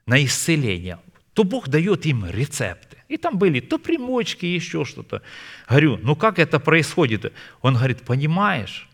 на 0.06 0.24
исцеление, 0.24 0.98
то 1.34 1.44
Бог 1.44 1.68
дает 1.68 2.06
им 2.06 2.26
рецепты. 2.26 2.93
И 3.08 3.16
там 3.16 3.38
были 3.38 3.60
то 3.60 3.78
примочки, 3.78 4.46
еще 4.46 4.84
что-то. 4.84 5.22
Говорю, 5.68 5.98
ну 6.02 6.16
как 6.16 6.38
это 6.38 6.58
происходит? 6.58 7.32
Он 7.60 7.74
говорит, 7.74 8.02
понимаешь, 8.02 8.88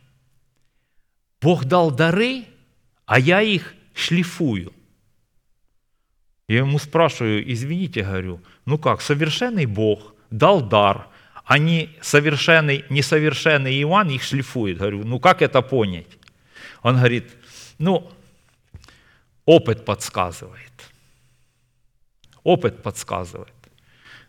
Бог 1.41 1.65
дал 1.65 1.91
дары, 1.91 2.45
а 3.07 3.19
я 3.19 3.41
их 3.41 3.75
шлифую. 3.95 4.73
Я 6.49 6.59
ему 6.59 6.79
спрашиваю, 6.79 7.51
извините, 7.53 8.03
говорю, 8.03 8.41
ну 8.67 8.79
как, 8.79 9.01
совершенный 9.01 9.67
Бог 9.67 10.15
дал 10.31 10.61
дар, 10.61 11.09
а 11.45 11.59
не 11.59 11.91
совершенный, 12.01 12.85
несовершенный 12.91 13.81
Иоанн 13.83 14.11
их 14.11 14.23
шлифует. 14.23 14.79
Говорю, 14.79 15.05
ну 15.05 15.21
как 15.21 15.43
это 15.43 15.63
понять? 15.63 16.07
Он 16.83 16.97
говорит, 16.97 17.31
ну, 17.79 18.11
опыт 19.45 19.85
подсказывает. 19.85 20.73
Опыт 22.43 22.83
подсказывает. 22.83 23.53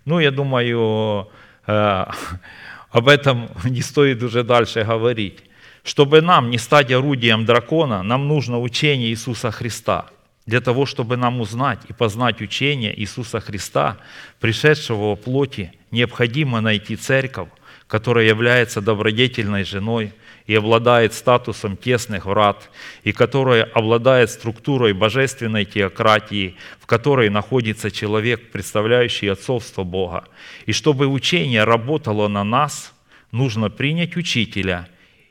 Ну, 0.06 0.20
я 0.20 0.32
думаю, 0.32 1.30
об 1.66 3.08
этом 3.08 3.50
не 3.64 3.82
стоит 3.82 4.24
уже 4.24 4.44
дальше 4.44 4.84
говорить. 4.84 5.40
Чтобы 5.84 6.22
нам 6.22 6.52
не 6.52 6.60
стать 6.60 6.92
орудием 6.92 7.46
дракона, 7.46 8.04
нам 8.04 8.28
нужно 8.28 8.60
учение 8.60 9.10
Иисуса 9.10 9.52
Христа. 9.52 10.06
Для 10.46 10.60
того, 10.60 10.86
чтобы 10.86 11.18
нам 11.18 11.40
узнать 11.40 11.80
и 11.88 11.94
познать 11.94 12.42
учение 12.42 13.00
Иисуса 13.00 13.40
Христа, 13.40 13.98
пришедшего 14.40 15.10
во 15.10 15.16
плоти, 15.16 15.74
необходимо 15.92 16.62
найти 16.62 16.96
церковь, 16.96 17.50
которая 17.88 18.26
является 18.26 18.82
добродетельной 18.82 19.64
женой 19.64 20.14
и 20.46 20.56
обладает 20.56 21.14
статусом 21.14 21.78
тесных 21.78 22.26
врат, 22.26 22.70
и 23.04 23.12
которая 23.12 23.64
обладает 23.64 24.30
структурой 24.30 24.94
божественной 24.94 25.66
теократии, 25.66 26.56
в 26.80 26.86
которой 26.86 27.30
находится 27.30 27.92
человек, 27.92 28.52
представляющий 28.52 29.32
отцовство 29.32 29.84
Бога. 29.84 30.26
И 30.66 30.72
чтобы 30.72 31.08
учение 31.08 31.64
работало 31.64 32.28
на 32.28 32.44
нас, 32.44 32.94
нужно 33.32 33.70
принять 33.70 34.18
учителя, 34.18 34.88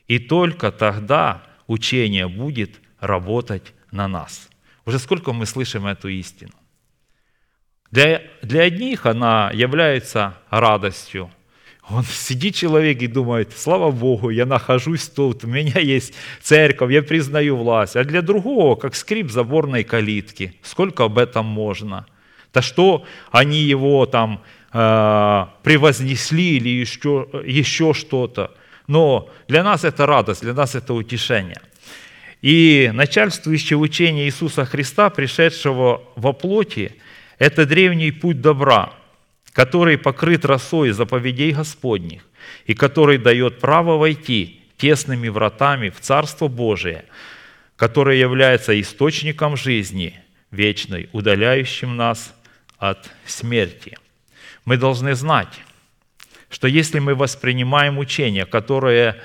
и 0.09 0.19
только 0.19 0.73
тогда 0.73 1.43
учение 1.67 2.29
будет 2.29 2.81
работать 2.99 3.75
на 3.91 4.09
нас. 4.09 4.49
Уже 4.87 4.99
сколько 4.99 5.33
мы 5.33 5.47
слышим 5.47 5.87
эту 5.87 6.09
истину? 6.09 6.53
Для, 7.91 8.23
для 8.43 8.63
одних 8.63 9.07
она 9.07 9.51
является 9.53 10.39
радостью. 10.51 11.31
Он 11.91 12.05
сидит 12.05 12.55
человек 12.55 13.03
и 13.03 13.09
думает, 13.09 13.53
слава 13.57 13.91
Богу, 13.91 14.31
я 14.31 14.47
нахожусь 14.47 15.09
тут, 15.09 15.45
у 15.45 15.49
меня 15.49 15.81
есть 15.81 16.15
церковь, 16.41 16.93
я 16.93 17.03
признаю 17.03 17.57
власть. 17.57 17.97
А 17.97 18.05
для 18.05 18.23
другого, 18.23 18.77
как 18.77 18.95
скрип 18.95 19.31
заборной 19.31 19.83
калитки, 19.83 20.55
сколько 20.63 21.05
об 21.05 21.19
этом 21.19 21.47
можно? 21.47 22.07
Да 22.55 22.63
что 22.63 23.05
они 23.31 23.59
его 23.59 24.07
там 24.07 24.43
э, 24.73 25.47
превознесли 25.63 26.57
или 26.57 26.69
еще, 26.69 27.29
еще 27.45 27.93
что-то. 27.93 28.53
Но 28.87 29.29
для 29.49 29.63
нас 29.63 29.85
это 29.85 30.07
радость, 30.07 30.43
для 30.43 30.55
нас 30.55 30.75
это 30.75 30.95
утешение. 30.95 31.61
И 32.43 32.91
начальствующее 32.95 33.79
учение 33.79 34.27
Иисуса 34.27 34.65
Христа, 34.65 35.11
пришедшего 35.11 36.03
во 36.17 36.33
плоти, 36.33 36.97
это 37.39 37.67
древний 37.67 38.13
путь 38.13 38.41
добра, 38.41 38.93
который 39.53 39.99
покрыт 39.99 40.45
росой 40.45 40.91
заповедей 40.91 41.53
Господних 41.53 42.23
и 42.67 42.75
который 42.75 43.19
дает 43.19 43.59
право 43.59 43.97
войти 43.97 44.63
тесными 44.77 45.29
вратами 45.29 45.91
в 45.91 46.01
Царство 46.01 46.49
Божие, 46.49 47.05
которое 47.77 48.17
является 48.17 48.79
источником 48.81 49.57
жизни 49.57 50.19
вечной, 50.51 51.09
удаляющим 51.13 51.97
нас 51.97 52.35
от 52.79 53.11
смерти. 53.27 53.99
Мы 54.65 54.77
должны 54.77 55.15
знать, 55.15 55.61
что 56.49 56.67
если 56.67 56.99
мы 56.99 57.15
воспринимаем 57.15 57.99
учение, 57.99 58.47
которое 58.47 59.21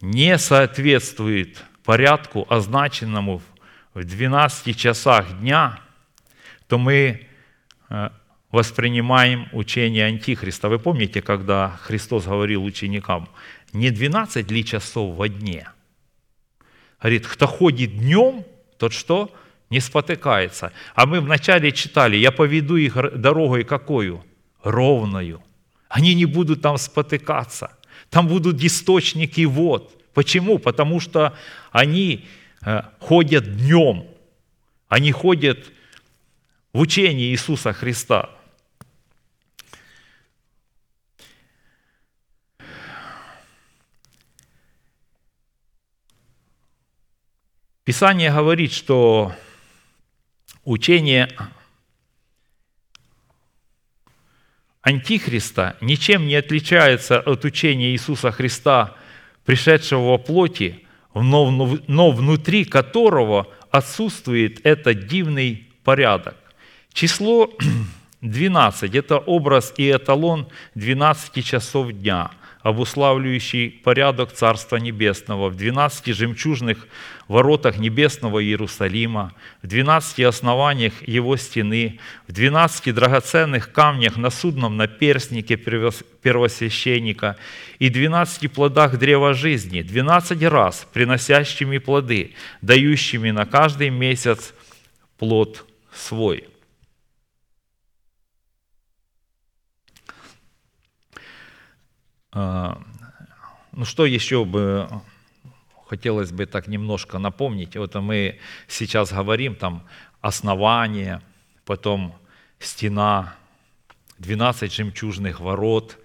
не 0.00 0.38
соответствует 0.38 1.62
порядку, 1.84 2.46
означенному 2.48 3.42
в 3.94 4.04
12 4.04 4.76
часах 4.76 5.40
дня, 5.40 5.78
то 6.66 6.78
мы 6.78 7.26
э, 7.90 8.10
воспринимаем 8.52 9.48
учение 9.52 10.04
Антихриста. 10.04 10.68
Вы 10.68 10.78
помните, 10.78 11.22
когда 11.22 11.78
Христос 11.82 12.26
говорил 12.26 12.62
ученикам, 12.62 13.28
не 13.72 13.90
12 13.90 14.50
ли 14.50 14.64
часов 14.64 15.16
во 15.16 15.28
дне? 15.28 15.68
Говорит, 17.00 17.26
кто 17.26 17.46
ходит 17.46 17.98
днем, 17.98 18.44
тот 18.78 18.92
что? 18.92 19.34
Не 19.70 19.80
спотыкается. 19.80 20.72
А 20.94 21.06
мы 21.06 21.20
вначале 21.20 21.72
читали, 21.72 22.16
я 22.16 22.30
поведу 22.30 22.76
их 22.76 22.94
дорогой 23.18 23.64
какую? 23.64 24.22
Ровною. 24.62 25.42
Они 25.88 26.14
не 26.14 26.26
будут 26.26 26.60
там 26.60 26.76
спотыкаться. 26.76 27.76
Там 28.10 28.28
будут 28.28 28.62
источники 28.62 29.44
вод. 29.46 29.98
Почему? 30.12 30.58
Потому 30.58 31.00
что 31.00 31.34
они 31.70 32.26
э, 32.64 32.82
ходят 33.00 33.56
днем. 33.56 34.04
Они 34.88 35.10
ходят 35.10 35.58
в 36.74 36.80
учении 36.80 37.30
Иисуса 37.30 37.72
Христа. 37.72 38.28
Писание 47.84 48.30
говорит, 48.30 48.72
что 48.72 49.34
учение 50.64 51.28
Антихриста 54.82 55.76
ничем 55.80 56.28
не 56.28 56.36
отличается 56.36 57.18
от 57.18 57.44
учения 57.44 57.90
Иисуса 57.90 58.30
Христа, 58.30 58.94
пришедшего 59.44 60.10
во 60.10 60.18
плоти, 60.18 60.86
но 61.12 62.10
внутри 62.12 62.64
которого 62.64 63.48
отсутствует 63.72 64.64
этот 64.64 65.08
дивный 65.08 65.68
порядок. 65.82 66.36
Число 66.92 67.50
12– 68.20 68.94
это 68.94 69.18
образ 69.18 69.74
и 69.76 69.90
эталон 69.90 70.48
12 70.76 71.44
часов 71.44 71.90
дня– 71.90 72.30
обуславливающий 72.62 73.70
порядок 73.70 74.32
Царства 74.32 74.76
Небесного 74.76 75.48
в 75.48 75.56
12 75.56 76.14
жемчужных 76.14 76.86
воротах 77.28 77.78
Небесного 77.78 78.42
Иерусалима, 78.42 79.32
в 79.62 79.66
12 79.66 80.20
основаниях 80.20 81.06
его 81.06 81.36
стены, 81.36 81.98
в 82.28 82.32
12 82.32 82.94
драгоценных 82.94 83.72
камнях 83.72 84.16
на 84.16 84.30
судном 84.30 84.76
наперстнике 84.76 85.56
первосвященника 85.56 87.36
и 87.78 87.88
12 87.88 88.52
плодах 88.52 88.98
древа 88.98 89.34
жизни, 89.34 89.82
12 89.82 90.42
раз 90.44 90.86
приносящими 90.92 91.78
плоды, 91.78 92.32
дающими 92.60 93.30
на 93.30 93.44
каждый 93.44 93.90
месяц 93.90 94.54
плод 95.18 95.64
свой. 95.92 96.51
Ну 102.34 103.84
что 103.84 104.06
еще 104.06 104.44
бы 104.44 104.88
хотелось 105.86 106.32
бы 106.32 106.46
так 106.46 106.68
немножко 106.68 107.18
напомнить. 107.18 107.76
Вот 107.76 107.94
мы 107.96 108.38
сейчас 108.68 109.12
говорим 109.12 109.54
там 109.54 109.82
основание, 110.22 111.20
потом 111.66 112.14
стена, 112.58 113.34
12 114.18 114.72
жемчужных 114.72 115.40
ворот, 115.40 115.98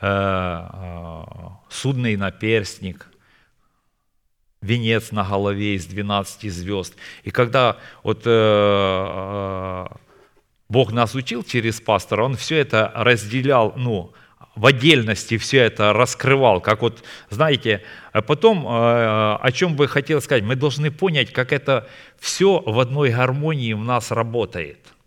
э, 0.00 0.06
э, 0.06 1.24
судный 1.70 2.16
наперстник, 2.16 3.06
венец 4.60 5.12
на 5.12 5.24
голове 5.24 5.76
из 5.76 5.86
12 5.86 6.52
звезд. 6.52 6.94
И 7.22 7.30
когда 7.30 7.78
вот 8.02 8.22
э, 8.26 9.86
Бог 10.68 10.92
нас 10.92 11.14
учил 11.14 11.44
через 11.44 11.80
пастора, 11.80 12.24
Он 12.24 12.36
все 12.36 12.56
это 12.58 12.92
разделял, 12.94 13.72
ну, 13.76 14.12
в 14.60 14.66
отдельности 14.66 15.38
все 15.38 15.62
это 15.62 15.94
раскрывал, 15.94 16.60
как 16.60 16.82
вот, 16.82 17.02
знаете, 17.30 17.82
а 18.12 18.20
потом, 18.20 18.66
э, 18.66 18.68
о 18.68 19.50
чем 19.54 19.74
бы 19.74 19.88
хотел 19.88 20.20
сказать, 20.20 20.44
мы 20.44 20.54
должны 20.54 20.90
понять, 20.90 21.32
как 21.32 21.52
это 21.52 21.88
все 22.18 22.62
в 22.66 22.78
одной 22.78 23.10
гармонии 23.10 23.72
в 23.72 23.82
нас 23.82 24.10
работает– 24.10 24.78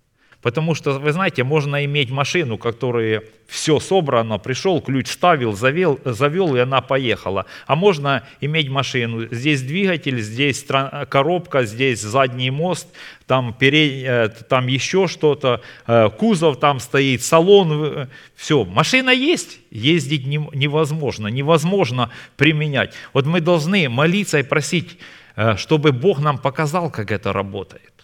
Потому 0.44 0.76
что, 0.76 1.00
вы 1.00 1.14
знаете, 1.14 1.46
можно 1.46 1.86
иметь 1.86 2.12
машину, 2.12 2.58
которая 2.58 3.24
все 3.48 3.80
собрано, 3.80 4.38
пришел, 4.40 4.82
ключ 4.82 5.08
ставил, 5.08 5.54
завел, 5.54 6.02
завел, 6.04 6.54
и 6.56 6.60
она 6.60 6.82
поехала. 6.82 7.46
А 7.66 7.78
можно 7.78 8.24
иметь 8.42 8.68
машину, 8.68 9.26
здесь 9.32 9.62
двигатель, 9.62 10.20
здесь 10.20 10.66
коробка, 11.10 11.64
здесь 11.64 12.02
задний 12.02 12.52
мост, 12.52 12.90
там, 13.26 13.54
перед, 13.54 14.04
э, 14.06 14.30
там 14.50 14.68
еще 14.68 15.08
что-то, 15.08 15.62
э, 15.88 16.10
кузов 16.10 16.60
там 16.60 16.82
стоит, 16.82 17.24
салон, 17.24 17.86
э, 17.86 18.08
все. 18.36 18.66
Машина 18.66 19.12
есть, 19.12 19.60
ездить 19.72 20.28
невозможно, 20.28 21.28
невозможно 21.28 22.10
применять. 22.36 22.94
Вот 23.14 23.26
мы 23.26 23.40
должны 23.40 23.88
молиться 23.88 24.40
и 24.40 24.44
просить, 24.44 24.98
чтобы 25.56 25.94
Бог 25.94 26.20
нам 26.20 26.38
показал, 26.38 26.92
как 26.92 27.12
это 27.12 27.32
работает. 27.32 28.03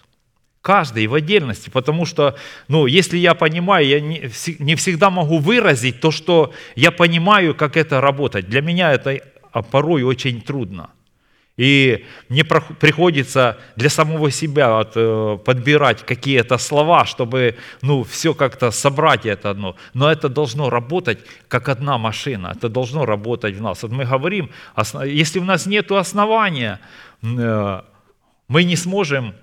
Каждый 0.62 1.08
в 1.08 1.14
отдельности, 1.14 1.70
потому 1.70 2.06
что, 2.06 2.36
ну, 2.68 2.86
если 2.86 3.18
я 3.18 3.34
понимаю, 3.34 3.88
я 3.88 4.02
не, 4.02 4.30
не 4.60 4.76
всегда 4.76 5.10
могу 5.10 5.40
выразить 5.40 6.02
то, 6.02 6.12
что 6.12 6.54
я 6.76 6.92
понимаю, 6.92 7.56
как 7.56 7.78
это 7.78 8.02
работать. 8.02 8.50
Для 8.50 8.62
меня 8.62 8.92
это 8.92 9.22
а, 9.52 9.62
порой 9.62 10.04
очень 10.04 10.42
трудно. 10.42 10.90
И 11.60 12.06
мне 12.30 12.46
приходится 12.46 13.58
для 13.76 13.90
самого 13.90 14.32
себя 14.32 14.88
э, 14.96 15.38
подбирать 15.44 16.06
какие-то 16.06 16.58
слова, 16.58 17.06
чтобы 17.06 17.58
ну, 17.82 18.04
все 18.04 18.34
как-то 18.34 18.72
собрать 18.72 19.26
это 19.26 19.50
одно. 19.50 19.76
Но 19.94 20.10
это 20.10 20.30
должно 20.30 20.70
работать 20.70 21.20
как 21.50 21.68
одна 21.68 21.98
машина, 21.98 22.54
это 22.56 22.70
должно 22.70 23.06
работать 23.06 23.56
в 23.56 23.62
нас. 23.62 23.84
Вот 23.84 23.92
мы 23.92 24.06
говорим, 24.06 24.50
если 25.06 25.40
у 25.40 25.44
нас 25.44 25.66
нет 25.66 25.92
основания, 25.92 26.80
э, 27.24 27.82
мы 28.48 28.64
не 28.64 28.78
сможем 28.78 29.34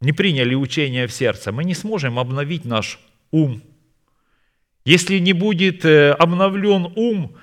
не 0.00 0.12
приняли 0.12 0.54
учение 0.54 1.06
в 1.06 1.12
сердце, 1.12 1.52
мы 1.52 1.64
не 1.64 1.74
сможем 1.74 2.18
обновить 2.18 2.64
наш 2.64 3.00
ум. 3.30 3.62
Если 4.84 5.18
не 5.18 5.32
будет 5.32 5.84
э, 5.84 6.12
обновлен 6.12 6.92
ум, 6.96 7.36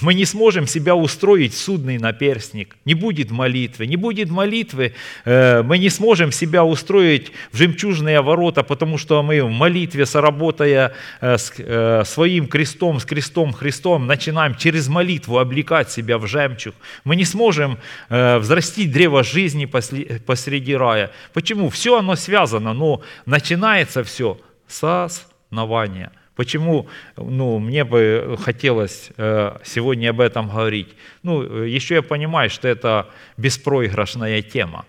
мы 0.00 0.14
не 0.14 0.24
сможем 0.24 0.66
себя 0.66 0.94
устроить 0.94 1.54
судный 1.54 1.98
наперстник, 1.98 2.76
не 2.84 2.94
будет 2.94 3.30
молитвы. 3.30 3.86
Не 3.86 3.96
будет 3.96 4.30
молитвы, 4.30 4.92
э, 5.24 5.62
мы 5.62 5.78
не 5.78 5.88
сможем 5.90 6.32
себя 6.32 6.64
устроить 6.64 7.32
в 7.52 7.56
жемчужные 7.56 8.20
ворота, 8.20 8.62
потому 8.62 8.98
что 8.98 9.22
мы 9.22 9.42
в 9.42 9.50
молитве, 9.50 10.06
соработая 10.06 10.92
э, 11.20 11.36
э, 11.58 12.02
своим 12.04 12.46
крестом, 12.46 13.00
с 13.00 13.04
крестом 13.04 13.52
Христом, 13.52 14.06
начинаем 14.06 14.54
через 14.54 14.88
молитву 14.88 15.38
облекать 15.38 15.90
себя 15.90 16.18
в 16.18 16.26
жемчуг. 16.26 16.74
Мы 17.04 17.16
не 17.16 17.24
сможем 17.24 17.78
взрастить 18.08 18.92
древо 18.92 19.22
жизни 19.22 19.66
посреди 19.66 20.76
рая. 20.76 21.10
Почему? 21.32 21.70
Все 21.70 21.98
оно 21.98 22.16
связано, 22.16 22.72
но 22.72 23.02
начинается 23.24 24.04
все 24.04 24.38
с 24.68 24.82
основания– 25.06 26.12
Почему 26.36 26.86
ну, 27.16 27.58
мне 27.58 27.84
бы 27.84 28.36
хотелось 28.44 29.10
э, 29.16 29.56
сегодня 29.64 30.10
об 30.10 30.20
этом 30.20 30.48
говорить? 30.48 30.94
Ну, 31.22 31.42
еще 31.42 31.94
я 31.94 32.02
понимаю, 32.02 32.50
что 32.50 32.68
это 32.68 33.08
беспроигрышная 33.38 34.42
тема. 34.42 34.84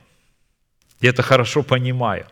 Я 1.01 1.09
это 1.11 1.23
хорошо 1.23 1.63
понимаю. 1.63 2.25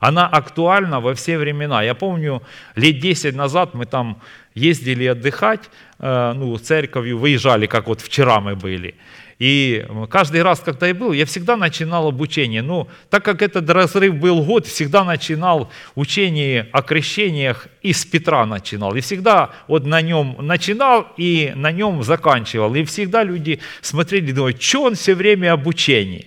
Она 0.00 0.26
актуальна 0.26 1.00
во 1.00 1.12
все 1.14 1.38
времена. 1.38 1.82
Я 1.82 1.94
помню, 1.94 2.42
лет 2.76 2.98
10 2.98 3.34
назад 3.36 3.74
мы 3.74 3.84
там 3.84 4.22
ездили 4.54 5.04
отдыхать, 5.04 5.68
э, 5.98 6.32
ну, 6.34 6.56
церковью, 6.56 7.18
выезжали, 7.18 7.66
как 7.66 7.88
вот 7.88 8.00
вчера 8.00 8.40
мы 8.40 8.56
были. 8.56 8.94
И 9.38 9.86
каждый 10.10 10.42
раз, 10.42 10.60
когда 10.60 10.86
я 10.86 10.94
был, 10.94 11.12
я 11.12 11.26
всегда 11.26 11.56
начинал 11.56 12.08
обучение. 12.08 12.62
Ну, 12.62 12.88
так 13.10 13.24
как 13.24 13.42
этот 13.42 13.68
разрыв 13.70 14.14
был 14.14 14.42
год, 14.42 14.66
всегда 14.66 15.04
начинал 15.04 15.70
учение 15.94 16.68
о 16.72 16.82
крещениях 16.82 17.66
из 17.82 18.04
Петра 18.04 18.46
начинал. 18.46 18.94
И 18.94 19.00
всегда 19.00 19.50
вот 19.68 19.86
на 19.86 20.00
нем 20.00 20.36
начинал 20.40 21.08
и 21.16 21.52
на 21.54 21.72
нем 21.72 22.02
заканчивал. 22.02 22.74
И 22.74 22.84
всегда 22.84 23.24
люди 23.24 23.60
смотрели 23.80 24.30
и 24.30 24.32
думают, 24.32 24.62
что 24.62 24.84
он 24.84 24.94
все 24.94 25.14
время 25.14 25.52
обучение. 25.52 26.26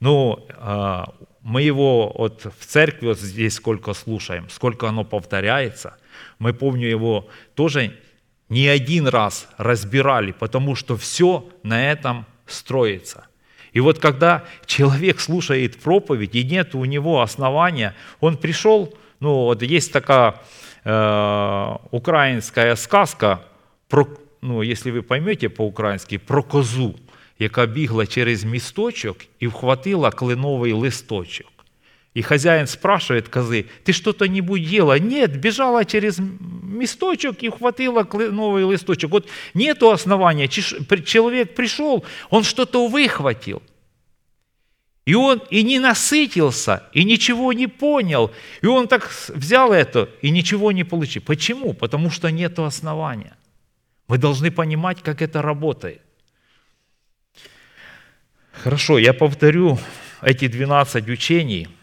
Ну, 0.00 0.44
а, 0.58 1.14
мы 1.42 1.62
его 1.62 2.12
вот 2.16 2.46
в 2.58 2.66
церкви 2.66 3.06
вот 3.06 3.20
здесь 3.20 3.54
сколько 3.54 3.94
слушаем, 3.94 4.48
сколько 4.48 4.88
оно 4.88 5.04
повторяется. 5.04 5.96
Мы, 6.38 6.52
помню, 6.54 6.88
его 6.88 7.28
тоже 7.54 7.94
не 8.51 8.67
один 8.67 9.07
раз 9.07 9.47
разбирали, 9.57 10.31
потому 10.31 10.75
что 10.75 10.95
все 10.95 11.45
на 11.63 11.91
этом 11.91 12.25
строится. 12.45 13.27
И 13.73 13.79
вот 13.79 13.99
когда 13.99 14.43
человек 14.65 15.19
слушает 15.19 15.79
проповедь, 15.79 16.35
и 16.35 16.43
нет 16.43 16.73
у 16.75 16.85
него 16.85 17.21
основания, 17.21 17.93
он 18.19 18.37
пришел, 18.37 18.93
ну 19.19 19.33
вот 19.43 19.61
есть 19.61 19.91
такая 19.91 20.35
э, 20.83 21.75
украинская 21.91 22.75
сказка, 22.75 23.41
про, 23.89 24.07
ну 24.41 24.61
если 24.61 24.91
вы 24.91 25.01
поймете 25.03 25.49
по-українськи, 25.49 26.17
про 26.17 26.43
козу, 26.43 26.95
яка 27.39 27.65
бігла 27.65 28.05
через 28.05 28.43
місточок 28.43 29.17
і 29.39 29.47
вхватила 29.47 30.11
кленовий 30.11 30.73
листочок. 30.73 31.47
И 32.14 32.20
хозяин 32.20 32.66
спрашивает 32.66 33.28
козы, 33.28 33.66
ты 33.84 33.92
что-то 33.92 34.28
нибудь 34.28 34.68
делала? 34.68 34.98
Нет, 34.98 35.34
бежала 35.38 35.84
через 35.86 36.18
мисточек 36.18 37.42
и 37.42 37.48
хватила 37.48 38.06
новый 38.30 38.70
листочек. 38.70 39.10
Вот 39.10 39.26
нету 39.54 39.90
основания. 39.90 40.46
Человек 40.48 41.54
пришел, 41.54 42.04
он 42.28 42.44
что-то 42.44 42.86
выхватил. 42.86 43.62
И 45.06 45.14
он 45.14 45.42
и 45.50 45.62
не 45.62 45.80
насытился, 45.80 46.84
и 46.92 47.02
ничего 47.02 47.52
не 47.52 47.66
понял. 47.66 48.30
И 48.60 48.66
он 48.66 48.88
так 48.88 49.10
взял 49.28 49.72
это 49.72 50.08
и 50.20 50.30
ничего 50.30 50.70
не 50.70 50.84
получил. 50.84 51.22
Почему? 51.22 51.72
Потому 51.72 52.10
что 52.10 52.30
нет 52.30 52.58
основания. 52.58 53.36
Мы 54.06 54.18
должны 54.18 54.50
понимать, 54.50 55.02
как 55.02 55.22
это 55.22 55.40
работает. 55.40 56.02
Хорошо, 58.52 58.98
я 58.98 59.14
повторю 59.14 59.78
эти 60.20 60.46
12 60.46 61.08
учений– 61.08 61.68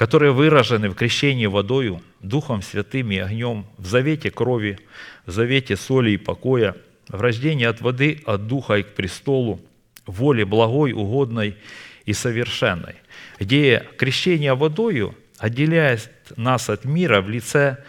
которые 0.00 0.32
выражены 0.32 0.88
в 0.88 0.94
крещении 0.94 1.44
водою, 1.44 2.00
Духом 2.20 2.62
Святым 2.62 3.10
и 3.10 3.18
огнем, 3.18 3.66
в 3.76 3.84
завете 3.84 4.30
крови, 4.30 4.78
в 5.26 5.30
завете 5.30 5.76
соли 5.76 6.12
и 6.12 6.16
покоя, 6.16 6.74
в 7.08 7.20
рождении 7.20 7.66
от 7.66 7.82
воды, 7.82 8.22
от 8.24 8.46
Духа 8.46 8.76
и 8.76 8.82
к 8.82 8.94
престолу, 8.94 9.60
воле 10.06 10.46
благой, 10.46 10.94
угодной 10.94 11.58
и 12.06 12.14
совершенной, 12.14 12.94
где 13.38 13.86
крещение 13.98 14.54
водою 14.54 15.14
отделяет 15.36 16.10
нас 16.34 16.70
от 16.70 16.86
мира 16.86 17.20
в 17.20 17.28
лице 17.28 17.84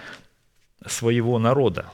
своего 0.85 1.39
народа, 1.39 1.93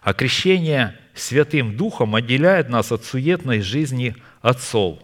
а 0.00 0.14
крещение 0.14 0.98
Святым 1.14 1.76
Духом 1.76 2.14
отделяет 2.14 2.70
нас 2.70 2.90
от 2.90 3.04
суетной 3.04 3.60
жизни 3.60 4.16
отцов. 4.40 4.98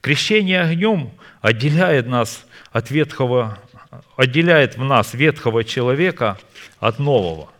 Крещение 0.00 0.60
огнем 0.60 1.10
отделяет 1.40 2.06
нас 2.06 2.46
от 2.70 2.90
ветхого, 2.90 3.58
отделяет 4.16 4.76
в 4.76 4.84
нас 4.84 5.14
ветхого 5.14 5.64
человека 5.64 6.38
от 6.78 6.98
нового. 6.98 7.50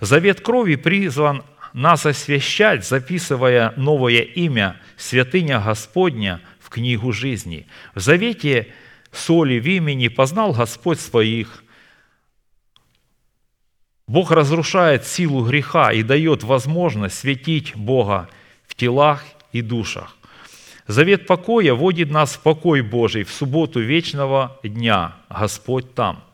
Завет 0.00 0.40
крови 0.40 0.76
призван 0.76 1.42
нас 1.72 2.06
освящать, 2.06 2.86
записывая 2.86 3.72
новое 3.76 4.20
имя 4.20 4.80
«Святыня 4.96 5.60
Господня» 5.60 6.40
в 6.60 6.70
книгу 6.70 7.12
жизни. 7.12 7.66
В 7.94 8.00
завете 8.00 8.72
соли 9.10 9.58
в 9.58 9.66
имени 9.66 10.08
познал 10.08 10.52
Господь 10.52 11.00
своих. 11.00 11.64
Бог 14.06 14.30
разрушает 14.30 15.06
силу 15.06 15.44
греха 15.44 15.92
и 15.92 16.02
дает 16.02 16.42
возможность 16.42 17.18
светить 17.18 17.74
Бога 17.74 18.28
в 18.66 18.74
телах 18.74 19.24
и 19.52 19.62
душах. 19.62 20.17
Завет 20.88 21.26
покоя 21.26 21.74
водит 21.74 22.10
нас 22.10 22.32
в 22.32 22.40
покой 22.40 22.80
Божий 22.80 23.22
в 23.22 23.30
субботу 23.30 23.78
вечного 23.78 24.58
дня. 24.62 25.16
Господь 25.28 25.94
там. 25.94 26.24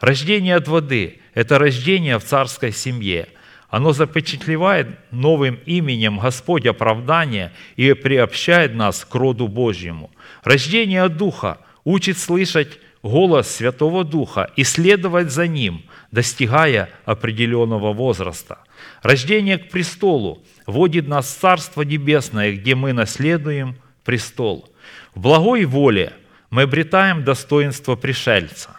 Рождение 0.00 0.54
от 0.54 0.68
воды– 0.68 1.20
это 1.34 1.58
рождение 1.58 2.20
в 2.20 2.24
царской 2.24 2.70
семье. 2.70 3.28
Оно 3.68 3.92
запечатлевает 3.92 4.86
новым 5.10 5.58
именем 5.66 6.20
Господь 6.20 6.64
оправдание 6.64 7.52
и 7.74 7.92
приобщает 7.92 8.76
нас 8.76 9.04
к 9.04 9.12
роду 9.16 9.48
Божьему. 9.48 10.12
Рождение 10.44 11.02
от 11.02 11.16
Духа 11.16 11.58
учит 11.82 12.16
слышать 12.16 12.78
голос 13.02 13.50
Святого 13.50 14.04
Духа 14.04 14.48
и 14.54 14.62
следовать 14.62 15.32
за 15.32 15.48
Ним, 15.48 15.82
достигая 16.12 16.88
определенного 17.04 17.92
возраста– 17.92 18.58
Рождение 19.02 19.58
к 19.58 19.70
престолу 19.70 20.42
вводит 20.66 21.08
нас 21.08 21.26
в 21.26 21.40
Царство 21.40 21.82
Небесное, 21.82 22.52
где 22.52 22.74
мы 22.74 22.92
наследуем 22.92 23.76
престол. 24.04 24.68
В 25.14 25.20
благой 25.20 25.64
воле 25.64 26.12
мы 26.50 26.62
обретаем 26.62 27.24
достоинство 27.24 27.96
пришельца, 27.96 28.78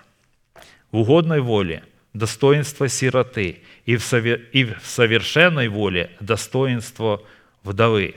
в 0.91 0.99
угодной 0.99 1.41
воле– 1.41 1.83
достоинство 2.13 2.87
сироты, 2.87 3.61
и 3.85 3.97
в, 3.97 4.03
совершенной 4.03 5.67
воле– 5.67 6.09
достоинство 6.19 7.21
вдовы. 7.63 8.15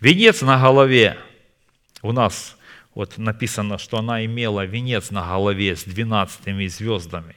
Венец 0.00 0.40
на 0.40 0.58
голове 0.58 1.18
у 2.02 2.12
нас 2.12 2.56
вот 2.94 3.18
написано, 3.18 3.76
что 3.76 3.98
она 3.98 4.24
имела 4.24 4.64
венец 4.64 5.10
на 5.10 5.26
голове 5.26 5.76
с 5.76 5.84
12 5.84 6.72
звездами. 6.72 7.36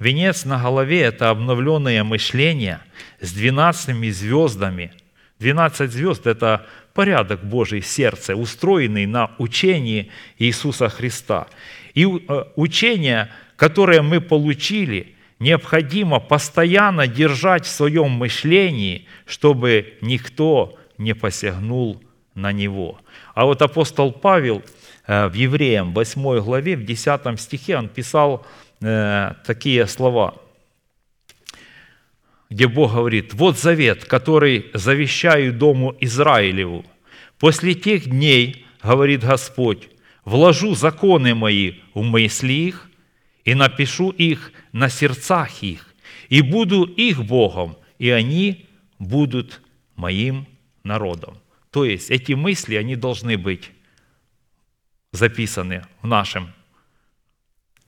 Венец 0.00 0.44
на 0.44 0.60
голове– 0.60 1.00
это 1.02 1.30
обновленное 1.30 2.02
мышление 2.02 2.80
с 3.20 3.32
12 3.32 4.12
звездами. 4.12 4.92
12 5.38 5.92
звезд– 5.92 6.26
это 6.26 6.66
порядок 6.96 7.44
Божий 7.44 7.82
сердце, 7.82 8.34
устроенный 8.34 9.06
на 9.06 9.30
учении 9.38 10.10
Иисуса 10.38 10.88
Христа. 10.88 11.46
И 11.94 12.04
э, 12.06 12.44
учение, 12.56 13.28
которое 13.56 14.00
мы 14.00 14.20
получили, 14.20 15.14
необходимо 15.38 16.20
постоянно 16.20 17.06
держать 17.06 17.66
в 17.66 17.70
своем 17.70 18.10
мышлении, 18.10 19.04
чтобы 19.26 19.94
никто 20.00 20.78
не 20.98 21.14
посягнул 21.14 22.02
на 22.34 22.52
него. 22.52 22.98
А 23.34 23.44
вот 23.44 23.60
апостол 23.60 24.10
Павел 24.10 24.62
э, 25.06 25.28
в 25.28 25.34
Евреям 25.34 25.92
8 25.92 26.40
главе, 26.40 26.76
в 26.76 26.84
10 26.84 27.38
стихе, 27.38 27.76
он 27.76 27.88
писал 27.88 28.46
э, 28.80 29.34
такие 29.46 29.86
слова, 29.86 30.34
где 32.50 32.68
Бог 32.68 32.94
говорит, 32.94 33.34
«Вот 33.34 33.58
завет, 33.58 34.04
который 34.04 34.70
завещаю 34.72 35.52
дому 35.52 35.96
Израилеву. 36.00 36.84
После 37.38 37.74
тех 37.74 38.08
дней, 38.08 38.66
говорит 38.82 39.22
Господь, 39.22 39.88
вложу 40.24 40.74
законы 40.74 41.34
мои 41.34 41.74
в 41.94 42.02
мысли 42.02 42.52
их 42.52 42.90
и 43.44 43.54
напишу 43.54 44.10
их 44.10 44.52
на 44.72 44.88
сердцах 44.88 45.62
их, 45.62 45.94
и 46.28 46.40
буду 46.42 46.84
их 46.84 47.24
Богом, 47.24 47.76
и 47.98 48.10
они 48.10 48.66
будут 48.98 49.60
моим 49.96 50.46
народом». 50.84 51.38
То 51.70 51.84
есть 51.84 52.10
эти 52.10 52.32
мысли, 52.32 52.76
они 52.76 52.96
должны 52.96 53.36
быть 53.36 53.70
записаны 55.12 55.84
в 56.00 56.06
нашем 56.06 56.52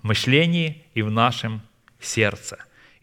мышлении 0.02 0.84
и 0.94 1.02
в 1.02 1.10
нашем 1.10 1.62
сердце. 2.00 2.58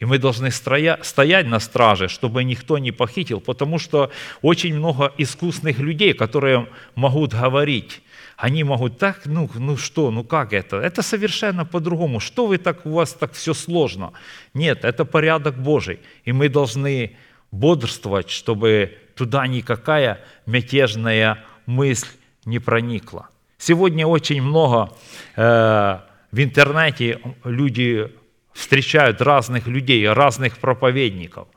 Мы 0.06 0.18
должны 0.18 0.52
строя- 0.52 1.00
стоять 1.04 1.48
на 1.48 1.60
страже, 1.60 2.08
чтобы 2.08 2.44
никто 2.44 2.78
не 2.78 2.92
похитил, 2.92 3.40
потому 3.40 3.80
что 3.80 4.12
очень 4.42 4.76
много 4.76 5.12
искусных 5.18 5.80
людей, 5.80 6.14
которые 6.14 6.68
могут 6.96 7.34
говорить, 7.34 8.02
они 8.38 8.64
могут 8.64 8.98
так, 8.98 9.22
ну, 9.26 9.50
ну 9.56 9.78
что, 9.78 10.12
ну 10.12 10.24
как 10.24 10.54
это? 10.54 10.78
Это 10.78 11.02
совершенно 11.02 11.66
по-другому. 11.66 12.20
Что 12.20 12.48
вы 12.48 12.58
так, 12.58 12.86
у 12.86 12.92
вас 12.92 13.14
так 13.14 13.34
все 13.34 13.54
сложно? 13.54 14.12
Нет, 14.54 14.84
это 14.84 15.06
порядок 15.06 15.58
Божий. 15.58 16.00
И 16.26 16.34
мы 16.34 16.50
должны 16.50 17.16
бодрствовать, 17.52 18.30
чтобы 18.30 18.98
туда 19.16 19.48
никакая 19.48 20.20
мятежная 20.46 21.46
мысль 21.66 22.08
не 22.46 22.60
проникла. 22.60 23.30
Сегодня 23.58 24.06
очень 24.06 24.42
много 24.42 24.92
э, 25.38 26.00
в 26.32 26.40
интернете 26.44 27.20
люди 27.46 28.12
встречают 28.56 29.22
разных 29.22 29.68
людей, 29.68 30.08
разных 30.10 30.58
проповедников. 30.58 31.48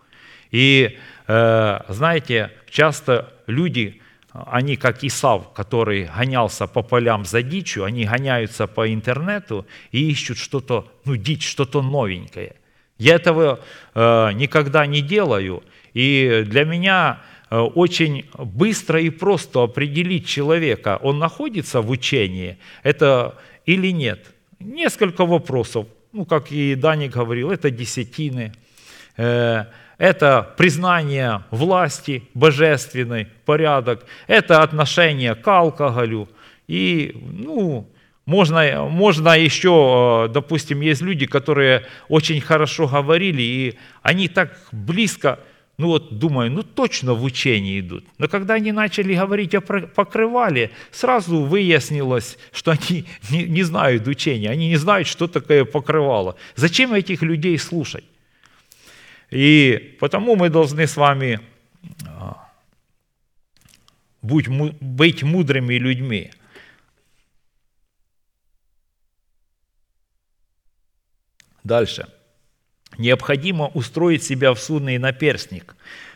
И 0.50 0.98
э, 1.28 1.80
знаете, 1.88 2.50
часто 2.68 3.32
люди, 3.46 4.02
они 4.32 4.76
как 4.76 5.04
Исав, 5.04 5.52
который 5.52 6.10
гонялся 6.16 6.66
по 6.66 6.82
полям 6.82 7.24
за 7.24 7.42
дичью, 7.42 7.84
они 7.84 8.04
гоняются 8.04 8.66
по 8.66 8.92
интернету 8.92 9.64
и 9.92 10.10
ищут 10.10 10.38
что-то, 10.38 10.90
ну, 11.04 11.16
дичь, 11.16 11.48
что-то 11.48 11.82
новенькое. 11.82 12.56
Я 12.98 13.14
этого 13.14 13.60
э, 13.94 14.32
никогда 14.32 14.84
не 14.84 15.00
делаю, 15.00 15.62
и 15.94 16.42
для 16.46 16.64
меня 16.64 17.20
э, 17.48 17.58
очень 17.58 18.28
быстро 18.36 19.00
и 19.00 19.10
просто 19.10 19.62
определить 19.62 20.26
человека, 20.26 20.98
он 21.00 21.20
находится 21.20 21.80
в 21.80 21.90
учении, 21.90 22.58
это 22.82 23.36
или 23.66 23.92
нет. 23.92 24.34
Несколько 24.58 25.24
вопросов 25.24 25.86
ну, 26.18 26.24
как 26.24 26.50
и 26.50 26.74
Даник 26.74 27.12
говорил, 27.12 27.52
это 27.52 27.70
десятины, 27.70 28.52
э, 29.16 29.66
это 29.98 30.54
признание 30.56 31.44
власти 31.52 32.24
божественной, 32.34 33.28
порядок, 33.44 34.04
это 34.26 34.64
отношение 34.64 35.36
к 35.36 35.46
алкоголю. 35.46 36.28
И, 36.66 37.16
ну, 37.22 37.88
можно, 38.26 38.88
можно 38.88 39.38
еще, 39.38 40.26
э, 40.26 40.32
допустим, 40.32 40.80
есть 40.80 41.02
люди, 41.02 41.26
которые 41.26 41.86
очень 42.08 42.40
хорошо 42.40 42.88
говорили, 42.88 43.42
и 43.42 43.78
они 44.02 44.26
так 44.26 44.58
близко 44.72 45.38
ну 45.78 45.86
вот 45.86 46.18
думаю, 46.18 46.50
ну 46.50 46.64
точно 46.64 47.14
в 47.14 47.22
учении 47.22 47.78
идут. 47.78 48.04
Но 48.18 48.26
когда 48.26 48.54
они 48.54 48.72
начали 48.72 49.14
говорить 49.14 49.54
о 49.54 49.60
покрывале, 49.60 50.72
сразу 50.90 51.44
выяснилось, 51.44 52.36
что 52.52 52.72
они 52.72 53.04
не, 53.30 53.44
не 53.44 53.62
знают 53.62 54.08
учения, 54.08 54.50
они 54.50 54.68
не 54.68 54.76
знают, 54.76 55.06
что 55.06 55.28
такое 55.28 55.64
покрывало. 55.64 56.34
Зачем 56.56 56.94
этих 56.94 57.22
людей 57.22 57.56
слушать? 57.58 58.04
И 59.30 59.96
потому 60.00 60.34
мы 60.34 60.50
должны 60.50 60.84
с 60.84 60.96
вами 60.96 61.40
а, 62.06 62.48
быть 64.20 65.22
мудрыми 65.22 65.74
людьми. 65.74 66.32
Дальше 71.62 72.08
необходимо 72.98 73.68
устроить 73.68 74.22
себя 74.22 74.52
в 74.52 74.58
судный 74.58 74.98
наперстник 74.98 75.74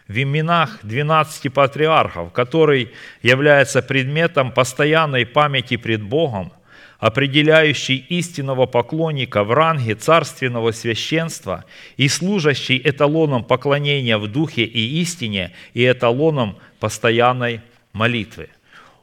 в 0.08 0.20
именах 0.20 0.80
12 0.82 1.52
патриархов, 1.52 2.32
который 2.32 2.90
является 3.22 3.82
предметом 3.82 4.52
постоянной 4.52 5.24
памяти 5.24 5.76
пред 5.76 6.02
Богом, 6.02 6.52
определяющий 6.98 7.96
истинного 7.96 8.66
поклонника 8.66 9.42
в 9.44 9.52
ранге 9.52 9.94
царственного 9.94 10.72
священства 10.72 11.64
и 11.96 12.08
служащий 12.08 12.80
эталоном 12.82 13.44
поклонения 13.44 14.18
в 14.18 14.28
духе 14.28 14.64
и 14.64 15.00
истине 15.00 15.52
и 15.72 15.84
эталоном 15.84 16.58
постоянной 16.78 17.60
молитвы. 17.92 18.50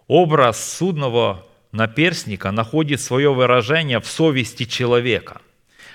Образ 0.08 0.78
судного 0.78 1.46
наперстника 1.72 2.52
находит 2.52 3.02
свое 3.02 3.34
выражение 3.34 4.00
в 4.00 4.08
совести 4.08 4.66
человека– 4.66 5.42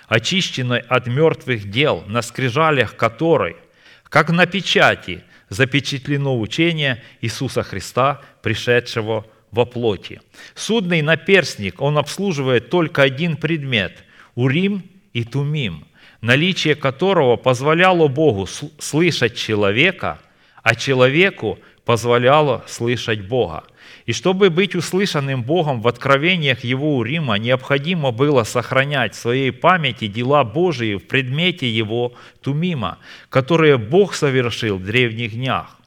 очищенной 0.09 0.81
от 0.81 1.06
мертвых 1.06 1.70
дел, 1.70 2.05
на 2.06 2.22
скрижалях 2.22 2.97
которой, 2.97 3.56
как 4.05 4.31
на 4.31 4.47
печати, 4.47 5.24
запечатлено 5.48 6.39
учение 6.39 7.02
Иисуса 7.20 7.62
Христа, 7.62 8.20
пришедшего 8.43 9.26
во 9.51 9.64
плоти. 9.64 10.20
Судный 10.55 11.02
наперстник, 11.02 11.81
он 11.81 11.98
обслуживает 11.98 12.70
только 12.70 13.02
один 13.02 13.36
предмет– 13.36 14.05
Урим 14.35 14.82
и 15.12 15.24
Тумим, 15.24 15.86
наличие 16.20 16.74
которого 16.74 17.36
позволяло 17.36 18.09
Богу 18.09 18.48
слышать 18.78 19.36
человека, 19.36 20.18
а 20.62 20.74
человеку 20.74 21.59
позволяло 21.85 22.64
слышать 22.66 23.20
Бога. 23.20 23.64
И 24.06 24.12
чтобы 24.12 24.51
быть 24.51 24.74
услышанным 24.74 25.43
Богом 25.43 25.81
в 25.81 25.89
откровениях 25.89 26.62
Его 26.62 26.98
Урима, 26.98 27.36
необходимо 27.36 28.10
было 28.10 28.44
сохранять 28.44 29.14
в 29.14 29.18
своей 29.18 29.51
памяти 29.51 30.09
дела 30.09 30.44
Божии 30.44 30.97
в 30.97 31.06
предмете 31.06 31.70
Его 31.70 32.12
Тумима, 32.43 32.98
которые 33.31 33.78
Бог 33.78 34.14
совершил 34.14 34.76
в 34.76 34.85
древних 34.85 35.32
днях. 35.32 35.78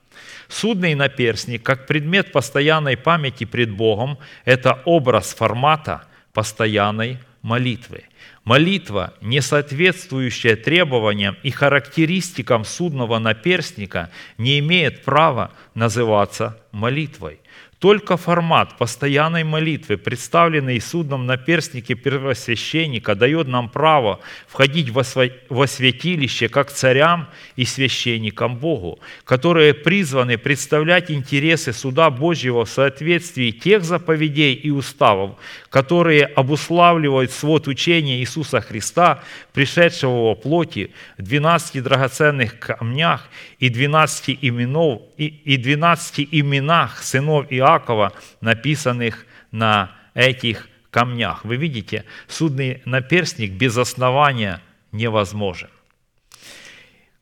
Судный 0.48 0.96
наперстник, 0.96 1.62
как 1.62 1.86
предмет 1.86 2.32
постоянной 2.32 2.98
памяти 2.98 3.44
пред 3.44 3.70
Богом, 3.72 4.18
это 4.46 4.82
образ 4.86 5.36
формата 5.36 6.06
постоянной 6.34 7.20
молитвы. 7.44 8.04
Молитва, 8.44 9.14
не 9.22 9.42
соответствующая 9.42 10.56
требованиям 10.56 11.36
и 11.44 11.52
характеристикам 11.52 12.64
судного 12.64 13.20
наперстника, 13.20 14.10
не 14.38 14.60
имеет 14.60 15.04
права 15.04 15.52
называться 15.76 16.58
молитвой. 16.72 17.42
Только 17.80 18.18
формат 18.18 18.76
постоянной 18.80 19.44
молитвы, 19.44 19.98
представленный 19.98 20.82
судном 20.82 21.28
на 21.28 21.38
перстнике 21.38 21.94
первосвященника, 21.94 23.14
дает 23.14 23.48
нам 23.48 23.70
право 23.70 24.20
входить 24.48 24.90
во 24.90 25.68
святилище 25.68 26.50
как 26.50 26.72
царям 26.72 27.28
и 27.56 27.66
священникам 27.66 28.58
Богу, 28.58 28.98
которые 29.24 29.76
призваны 29.76 30.40
представлять 30.40 31.12
интересы 31.12 31.72
суда 31.72 32.10
Божьего 32.10 32.66
в 32.66 32.70
соответствии 32.70 33.52
тех 33.52 33.84
заповедей 33.84 34.54
и 34.56 34.72
уставов, 34.72 35.36
которые 35.70 36.26
обуславливают 36.26 37.32
свод 37.32 37.68
учения 37.68 38.18
Иисуса 38.18 38.60
Христа, 38.60 39.22
пришедшего 39.54 40.30
во 40.30 40.36
плоти, 40.36 40.90
в 41.20 41.22
12 41.22 41.84
драгоценных 41.84 42.58
камнях 42.58 43.30
и 43.60 43.70
12 43.70 44.40
именов, 44.42 45.04
и, 45.18 45.28
и 45.28 45.58
12 45.58 46.28
именах 46.32 47.04
сынов 47.04 47.46
Иакова, 47.68 48.14
написанных 48.42 49.26
на 49.52 49.96
этих 50.14 50.70
камнях. 50.90 51.44
Вы 51.46 51.58
видите, 51.58 52.06
судный 52.28 52.82
наперстник 52.86 53.52
без 53.52 53.78
основания 53.78 54.62
невозможен. 54.92 55.70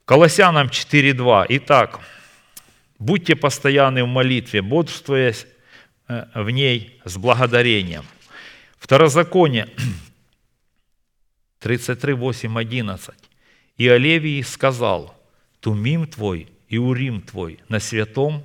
Колоссянам 0.06 0.68
4.2. 0.68 1.48
Итак, 1.50 2.00
будьте 3.00 3.36
постоянны 3.36 4.04
в 4.04 4.08
молитве, 4.08 4.62
бодрствуя 4.62 5.34
э, 6.08 6.26
в 6.36 6.50
ней 6.52 7.02
с 7.04 7.18
благодарением. 7.18 8.06
Второзаконие 8.78 9.68
33, 11.60 12.14
8, 12.14 12.60
11. 12.60 13.16
«И 13.78 13.88
Олевий 13.88 14.44
сказал, 14.44 15.20
Тумим 15.60 16.06
твой 16.06 16.50
и 16.70 16.78
Урим 16.78 17.22
твой 17.22 17.60
на 17.68 17.80
святом 17.80 18.44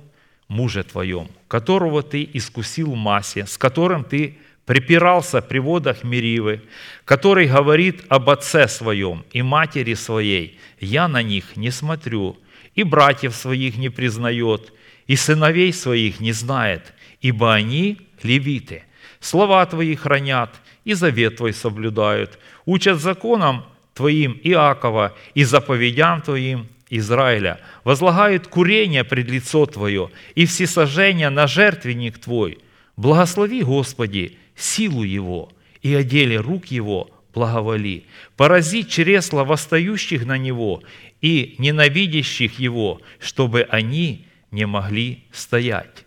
муже 0.51 0.83
твоем, 0.83 1.29
которого 1.47 2.03
ты 2.03 2.29
искусил 2.33 2.93
массе, 2.95 3.45
с 3.45 3.57
которым 3.57 4.03
ты 4.03 4.37
припирался 4.65 5.41
при 5.41 5.59
водах 5.59 6.03
Меривы, 6.03 6.61
который 7.05 7.47
говорит 7.47 8.03
об 8.09 8.29
отце 8.29 8.67
своем 8.67 9.23
и 9.31 9.41
матери 9.41 9.93
своей, 9.93 10.59
я 10.81 11.07
на 11.07 11.23
них 11.23 11.55
не 11.55 11.71
смотрю, 11.71 12.37
и 12.75 12.83
братьев 12.83 13.33
своих 13.33 13.77
не 13.77 13.87
признает, 13.87 14.73
и 15.07 15.15
сыновей 15.15 15.71
своих 15.71 16.19
не 16.19 16.33
знает, 16.33 16.93
ибо 17.21 17.53
они 17.53 18.01
левиты. 18.21 18.83
Слова 19.21 19.65
твои 19.65 19.95
хранят, 19.95 20.49
и 20.83 20.93
завет 20.93 21.37
твой 21.37 21.53
соблюдают, 21.53 22.37
учат 22.65 22.99
законам 22.99 23.63
твоим 23.93 24.37
Иакова 24.43 25.15
и 25.33 25.45
заповедям 25.45 26.21
твоим 26.21 26.67
Израиля, 26.91 27.59
возлагают 27.85 28.47
курение 28.47 29.03
пред 29.03 29.29
лицо 29.29 29.65
Твое 29.65 30.11
и 30.35 30.45
всесожжение 30.45 31.29
на 31.29 31.47
жертвенник 31.47 32.19
Твой. 32.19 32.59
Благослови, 32.97 33.63
Господи, 33.63 34.37
силу 34.55 35.03
Его, 35.03 35.51
и 35.81 35.95
о 35.95 36.41
рук 36.41 36.67
Его 36.67 37.09
благоволи. 37.33 38.05
Порази 38.35 38.83
чресла 38.83 39.45
восстающих 39.45 40.25
на 40.25 40.37
Него 40.37 40.83
и 41.21 41.55
ненавидящих 41.57 42.59
Его, 42.59 43.01
чтобы 43.19 43.61
они 43.69 44.27
не 44.51 44.65
могли 44.65 45.23
стоять. 45.31 46.05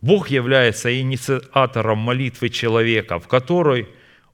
Бог 0.00 0.30
является 0.30 0.98
инициатором 0.98 1.98
молитвы 1.98 2.48
человека, 2.48 3.18
в 3.18 3.28
которой 3.28 3.86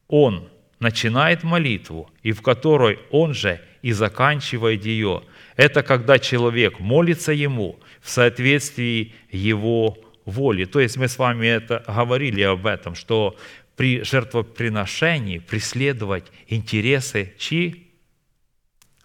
он 0.06 0.48
начинает 0.78 1.42
молитву 1.42 2.08
и 2.22 2.30
в 2.30 2.40
которой 2.40 3.00
он 3.10 3.34
же 3.34 3.60
и 3.82 3.92
заканчивает 3.92 4.84
ее. 4.84 5.22
Это 5.56 5.82
когда 5.82 6.18
человек 6.18 6.78
молится 6.80 7.32
ему 7.32 7.80
в 8.02 8.10
соответствии 8.10 9.14
его 9.30 9.98
воли. 10.26 10.66
То 10.66 10.80
есть 10.80 10.96
мы 10.96 11.08
с 11.08 11.18
вами 11.18 11.46
это 11.46 11.82
говорили 11.86 12.42
об 12.42 12.66
этом, 12.66 12.94
что 12.94 13.36
при 13.74 14.02
жертвоприношении 14.02 15.38
преследовать 15.38 16.26
интересы 16.46 17.34
чьи? 17.38 17.90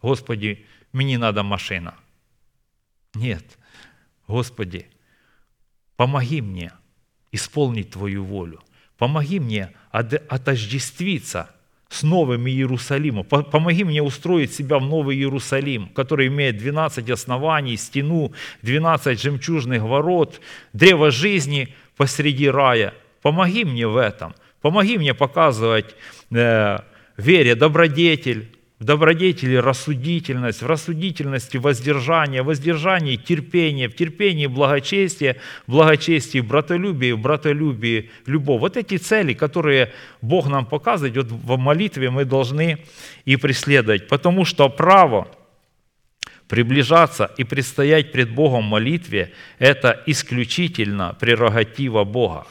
Господи, 0.02 0.66
мне 0.92 1.18
надо 1.18 1.44
машина. 1.44 1.96
Нет. 3.14 3.58
Господи, 4.28 4.88
помоги 5.96 6.42
мне 6.42 6.72
исполнить 7.32 7.92
Твою 7.92 8.26
волю. 8.26 8.62
Помоги 8.98 9.40
мне 9.40 9.72
отождествиться 9.92 11.50
с 11.92 12.04
Новым 12.04 12.48
Иерусалимом. 12.48 13.26
Помоги 13.26 13.84
мне 13.84 14.02
устроить 14.02 14.54
себя 14.54 14.80
в 14.80 14.84
Новый 14.84 15.18
Иерусалим, 15.18 15.90
который 15.90 16.28
имеет 16.28 16.58
12 16.58 17.10
оснований, 17.10 17.76
стену, 17.76 18.32
12 18.62 19.22
жемчужных 19.22 19.84
ворот, 19.84 20.40
древо 20.72 21.12
жизни 21.12 21.76
посреди 21.98 22.50
рая. 22.50 22.94
Помоги 23.22 23.66
мне 23.66 23.88
в 23.88 23.98
этом. 23.98 24.34
Помоги 24.62 24.98
мне 24.98 25.14
показывать 25.14 25.94
э, 26.32 26.80
вере 27.18 27.56
добродетель, 27.56 28.48
в 28.82 28.84
добродетели 28.84 29.58
рассудительность, 29.58 30.64
в 30.64 30.66
рассудительности 30.66 31.58
воздержание, 31.58 32.42
в 32.42 32.48
воздержании 32.48 33.16
терпение, 33.16 33.88
в 33.88 33.96
терпении 33.96 34.48
благочестие, 34.48 35.38
в 35.68 35.74
благочестии 35.74 36.40
братолюбие, 36.40 37.14
в 37.14 37.20
братолюбии 37.20 38.10
любовь. 38.26 38.60
Вот 38.60 38.78
эти 38.78 38.98
цели, 38.98 39.34
которые 39.34 39.94
Бог 40.24 40.48
нам 40.48 40.66
показывает, 40.66 41.16
вот 41.16 41.28
в 41.28 41.58
молитве 41.60 42.10
мы 42.10 42.26
должны 42.26 42.80
и 43.24 43.36
преследовать, 43.36 44.08
потому 44.08 44.46
что 44.46 44.68
право 44.68 45.28
приближаться 46.48 47.30
и 47.38 47.44
предстоять 47.44 48.12
пред 48.12 48.32
Богом 48.34 48.64
в 48.64 48.70
молитве– 48.70 49.32
это 49.60 50.02
исключительно 50.08 51.16
прерогатива 51.20 52.04
Бога. 52.04 52.48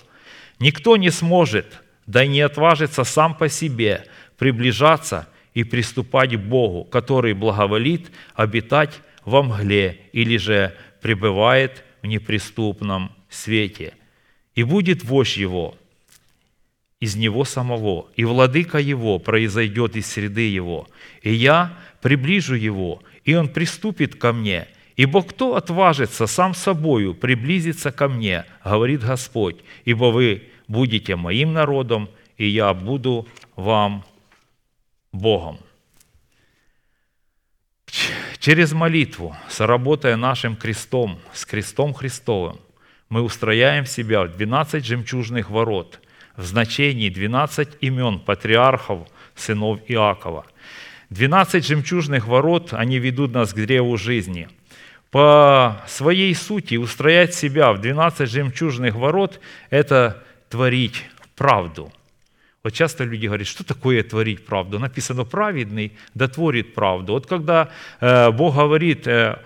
Никто 0.60 0.96
не 0.96 1.10
сможет, 1.10 1.82
да 2.06 2.22
и 2.22 2.28
не 2.28 2.42
отважится 2.42 3.02
сам 3.02 3.34
по 3.34 3.48
себе 3.48 4.04
приближаться– 4.38 5.26
и 5.54 5.64
приступать 5.64 6.34
к 6.34 6.38
Богу, 6.38 6.84
который 6.84 7.34
благоволит 7.34 8.10
обитать 8.34 9.00
во 9.24 9.42
мгле 9.42 10.00
или 10.12 10.36
же 10.36 10.74
пребывает 11.00 11.84
в 12.02 12.06
неприступном 12.06 13.12
свете. 13.28 13.94
И 14.54 14.62
будет 14.62 15.04
вождь 15.04 15.36
его 15.36 15.76
из 17.00 17.16
него 17.16 17.44
самого, 17.44 18.08
и 18.14 18.24
владыка 18.24 18.78
его 18.78 19.18
произойдет 19.18 19.96
из 19.96 20.06
среды 20.06 20.48
его, 20.48 20.86
и 21.22 21.32
я 21.32 21.78
приближу 22.02 22.54
его, 22.54 23.02
и 23.24 23.34
он 23.34 23.48
приступит 23.48 24.16
ко 24.16 24.34
мне, 24.34 24.68
ибо 24.96 25.22
кто 25.22 25.56
отважится 25.56 26.26
сам 26.26 26.54
собою 26.54 27.14
приблизиться 27.14 27.90
ко 27.90 28.08
мне, 28.08 28.44
говорит 28.62 29.02
Господь, 29.02 29.56
ибо 29.86 30.06
вы 30.06 30.42
будете 30.68 31.16
моим 31.16 31.54
народом, 31.54 32.10
и 32.36 32.46
я 32.46 32.74
буду 32.74 33.26
вам 33.56 34.04
Богом. 35.12 35.58
Через 38.38 38.72
молитву, 38.72 39.36
соработая 39.48 40.16
нашим 40.16 40.56
крестом, 40.56 41.18
с 41.32 41.44
крестом 41.44 41.92
Христовым, 41.92 42.60
мы 43.08 43.22
устрояем 43.22 43.86
себя 43.86 44.22
в 44.22 44.36
12 44.36 44.84
жемчужных 44.84 45.50
ворот 45.50 46.00
в 46.36 46.44
значении 46.44 47.10
12 47.10 47.68
имен 47.80 48.20
патриархов, 48.20 49.08
сынов 49.34 49.80
Иакова. 49.88 50.46
12 51.10 51.66
жемчужных 51.66 52.28
ворот, 52.28 52.72
они 52.72 52.98
ведут 52.98 53.32
нас 53.32 53.52
к 53.52 53.56
древу 53.56 53.96
жизни. 53.96 54.48
По 55.10 55.82
своей 55.88 56.34
сути 56.36 56.76
устроять 56.76 57.34
себя 57.34 57.72
в 57.72 57.80
12 57.80 58.30
жемчужных 58.30 58.94
ворот– 58.94 59.40
это 59.70 60.22
творить 60.48 61.04
правду– 61.34 61.92
вот 62.62 62.72
часто 62.74 63.04
люди 63.04 63.26
говорят, 63.26 63.46
что 63.46 63.64
такое 63.64 64.02
творить 64.02 64.44
правду? 64.44 64.78
Написано, 64.78 65.24
праведный 65.24 65.92
да 66.14 66.28
творит 66.28 66.74
правду. 66.74 67.12
Вот 67.14 67.26
когда 67.26 67.70
э, 68.00 68.30
Бог 68.30 68.54
говорит, 68.54 69.06
э, 69.06 69.38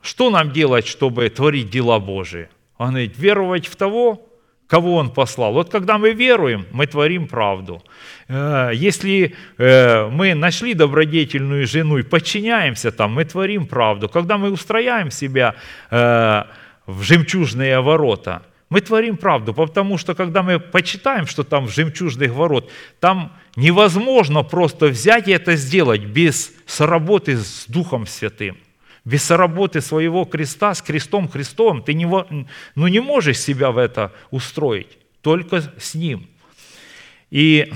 что 0.00 0.30
нам 0.30 0.50
делать, 0.52 0.86
чтобы 0.86 1.28
творить 1.28 1.70
дела 1.70 1.98
Божии? 2.00 2.48
Он 2.78 2.90
говорит, 2.90 3.18
веровать 3.18 3.66
в 3.66 3.76
того, 3.76 4.26
кого 4.68 4.96
Он 4.96 5.10
послал. 5.10 5.52
Вот 5.52 5.70
когда 5.70 5.98
мы 5.98 6.14
веруем, 6.14 6.66
мы 6.70 6.86
творим 6.86 7.26
правду. 7.26 7.82
Э, 8.28 8.70
если 8.72 9.34
э, 9.58 10.08
мы 10.08 10.34
нашли 10.34 10.72
добродетельную 10.72 11.66
жену 11.66 11.98
и 11.98 12.02
подчиняемся 12.02 12.90
там, 12.90 13.12
мы 13.12 13.26
творим 13.26 13.66
правду. 13.66 14.08
Когда 14.08 14.38
мы 14.38 14.50
устрояем 14.50 15.10
себя 15.10 15.56
э, 15.90 16.44
в 16.86 17.02
жемчужные 17.02 17.80
ворота– 17.82 18.42
мы 18.68 18.82
творим 18.82 19.16
правду, 19.16 19.54
потому 19.54 19.96
что 19.96 20.14
когда 20.14 20.42
мы 20.42 20.60
почитаем, 20.60 21.26
что 21.26 21.42
там 21.42 21.66
в 21.66 21.70
жемчужных 21.70 22.32
ворот, 22.32 22.70
там 23.00 23.32
невозможно 23.56 24.42
просто 24.42 24.86
взять 24.86 25.26
и 25.26 25.32
это 25.32 25.56
сделать 25.56 26.02
без 26.02 26.52
соработы 26.66 27.38
с 27.38 27.64
Духом 27.66 28.06
Святым, 28.06 28.58
без 29.06 29.24
соработы 29.24 29.80
своего 29.80 30.26
креста 30.26 30.74
с 30.74 30.82
крестом 30.82 31.28
Христовым. 31.28 31.82
Ты 31.82 31.94
не, 31.94 32.06
ну, 32.74 32.86
не 32.88 33.00
можешь 33.00 33.38
себя 33.38 33.70
в 33.70 33.78
это 33.78 34.12
устроить, 34.30 34.98
только 35.22 35.62
с 35.78 35.94
Ним. 35.94 36.28
И 37.30 37.72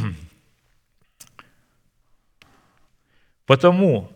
потому, 3.46 4.12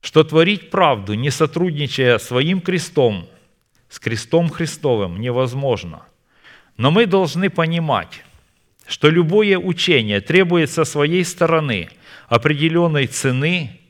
что 0.00 0.24
творить 0.24 0.70
правду, 0.70 1.14
не 1.14 1.30
сотрудничая 1.30 2.18
своим 2.18 2.60
крестом– 2.60 3.28
с 3.90 3.98
крестом 3.98 4.48
Христовым 4.48 5.20
невозможно. 5.20 6.04
Но 6.76 6.90
мы 6.90 7.06
должны 7.06 7.50
понимать, 7.50 8.24
что 8.86 9.10
любое 9.10 9.58
учение 9.58 10.20
требует 10.20 10.70
со 10.70 10.84
своей 10.84 11.24
стороны 11.24 11.90
определенной 12.28 13.06
цены 13.06 13.80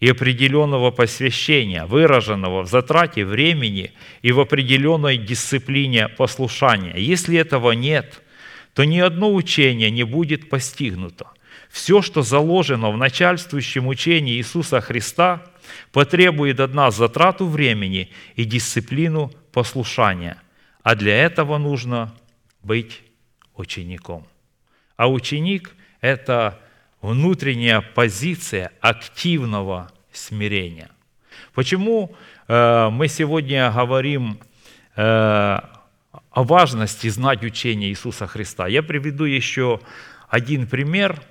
и 0.00 0.08
определенного 0.08 0.90
посвящения, 0.90 1.84
выраженного 1.84 2.62
в 2.62 2.68
затрате 2.68 3.24
времени 3.24 3.92
и 4.22 4.32
в 4.32 4.40
определенной 4.40 5.18
дисциплине 5.18 6.08
послушания. 6.08 6.94
Если 6.96 7.38
этого 7.38 7.72
нет, 7.72 8.22
то 8.74 8.84
ни 8.84 8.98
одно 8.98 9.32
учение 9.32 9.90
не 9.90 10.04
будет 10.04 10.48
постигнуто. 10.48 11.26
Все, 11.68 12.00
что 12.00 12.22
заложено 12.22 12.90
в 12.90 12.96
начальствующем 12.96 13.86
учении 13.86 14.36
Иисуса 14.36 14.80
Христа, 14.80 15.42
потребует 15.92 16.60
от 16.60 16.74
нас 16.74 16.96
затрату 16.96 17.46
времени 17.46 18.10
и 18.36 18.44
дисциплину 18.44 19.32
послушания. 19.52 20.36
А 20.82 20.94
для 20.94 21.16
этого 21.16 21.58
нужно 21.58 22.14
быть 22.62 23.02
учеником. 23.54 24.26
А 24.96 25.10
ученик– 25.10 25.74
это 26.00 26.58
внутренняя 27.00 27.80
позиция 27.80 28.72
активного 28.80 29.90
смирения. 30.12 30.90
Почему 31.54 32.14
э, 32.48 32.88
мы 32.90 33.08
сегодня 33.08 33.70
говорим 33.72 34.38
э, 34.96 35.00
о 35.00 36.42
важности 36.44 37.08
знать 37.08 37.42
учение 37.42 37.90
Иисуса 37.90 38.26
Христа? 38.26 38.66
Я 38.66 38.82
приведу 38.82 39.24
еще 39.24 39.80
один 40.28 40.66
пример, 40.66 41.22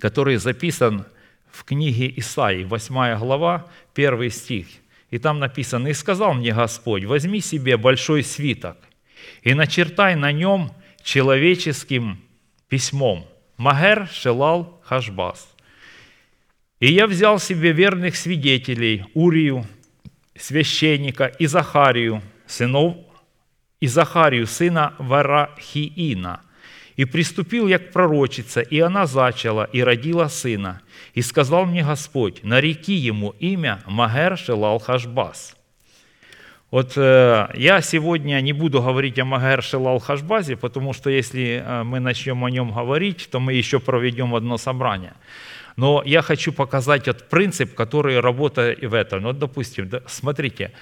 который 0.00 0.36
записан 0.36 1.06
в 1.50 1.64
книге 1.64 2.12
Исаии, 2.16 2.64
8 2.64 3.18
глава, 3.18 3.66
1 3.94 4.30
стих. 4.30 4.66
И 5.10 5.18
там 5.18 5.38
написано, 5.38 5.88
«И 5.88 5.94
сказал 5.94 6.34
мне 6.34 6.52
Господь, 6.52 7.04
возьми 7.04 7.40
себе 7.40 7.76
большой 7.76 8.22
свиток 8.22 8.76
и 9.42 9.54
начертай 9.54 10.16
на 10.16 10.32
нем 10.32 10.72
человеческим 11.02 12.20
письмом– 12.68 13.26
Магер 13.56 14.06
Шелал 14.12 14.80
Хашбас. 14.84 15.48
И 16.78 16.92
я 16.92 17.06
взял 17.06 17.38
себе 17.38 17.72
верных 17.72 18.16
свидетелей, 18.16 19.04
Урию, 19.14 19.66
священника, 20.36 21.26
и 21.26 21.46
Захарию, 21.46 22.22
сынов, 22.46 22.96
и 23.80 23.86
Захарию, 23.86 24.46
сына 24.46 24.94
Варахиина. 24.98 26.42
И 26.96 27.04
приступил 27.04 27.68
я 27.68 27.78
к 27.78 27.92
пророчице, 27.92 28.66
и 28.68 28.80
она 28.80 29.06
зачала, 29.06 29.68
и 29.72 29.82
родила 29.82 30.28
сына. 30.28 30.80
И 31.12 31.22
сказал 31.22 31.66
мне 31.66 31.84
Господь, 31.84 32.42
нареки 32.42 32.94
ему 32.94 33.34
имя 33.38 33.82
Магер 33.86 34.38
Шелал 34.38 34.78
Хашбас. 34.78 35.56
Вот 36.70 36.94
э, 36.96 37.48
я 37.54 37.80
сегодня 37.80 38.40
не 38.40 38.52
буду 38.52 38.82
говорить 38.82 39.18
о 39.18 39.24
Магер 39.24 39.62
Шелал 39.62 39.98
Хашбазе, 39.98 40.56
потому 40.56 40.94
что 40.94 41.10
если 41.10 41.62
э, 41.64 41.82
мы 41.84 42.00
начнем 42.00 42.42
о 42.44 42.50
нем 42.50 42.72
говорить, 42.72 43.28
то 43.30 43.40
мы 43.40 43.52
еще 43.52 43.78
проведем 43.78 44.34
одно 44.34 44.56
собрание. 44.56 45.12
Но 45.76 46.02
я 46.04 46.22
хочу 46.22 46.52
показать 46.52 47.08
этот 47.08 47.28
принцип, 47.28 47.74
который 47.74 48.20
работает 48.20 48.82
в 48.82 48.94
этом. 48.94 49.22
Вот, 49.22 49.38
допустим, 49.38 49.90
смотрите, 50.06 50.72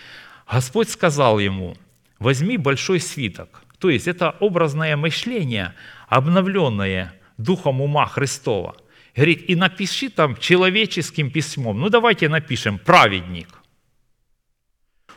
Господь 0.50 0.88
сказал 0.88 1.40
ему, 1.40 1.76
возьми 2.20 2.56
большой 2.56 3.00
свиток. 3.00 3.62
То 3.78 3.90
есть 3.90 4.08
это 4.08 4.34
образное 4.40 4.96
мышление, 4.96 5.74
обновленное 6.14 7.12
духом 7.38 7.80
ума 7.80 8.06
Христова. 8.06 8.76
Говорит, 9.16 9.50
и 9.50 9.56
напиши 9.56 10.08
там 10.08 10.36
человеческим 10.36 11.30
письмом. 11.30 11.80
Ну 11.80 11.88
давайте 11.88 12.28
напишем 12.28 12.78
«праведник». 12.78 13.48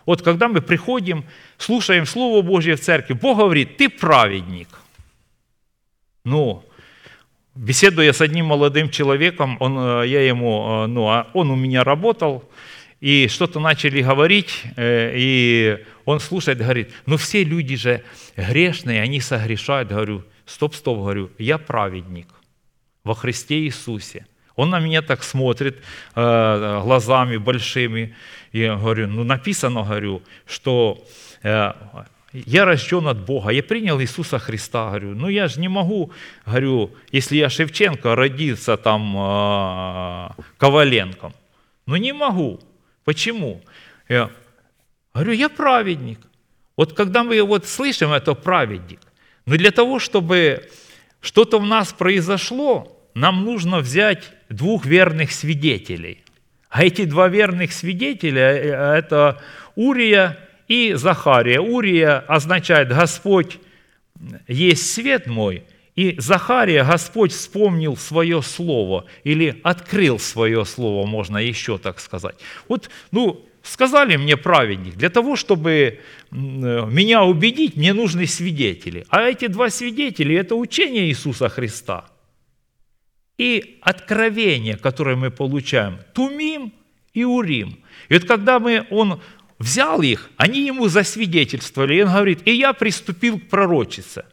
Вот 0.05 0.21
когда 0.21 0.47
мы 0.47 0.61
приходим, 0.61 1.25
слушаем 1.57 2.05
Слово 2.05 2.41
Божье 2.41 2.75
в 2.75 2.79
церкви, 2.79 3.13
Бог 3.13 3.37
говорит, 3.37 3.77
ты 3.77 3.89
праведник. 3.89 4.69
Ну, 6.23 6.63
беседуя 7.53 8.13
с 8.13 8.21
одним 8.21 8.45
молодым 8.45 8.89
человеком, 8.89 9.57
он, 9.59 9.77
э, 9.77 10.07
я 10.07 10.21
ему, 10.21 10.85
э, 10.85 10.87
ну, 10.87 11.07
а 11.07 11.27
он 11.33 11.51
у 11.51 11.55
меня 11.55 11.83
работал, 11.83 12.49
и 13.01 13.27
что-то 13.27 13.59
начали 13.59 14.01
говорить, 14.01 14.63
э, 14.77 15.13
и 15.15 15.85
он 16.05 16.19
слушает, 16.19 16.59
говорит, 16.59 16.91
ну 17.05 17.17
все 17.17 17.43
люди 17.43 17.75
же 17.75 18.01
грешные, 18.35 19.01
они 19.01 19.19
согрешают. 19.19 19.89
Говорю, 19.89 20.23
стоп, 20.47 20.73
стоп, 20.75 20.97
говорю, 20.97 21.29
я 21.37 21.57
праведник 21.57 22.27
во 23.03 23.13
Христе 23.13 23.59
Иисусе. 23.59 24.25
Он 24.55 24.71
на 24.71 24.79
меня 24.79 25.01
так 25.01 25.23
смотрит 25.23 25.77
э, 26.15 26.81
глазами 26.83 27.37
большими. 27.37 28.15
И 28.51 28.65
говорю, 28.65 29.07
ну 29.07 29.23
написано, 29.23 29.83
говорю, 29.83 30.21
что 30.47 31.05
э, 31.43 31.73
я 32.33 32.65
рожден 32.65 33.07
от 33.07 33.19
Бога, 33.25 33.51
я 33.51 33.61
принял 33.61 34.01
Иисуса 34.01 34.39
Христа, 34.39 34.87
говорю, 34.87 35.15
ну 35.15 35.29
я 35.29 35.47
же 35.47 35.59
не 35.59 35.67
могу, 35.67 36.11
говорю, 36.45 36.91
если 37.11 37.37
я 37.37 37.49
Шевченко 37.49 38.15
родился 38.15 38.77
там 38.77 39.15
э, 39.15 40.29
Коваленком, 40.57 41.33
ну 41.85 41.95
не 41.97 42.13
могу. 42.13 42.59
Почему? 43.03 43.61
Я 44.09 44.31
говорю, 45.13 45.33
я 45.33 45.49
праведник. 45.49 46.19
Вот 46.75 46.93
когда 46.93 47.23
мы 47.23 47.41
вот 47.43 47.65
слышим 47.65 48.11
это 48.11 48.33
праведник, 48.33 48.99
но 49.47 49.55
для 49.55 49.71
того, 49.71 49.97
чтобы 49.97 50.69
что-то 51.21 51.57
в 51.57 51.65
нас 51.65 51.93
произошло, 51.93 53.01
нам 53.15 53.45
нужно 53.45 53.79
взять 53.79 54.33
двух 54.49 54.85
верных 54.85 55.31
свидетелей. 55.31 56.23
А 56.69 56.83
эти 56.83 57.05
два 57.05 57.29
верных 57.29 57.71
свидетеля 57.71 58.51
э,– 58.51 58.97
это 58.97 59.41
Урия 59.75 60.37
и 60.67 60.93
Захария. 60.93 61.61
Урия 61.61 62.19
означает 62.19 62.89
«Господь 62.89 63.57
есть 64.47 64.91
свет 64.93 65.27
мой», 65.27 65.63
и 65.95 66.19
Захария, 66.19 66.83
Господь 66.83 67.31
вспомнил 67.31 67.97
свое 67.97 68.43
слово 68.43 69.05
или 69.23 69.59
открыл 69.63 70.19
свое 70.19 70.63
слово, 70.65 71.07
можно 71.07 71.37
еще 71.37 71.79
так 71.79 71.99
сказать. 71.99 72.35
Вот, 72.67 72.89
ну, 73.11 73.46
сказали 73.67 74.17
мне 74.17 74.37
праведник, 74.37 74.95
для 74.95 75.09
того, 75.09 75.35
чтобы 75.35 75.99
меня 76.31 77.23
убедить, 77.23 77.75
мне 77.75 77.93
нужны 77.93 78.27
свидетели. 78.27 79.05
А 79.09 79.21
эти 79.21 79.47
два 79.47 79.69
свидетеля– 79.69 80.39
это 80.41 80.55
учение 80.55 81.07
Иисуса 81.07 81.49
Христа– 81.49 82.05
и 83.37 83.77
откровение, 83.81 84.77
которое 84.77 85.15
мы 85.15 85.29
получаем, 85.29 85.99
Тумим 86.13 86.73
и 87.13 87.23
Урим. 87.23 87.79
И 88.09 88.13
вот 88.13 88.25
когда 88.25 88.59
мы, 88.59 88.87
он 88.89 89.21
взял 89.59 90.01
их, 90.01 90.29
они 90.37 90.65
ему 90.65 90.87
засвидетельствовали, 90.87 91.95
и 91.95 92.01
он 92.01 92.09
говорит, 92.09 92.39
и 92.45 92.51
я 92.51 92.73
приступил 92.73 93.39
к 93.39 93.47
пророчице. 93.47 94.25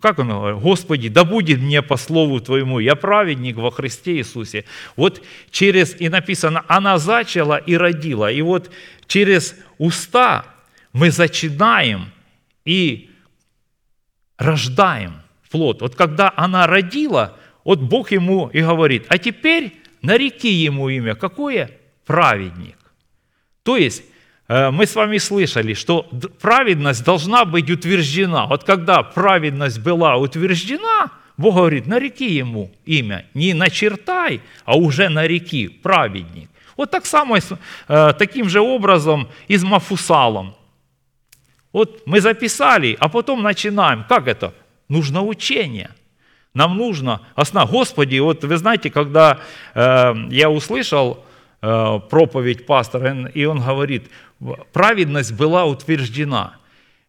Как 0.00 0.18
он 0.18 0.28
говорит? 0.28 0.62
Господи, 0.62 1.08
да 1.08 1.24
будет 1.24 1.60
мне 1.60 1.82
по 1.82 1.96
слову 1.96 2.40
Твоему, 2.40 2.78
я 2.78 2.96
праведник 2.96 3.56
во 3.56 3.70
Христе 3.70 4.16
Иисусе. 4.16 4.64
Вот 4.96 5.22
через, 5.50 6.00
и 6.00 6.08
написано, 6.08 6.64
она 6.66 6.96
зачала 6.98 7.58
и 7.58 7.76
родила. 7.76 8.30
И 8.30 8.40
вот 8.40 8.70
через 9.06 9.54
уста 9.76 10.46
мы 10.94 11.10
зачинаем 11.10 12.10
и 12.64 13.10
рождаем 14.38 15.20
плод. 15.50 15.80
Вот 15.82 15.94
когда 15.94 16.32
она 16.36 16.66
родила, 16.66 17.36
вот 17.64 17.80
Бог 17.80 18.12
ему 18.12 18.48
и 18.48 18.60
говорит, 18.60 19.06
а 19.08 19.18
теперь 19.18 19.74
нареки 20.02 20.50
ему 20.50 20.88
имя. 20.88 21.14
Какое? 21.14 21.70
Праведник. 22.04 22.76
То 23.62 23.76
есть, 23.76 24.04
мы 24.48 24.86
с 24.86 24.94
вами 24.94 25.18
слышали, 25.18 25.74
что 25.74 26.06
праведность 26.40 27.04
должна 27.04 27.44
быть 27.44 27.70
утверждена. 27.70 28.46
Вот 28.46 28.64
когда 28.64 29.02
праведность 29.02 29.80
была 29.80 30.16
утверждена, 30.16 31.10
Бог 31.36 31.56
говорит, 31.56 31.86
нареки 31.86 32.32
ему 32.34 32.70
имя. 32.86 33.26
Не 33.34 33.54
начертай, 33.54 34.40
а 34.64 34.76
уже 34.76 35.08
нареки, 35.08 35.68
праведник. 35.68 36.48
Вот 36.76 36.90
так 36.90 37.06
само, 37.06 37.36
э, 37.36 38.12
таким 38.18 38.48
же 38.48 38.60
образом 38.60 39.28
и 39.48 39.56
с 39.56 39.62
Мафусалом. 39.62 40.54
Вот 41.72 42.02
мы 42.06 42.20
записали, 42.20 42.96
а 43.00 43.08
потом 43.08 43.42
начинаем. 43.42 44.04
Как 44.08 44.28
это? 44.28 44.54
Нужно 44.88 45.22
учение. 45.22 45.90
Нам 46.54 46.76
нужно 46.76 47.20
основа. 47.34 47.66
Господи, 47.66 48.18
вот 48.18 48.44
вы 48.44 48.56
знаете, 48.56 48.90
когда 48.90 49.40
э, 49.74 50.14
я 50.30 50.48
услышал 50.48 51.24
э, 51.60 52.00
проповедь 52.08 52.64
пастора, 52.64 53.28
и 53.34 53.44
он 53.44 53.60
говорит, 53.60 54.10
праведность 54.72 55.32
была 55.32 55.64
утверждена– 55.64 56.56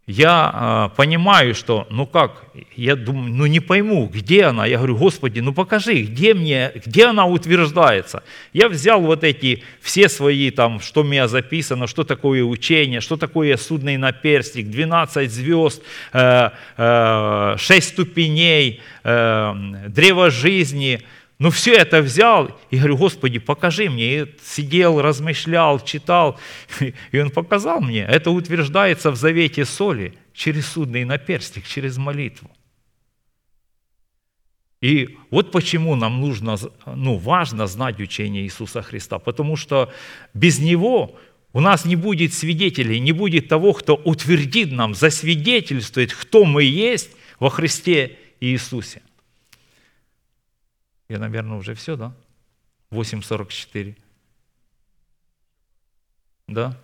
я 0.07 0.89
э, 0.93 0.95
понимаю, 0.95 1.53
что, 1.53 1.85
ну 1.89 2.05
как, 2.05 2.45
я 2.77 2.95
думаю, 2.95 3.33
ну 3.33 3.45
не 3.45 3.59
пойму, 3.59 4.07
где 4.07 4.45
она. 4.45 4.65
Я 4.65 4.77
говорю, 4.77 4.95
Господи, 4.95 5.41
ну 5.41 5.53
покажи, 5.53 6.03
где 6.03 6.33
мне, 6.33 6.71
где 6.85 7.07
она 7.07 7.25
утверждается. 7.25 8.23
Я 8.53 8.69
взял 8.69 9.01
вот 9.01 9.25
эти 9.25 9.63
все 9.81 10.07
свои 10.07 10.49
там, 10.49 10.79
что 10.79 11.01
у 11.01 11.03
меня 11.03 11.27
записано, 11.27 11.87
что 11.87 12.05
такое 12.05 12.41
учение, 12.41 13.01
что 13.01 13.17
такое 13.17 13.57
судный 13.57 13.97
наперстник, 13.97 14.69
12 14.69 15.29
звезд, 15.29 15.83
э, 16.13 16.51
э, 16.77 17.55
6 17.57 17.87
ступеней, 17.89 18.79
э, 19.03 19.53
древо 19.89 20.31
жизни, 20.31 21.01
Но 21.39 21.51
все 21.51 21.73
это 21.75 22.01
взял 22.01 22.57
и 22.71 22.77
говорю, 22.77 22.97
Господи, 22.97 23.37
покажи 23.37 23.89
мне. 23.89 24.21
И 24.21 24.35
сидел, 24.43 25.01
размышлял, 25.01 25.79
читал, 25.79 26.39
и 27.11 27.19
Он 27.19 27.29
показал 27.29 27.79
мне. 27.79 28.01
Это 28.01 28.31
утверждается 28.31 29.11
в 29.11 29.15
завете 29.15 29.63
соли 29.65 30.17
через 30.33 30.67
судный 30.67 31.05
наперстик, 31.05 31.67
через 31.67 31.97
молитву. 31.97 32.49
И 34.81 35.17
вот 35.31 35.51
почему 35.51 35.95
нам 35.95 36.21
нужно, 36.21 36.57
ну, 36.85 37.17
важно 37.17 37.67
знать 37.67 37.99
учение 37.99 38.43
Иисуса 38.43 38.81
Христа, 38.81 39.17
потому 39.17 39.55
что 39.55 39.91
без 40.33 40.59
Него 40.59 41.17
у 41.53 41.59
нас 41.59 41.85
не 41.85 41.95
будет 41.95 42.33
свидетелей, 42.33 42.99
не 42.99 43.11
будет 43.11 43.47
того, 43.47 43.73
кто 43.73 43.95
утвердит 43.95 44.71
нам, 44.71 44.93
засвидетельствует, 44.93 46.13
кто 46.13 46.45
мы 46.45 46.63
есть 46.63 47.11
во 47.39 47.49
Христе 47.49 48.17
Иисусе. 48.39 49.01
Я, 51.09 51.19
наверное, 51.19 51.57
уже 51.57 51.73
все, 51.73 51.95
да? 51.95 52.13
8.44. 52.91 53.95
Да? 56.47 56.77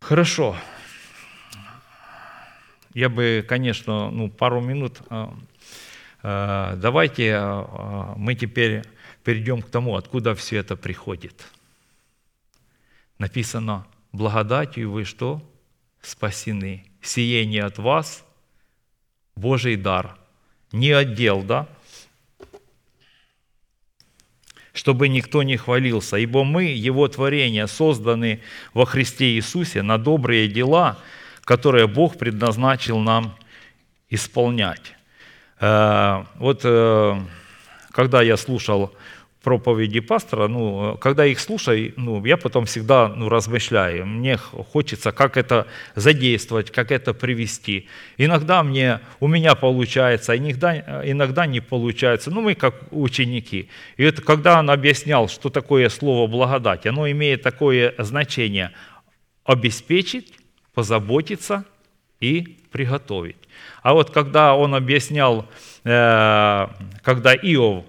Хорошо. 0.00 0.56
Я 2.94 3.08
бы, 3.08 3.44
конечно, 3.46 4.10
ну, 4.10 4.30
пару 4.30 4.60
минут. 4.60 5.00
а, 5.10 5.36
а, 6.22 6.76
Давайте 6.76 7.34
а, 7.36 8.14
мы 8.16 8.34
теперь 8.34 8.84
перейдем 9.22 9.62
к 9.62 9.70
тому, 9.70 9.96
откуда 9.96 10.34
все 10.34 10.56
это 10.56 10.76
приходит. 10.76 11.46
Написано, 13.18 13.86
благодатью 14.12 14.90
вы 14.90 15.04
что? 15.04 15.42
Спасены. 16.00 16.84
Сие 17.02 17.44
не 17.46 17.58
от 17.58 17.78
вас, 17.78 18.24
Божий 19.38 19.76
дар. 19.76 20.16
Не 20.72 20.90
отдел, 20.90 21.42
да? 21.42 21.66
чтобы 24.78 25.08
никто 25.08 25.42
не 25.42 25.56
хвалился, 25.56 26.18
ибо 26.18 26.44
мы, 26.44 26.66
Его 26.66 27.08
творение, 27.08 27.66
созданы 27.66 28.40
во 28.74 28.86
Христе 28.86 29.32
Иисусе 29.32 29.82
на 29.82 29.98
добрые 29.98 30.46
дела, 30.46 30.98
которые 31.42 31.88
Бог 31.88 32.16
предназначил 32.16 33.00
нам 33.00 33.36
исполнять. 34.08 34.94
Э, 35.58 36.24
Вот 36.36 36.60
э, 36.62 37.20
когда 37.90 38.22
я 38.22 38.36
слушал 38.36 38.94
проповеди 39.42 40.00
пастора, 40.00 40.48
ну, 40.48 40.96
когда 41.00 41.24
их 41.24 41.40
слушаю, 41.40 41.92
ну, 41.96 42.24
я 42.24 42.36
потом 42.36 42.64
всегда 42.64 43.08
ну, 43.08 43.28
размышляю. 43.28 44.06
Мне 44.06 44.36
хочется, 44.36 45.12
как 45.12 45.36
это 45.36 45.66
задействовать, 45.94 46.70
как 46.70 46.90
это 46.90 47.14
привести. 47.14 47.88
Иногда 48.16 48.62
мне, 48.62 49.00
у 49.20 49.28
меня 49.28 49.54
получается, 49.54 50.36
иногда, 50.36 51.02
иногда 51.04 51.46
не 51.46 51.60
получается. 51.60 52.30
Ну, 52.30 52.40
мы 52.40 52.54
как 52.54 52.74
ученики. 52.90 53.68
И 53.96 54.04
это 54.04 54.22
когда 54.22 54.58
он 54.58 54.70
объяснял, 54.70 55.28
что 55.28 55.50
такое 55.50 55.88
слово 55.88 56.26
благодать, 56.26 56.86
оно 56.86 57.10
имеет 57.10 57.42
такое 57.42 57.94
значение– 57.98 58.72
обеспечить, 59.48 60.34
позаботиться 60.74 61.64
и 62.20 62.58
приготовить. 62.70 63.36
А 63.82 63.94
вот 63.94 64.10
когда 64.10 64.54
он 64.54 64.74
объяснял, 64.74 65.46
э, 65.84 66.66
когда 67.02 67.34
Иов 67.34 67.86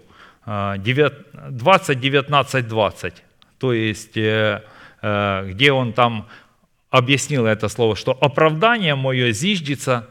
20, 1.50 2.00
19, 2.00 2.68
20. 2.68 3.14
То 3.60 3.74
есть, 3.74 4.18
э, 4.18 4.64
э, 5.02 5.50
где 5.52 5.72
он 5.72 5.94
там 5.94 6.28
объяснил 6.90 7.46
это 7.46 7.70
слово, 7.70 7.96
что 7.96 8.18
оправдание 8.20 8.96
мое 8.96 9.32
зиждется 9.32 10.08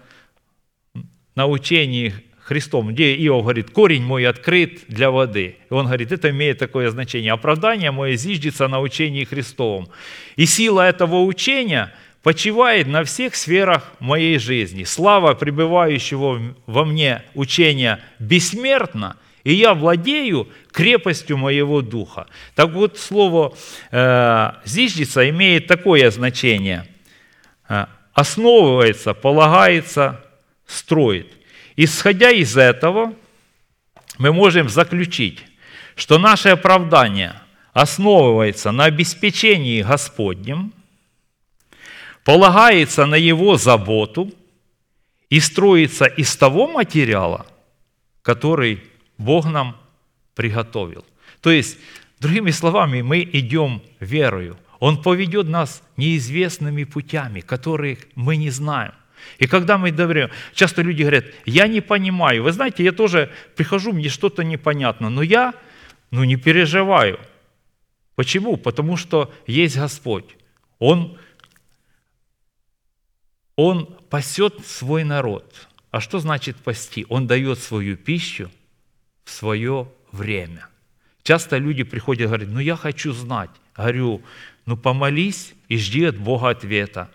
на 1.35 1.47
учении 1.47 2.15
Христом, 2.41 2.89
где 2.89 3.15
Иов 3.27 3.43
говорит, 3.43 3.71
корень 3.71 4.03
мой 4.03 4.27
открыт 4.27 4.81
для 4.89 5.11
воды. 5.11 5.57
И 5.71 5.75
он 5.75 5.87
говорит, 5.87 6.13
это 6.13 6.31
имеет 6.31 6.59
такое 6.59 6.91
значение. 6.91 7.33
Оправдание 7.33 7.91
мое 7.91 8.17
зиждется 8.17 8.69
на 8.69 8.81
учении 8.81 9.25
Христовом. 9.25 9.89
И 10.37 10.47
сила 10.47 10.89
этого 10.89 11.25
учения 11.25 11.93
почивает 12.23 12.87
на 12.87 13.05
всех 13.05 13.35
сферах 13.35 13.93
моей 14.01 14.39
жизни. 14.39 14.85
Слава 14.85 15.35
пребывающего 15.35 16.55
во 16.67 16.85
мне 16.85 17.23
учения 17.35 18.01
бессмертна– 18.19 19.17
и 19.49 19.55
я 19.55 19.73
владею 19.73 20.47
крепостью 20.73 21.39
моего 21.39 21.81
духа. 21.81 22.27
Так 22.55 22.69
вот, 22.69 22.99
слово 22.99 23.57
э, 23.91 24.51
«зиждется» 24.67 25.27
имеет 25.31 25.67
такое 25.67 26.11
значение. 26.11 26.87
Э, 27.67 27.87
основывается, 28.13 29.15
полагается, 29.15 30.23
строит. 30.67 31.33
Исходя 31.77 32.31
из 32.31 32.59
этого, 32.59 33.15
мы 34.19 34.35
можем 34.35 34.69
заключить, 34.69 35.43
что 35.97 36.19
наше 36.19 36.51
оправдание 36.51 37.41
основывается 37.73 38.71
на 38.71 38.85
обеспечении 38.85 39.81
Господнем, 39.81 40.75
полагается 42.23 43.07
на 43.07 43.15
Его 43.15 43.57
заботу 43.57 44.31
и 45.31 45.41
строится 45.41 46.05
из 46.05 46.37
того 46.37 46.67
материала, 46.69 47.47
который 48.21 48.83
Бог 49.19 49.47
нам 49.47 49.77
приготовил. 50.35 51.05
То 51.41 51.51
есть, 51.51 51.79
другими 52.21 52.53
словами, 52.53 53.03
мы 53.03 53.29
идем 53.33 53.83
верою. 54.01 54.57
Он 54.79 55.03
поведет 55.03 55.49
нас 55.49 55.83
неизвестными 55.97 56.85
путями, 56.85 57.41
которых 57.41 57.99
мы 58.15 58.37
не 58.37 58.51
знаем. 58.51 58.93
И 59.39 59.49
когда 59.49 59.77
мы 59.77 59.91
говорим, 59.91 60.31
часто 60.55 60.83
люди 60.83 61.03
говорят, 61.03 61.25
я 61.45 61.67
не 61.67 61.81
понимаю. 61.81 62.45
Вы 62.45 62.53
знаете, 62.53 62.85
я 62.85 62.93
тоже 62.93 63.33
прихожу, 63.57 63.93
мне 63.93 64.09
что-то 64.09 64.45
непонятно, 64.45 65.11
но 65.11 65.23
я 65.23 65.55
ну, 66.13 66.23
не 66.23 66.37
переживаю. 66.37 67.19
Почему? 68.15 68.57
Потому 68.57 68.97
что 68.97 69.33
есть 69.49 69.77
Господь. 69.77 70.37
Он, 70.79 71.19
он 73.57 73.87
пасет 74.09 74.65
свой 74.65 75.03
народ. 75.03 75.69
А 75.91 76.01
что 76.01 76.21
значит 76.21 76.57
пасти? 76.57 77.05
Он 77.09 77.27
дает 77.27 77.59
свою 77.59 77.97
пищу 77.97 78.51
свое 79.29 79.89
время. 80.13 80.69
Часто 81.23 81.59
люди 81.59 81.83
приходят 81.83 82.23
и 82.23 82.27
говорят, 82.27 82.49
ну 82.49 82.61
я 82.61 82.77
хочу 82.77 83.13
знать. 83.13 83.51
Говорю, 83.77 84.23
ну 84.67 84.77
помолись 84.77 85.55
и 85.69 85.77
жди 85.77 86.05
от 86.05 86.17
Бога 86.17 86.51
ответа. 86.51 87.11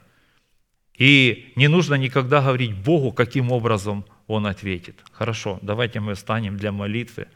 И 0.98 1.52
не 1.56 1.68
нужно 1.68 1.96
никогда 1.96 2.42
говорить 2.42 2.74
Богу, 2.74 3.12
каким 3.12 3.52
образом 3.52 4.06
Он 4.28 4.46
ответит. 4.46 5.00
Хорошо, 5.12 5.60
давайте 5.62 6.00
мы 6.00 6.14
встанем 6.14 6.58
для 6.58 6.72
молитвы 6.72 7.28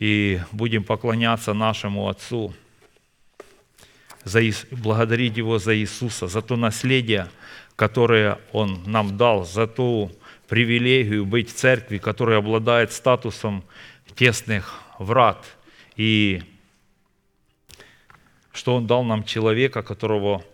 и 0.00 0.40
будем 0.50 0.82
поклоняться 0.82 1.52
нашему 1.52 2.08
Отцу, 2.08 2.52
за, 4.24 4.40
благодарить 4.70 5.36
Его 5.36 5.58
за 5.58 5.76
Иисуса, 5.76 6.26
за 6.26 6.42
то 6.42 6.56
наследие, 6.56 7.28
которое 7.76 8.38
Он 8.52 8.82
нам 8.86 9.16
дал, 9.16 9.44
за 9.44 9.66
ту 9.66 10.10
привилегию 10.50 11.24
быть 11.24 11.48
в 11.48 11.54
церкви, 11.54 11.98
которая 11.98 12.38
обладает 12.38 12.92
статусом 12.92 13.64
тесных 14.16 14.80
врат. 14.98 15.46
И 15.94 16.42
что 18.52 18.74
Он 18.74 18.86
дал 18.88 19.04
нам 19.04 19.22
человека, 19.22 19.84
которого, 19.84 20.44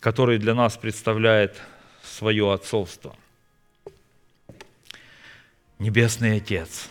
который 0.00 0.38
для 0.38 0.54
нас 0.54 0.76
представляет 0.76 1.56
свое 2.02 2.52
отцовство. 2.52 3.14
Небесный 5.78 6.38
Отец, 6.38 6.90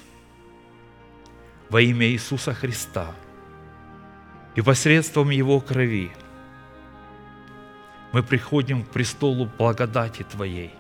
во 1.67 1.81
имя 1.81 2.07
Иисуса 2.07 2.53
Христа 2.53 3.13
и 4.55 4.61
посредством 4.61 5.31
Его 5.31 5.59
крови 5.59 6.11
мы 8.13 8.23
приходим 8.23 8.85
к 8.85 8.89
престолу 8.89 9.51
благодати 9.57 10.23
Твоей 10.23 10.71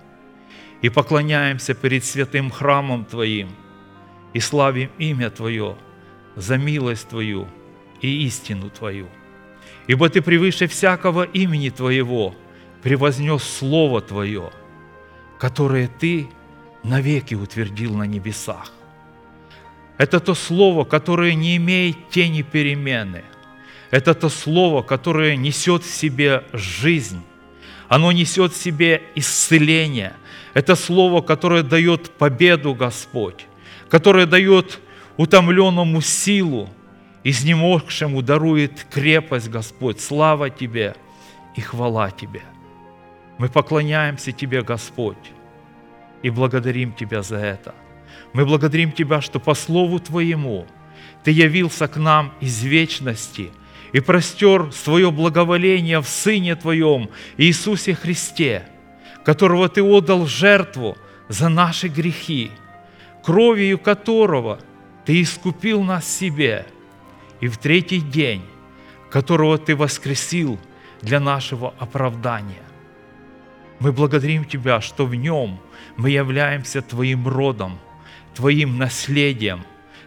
и 0.81 0.89
поклоняемся 0.89 1.73
перед 1.73 2.03
святым 2.03 2.49
храмом 2.49 3.05
Твоим 3.05 3.49
и 4.33 4.39
славим 4.39 4.89
имя 4.97 5.29
Твое 5.29 5.77
за 6.35 6.57
милость 6.57 7.09
Твою 7.09 7.47
и 8.01 8.25
истину 8.25 8.69
Твою. 8.69 9.07
Ибо 9.87 10.09
Ты 10.09 10.21
превыше 10.21 10.67
всякого 10.67 11.23
имени 11.23 11.69
Твоего 11.69 12.33
превознес 12.81 13.43
Слово 13.43 14.01
Твое, 14.01 14.51
которое 15.39 15.87
Ты 15.87 16.27
навеки 16.83 17.35
утвердил 17.35 17.95
на 17.95 18.03
небесах. 18.03 18.71
Это 19.97 20.19
то 20.19 20.33
Слово, 20.33 20.83
которое 20.83 21.35
не 21.35 21.57
имеет 21.57 22.09
тени 22.09 22.41
перемены. 22.41 23.23
Это 23.91 24.15
то 24.15 24.29
Слово, 24.29 24.81
которое 24.81 25.35
несет 25.35 25.83
в 25.83 25.93
себе 25.93 26.43
жизнь. 26.53 27.21
Оно 27.87 28.11
несет 28.11 28.53
в 28.53 28.57
себе 28.57 29.03
исцеление– 29.13 30.13
это 30.53 30.75
слово, 30.75 31.21
которое 31.21 31.63
дает 31.63 32.11
победу 32.11 32.73
Господь, 32.73 33.45
которое 33.89 34.25
дает 34.25 34.79
утомленному 35.17 36.01
силу, 36.01 36.69
изнемогшему 37.23 38.21
дарует 38.21 38.85
крепость 38.89 39.49
Господь. 39.49 39.99
Слава 40.01 40.49
Тебе 40.49 40.95
и 41.55 41.61
хвала 41.61 42.11
Тебе. 42.11 42.41
Мы 43.37 43.49
поклоняемся 43.49 44.31
Тебе, 44.31 44.61
Господь, 44.61 45.31
и 46.21 46.29
благодарим 46.29 46.93
Тебя 46.93 47.21
за 47.21 47.37
это. 47.37 47.73
Мы 48.33 48.45
благодарим 48.45 48.91
Тебя, 48.91 49.21
что 49.21 49.39
по 49.39 49.53
Слову 49.53 49.99
Твоему 49.99 50.65
Ты 51.23 51.31
явился 51.31 51.87
к 51.87 51.97
нам 51.97 52.33
из 52.39 52.63
вечности 52.63 53.51
и 53.93 53.99
простер 53.99 54.71
свое 54.71 55.11
благоволение 55.11 55.99
в 55.99 56.07
Сыне 56.07 56.55
Твоем 56.55 57.09
Иисусе 57.37 57.93
Христе, 57.93 58.63
которого 59.23 59.69
Ты 59.69 59.81
отдал 59.81 60.25
жертву 60.25 60.97
за 61.27 61.49
наши 61.49 61.87
грехи, 61.87 62.51
кровью 63.23 63.79
которого 63.79 64.59
Ты 65.05 65.21
искупил 65.21 65.83
нас 65.83 66.07
себе, 66.07 66.65
и 67.39 67.47
в 67.47 67.57
третий 67.57 68.01
день, 68.01 68.43
которого 69.09 69.57
Ты 69.57 69.75
воскресил 69.75 70.59
для 71.01 71.19
нашего 71.19 71.73
оправдания. 71.79 72.63
Мы 73.79 73.91
благодарим 73.91 74.45
Тебя, 74.45 74.81
что 74.81 75.05
в 75.05 75.15
Нем 75.15 75.59
мы 75.97 76.11
являемся 76.11 76.81
Твоим 76.81 77.27
родом, 77.27 77.79
Твоим 78.35 78.77
наследием, 78.77 79.63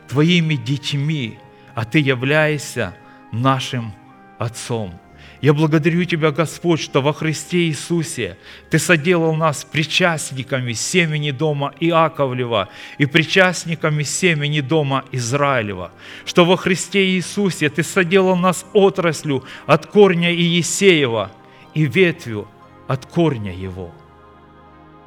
Твоими 0.09 0.55
детьми, 0.55 1.39
а 1.74 1.85
Ты 1.85 1.99
являешься 1.99 2.97
нашим 3.32 3.93
Отцом. 4.39 5.01
Я 5.45 5.53
благодарю 5.53 6.05
Тебя, 6.05 6.31
Господь, 6.31 6.81
что 6.81 7.03
во 7.03 7.12
Христе 7.12 7.66
Иисусе 7.66 8.39
Ты 8.71 8.79
соделал 8.79 9.35
нас 9.35 9.62
причастниками 9.62 10.73
семени 10.73 11.33
дома 11.33 11.75
Иаковлева 11.81 12.71
и 12.97 13.05
причастниками 13.05 14.05
семени 14.05 14.62
дома 14.62 15.05
Израилева, 15.12 15.91
что 16.25 16.47
во 16.47 16.57
Христе 16.57 17.11
Иисусе 17.11 17.69
Ты 17.69 17.83
соделал 17.83 18.37
нас 18.37 18.65
отраслью 18.73 19.45
от 19.66 19.85
корня 19.85 20.33
Иесеева 20.35 21.31
и 21.75 21.85
ветвью 21.85 22.49
от 22.89 23.05
корня 23.05 23.55
его. 23.55 23.93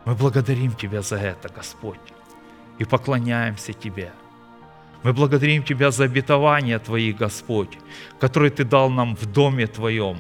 Мы 0.06 0.14
благодарим 0.14 0.74
Тебя 0.74 1.02
за 1.02 1.16
это, 1.16 1.50
Господь, 1.50 2.14
и 2.78 2.84
поклоняемся 2.84 3.74
Тебе. 3.74 4.12
Мы 5.04 5.14
благодарим 5.14 5.64
Тебя 5.64 5.92
за 5.92 6.06
обетования 6.06 6.80
Твои, 6.80 7.14
Господь, 7.14 7.78
которые 8.20 8.52
Ты 8.52 8.64
дал 8.64 8.90
нам 8.90 9.16
в 9.16 9.26
доме 9.26 9.68
Твоем, 9.68 10.18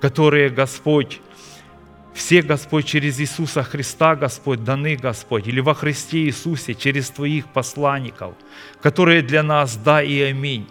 которые, 0.00 0.50
Господь, 0.50 1.20
все, 2.12 2.42
Господь, 2.42 2.86
через 2.86 3.20
Иисуса 3.20 3.62
Христа, 3.62 4.16
Господь, 4.16 4.64
даны, 4.64 4.96
Господь, 4.96 5.46
или 5.46 5.60
во 5.60 5.74
Христе 5.74 6.18
Иисусе 6.18 6.74
через 6.74 7.10
Твоих 7.10 7.46
посланников, 7.46 8.34
которые 8.82 9.22
для 9.22 9.42
нас 9.42 9.76
да 9.76 10.02
и 10.02 10.20
аминь. 10.20 10.66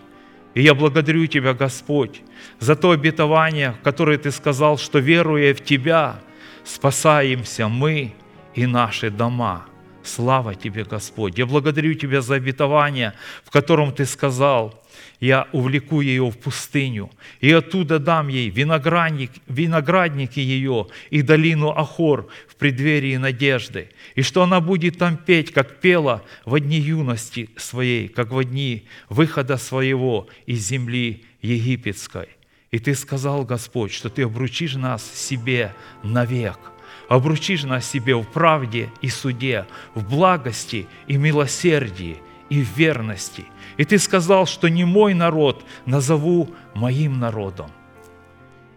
И 0.53 0.61
я 0.61 0.73
благодарю 0.73 1.25
Тебя, 1.27 1.53
Господь, 1.53 2.21
за 2.59 2.75
то 2.75 2.91
обетование, 2.91 3.75
которое 3.83 4.17
Ты 4.17 4.31
сказал, 4.31 4.77
что 4.77 4.99
веруя 4.99 5.53
в 5.53 5.61
Тебя, 5.61 6.19
спасаемся 6.63 7.67
мы 7.67 8.13
и 8.53 8.65
наши 8.65 9.09
дома. 9.09 9.68
Слава 10.09 10.55
Тебе, 10.55 10.85
Господь! 10.85 11.37
Я 11.37 11.45
благодарю 11.45 11.93
Тебя 11.93 12.21
за 12.21 12.35
обетование, 12.35 13.13
в 13.45 13.51
котором 13.51 13.93
Ты 13.93 14.05
сказал, 14.05 14.83
я 15.19 15.47
увлеку 15.51 16.01
ее 16.01 16.29
в 16.29 16.37
пустыню, 16.37 17.11
и 17.41 17.51
оттуда 17.51 17.99
дам 17.99 18.27
ей 18.27 18.49
виноградник, 18.49 19.31
виноградники 19.47 20.39
ее 20.39 20.87
и 21.11 21.21
долину 21.21 21.69
Ахор 21.69 22.27
в 22.47 22.55
преддверии 22.55 23.17
надежды, 23.17 23.89
и 24.15 24.23
что 24.23 24.41
она 24.41 24.61
будет 24.61 24.97
там 24.97 25.15
петь, 25.15 25.53
как 25.53 25.79
пела 25.79 26.23
в 26.43 26.59
дни 26.59 26.79
юности 26.79 27.49
своей, 27.55 28.07
как 28.07 28.31
в 28.31 28.43
дни 28.43 28.87
выхода 29.09 29.57
своего 29.57 30.27
из 30.47 30.67
земли 30.67 31.23
египетской. 31.43 32.29
И 32.71 32.79
Ты 32.79 32.95
сказал, 32.95 33.45
Господь, 33.45 33.93
что 33.93 34.09
Ты 34.09 34.23
обручишь 34.23 34.73
нас 34.73 35.03
себе 35.13 35.73
навек– 36.03 36.57
обручишь 37.09 37.63
нас 37.63 37.85
себе 37.85 38.15
в 38.15 38.23
правде 38.23 38.89
и 39.01 39.09
суде, 39.09 39.65
в 39.95 40.07
благости 40.07 40.87
и 41.07 41.17
милосердии 41.17 42.19
и 42.49 42.61
в 42.63 42.77
верности. 42.77 43.45
И 43.77 43.83
ты 43.83 43.97
сказал, 43.97 44.45
что 44.45 44.69
не 44.69 44.85
мой 44.85 45.13
народ 45.13 45.65
назову 45.85 46.49
моим 46.73 47.19
народом, 47.19 47.71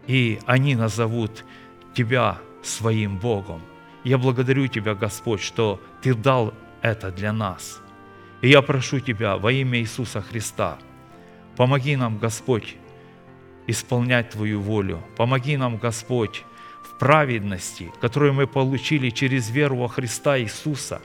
и 0.06 0.40
они 0.46 0.74
назовут 0.74 1.44
тебя 1.94 2.38
своим 2.62 3.18
Богом. 3.18 3.60
Я 4.02 4.18
благодарю 4.18 4.66
Тебя, 4.66 4.94
Господь, 4.94 5.40
что 5.40 5.80
Ты 6.00 6.14
дал 6.14 6.54
это 6.80 7.12
для 7.12 7.32
нас. 7.32 7.80
И 8.40 8.48
я 8.48 8.62
прошу 8.62 9.00
Тебя 9.00 9.36
во 9.36 9.52
имя 9.52 9.78
Иисуса 9.78 10.22
Христа, 10.22 10.78
помоги 11.56 11.96
нам, 11.96 12.18
Господь, 12.18 12.76
исполнять 13.66 14.30
Твою 14.30 14.60
волю. 14.60 15.02
Помоги 15.16 15.56
нам, 15.56 15.76
Господь, 15.76 16.44
праведности, 16.98 17.90
которую 18.00 18.34
мы 18.34 18.46
получили 18.46 19.10
через 19.10 19.50
веру 19.50 19.76
во 19.76 19.88
Христа 19.88 20.38
Иисуса, 20.38 21.00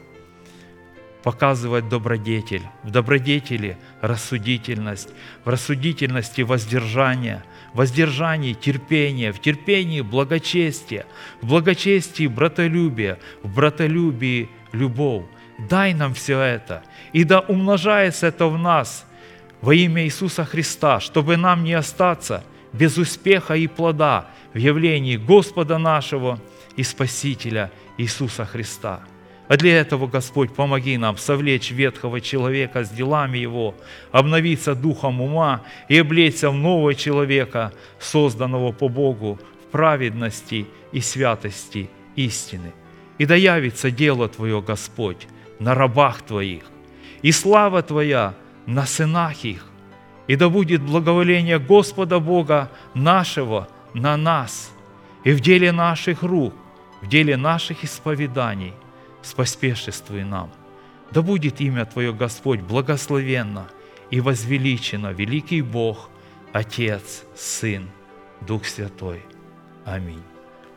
показывать 1.24 1.90
добродетель, 1.90 2.62
в 2.84 2.92
добродетели 2.92 3.78
рассудительность, 4.02 5.10
в 5.44 5.50
рассудительности 5.50 6.42
воздержание, 6.42 7.44
в 7.74 7.78
воздержании 7.80 8.54
терпение, 8.54 9.32
в 9.34 9.42
терпении 9.42 10.02
благочестие, 10.02 11.06
в 11.42 11.48
благочестии 11.48 12.28
братолюбие, 12.28 13.20
в 13.44 13.54
братолюбии 13.54 14.50
любовь. 14.72 15.26
Дай 15.58 15.94
нам 15.94 16.14
все 16.14 16.40
это, 16.40 16.84
и 17.12 17.24
да 17.24 17.40
умножается 17.40 18.28
это 18.28 18.46
в 18.46 18.58
нас 18.58 19.06
во 19.62 19.74
имя 19.74 20.06
Иисуса 20.06 20.46
Христа, 20.46 21.00
чтобы 21.00 21.36
нам 21.36 21.64
не 21.64 21.74
остаться 21.74 22.44
без 22.74 22.98
успеха 22.98 23.56
и 23.56 23.68
плода, 23.68 24.28
в 24.54 24.58
явлении 24.58 25.18
Господа 25.18 25.78
нашего 25.78 26.40
и 26.76 26.84
Спасителя 26.84 27.72
Иисуса 27.98 28.46
Христа. 28.46 29.02
А 29.48 29.56
для 29.56 29.80
этого, 29.80 30.08
Господь, 30.08 30.54
помоги 30.54 30.98
нам 30.98 31.18
совлечь 31.18 31.72
ветхого 31.72 32.20
человека 32.20 32.84
с 32.84 32.90
делами 32.90 33.38
его, 33.38 33.76
обновиться 34.12 34.76
духом 34.76 35.22
ума 35.22 35.64
и 35.88 35.98
облечься 35.98 36.50
в 36.50 36.56
нового 36.56 36.94
человека, 36.94 37.72
созданного 38.00 38.74
по 38.74 38.90
Богу 38.90 39.40
в 39.64 39.72
праведности 39.72 40.66
и 40.92 41.00
святости 41.00 41.90
истины. 42.16 42.74
И 43.18 43.26
да 43.26 43.36
явится 43.36 43.90
дело 43.90 44.28
Твое, 44.28 44.62
Господь, 44.62 45.28
на 45.60 45.74
рабах 45.74 46.22
Твоих, 46.24 46.64
и 47.22 47.32
слава 47.32 47.82
Твоя 47.82 48.34
на 48.66 48.86
сынах 48.86 49.46
их, 49.46 49.66
и 50.28 50.36
да 50.36 50.50
будет 50.50 50.82
благоволение 50.82 51.60
Господа 51.60 52.20
Бога 52.20 52.70
нашего– 52.94 53.68
на 53.94 54.18
нас 54.18 54.72
и 55.24 55.32
в 55.32 55.40
деле 55.40 55.72
наших 55.72 56.24
рук, 56.24 56.54
в 57.02 57.08
деле 57.08 57.38
наших 57.38 57.84
исповеданий, 57.84 58.74
споспешествуй 59.22 60.24
нам. 60.24 60.52
Да 61.12 61.22
будет 61.22 61.62
имя 61.62 61.86
Твое, 61.86 62.14
Господь, 62.14 62.62
благословенно 62.62 63.68
и 64.10 64.20
возвеличено, 64.22 65.12
великий 65.14 65.62
Бог, 65.62 66.10
Отец, 66.54 67.24
Сын, 67.36 67.90
Дух 68.42 68.66
Святой. 68.66 69.22
Аминь. 69.86 70.24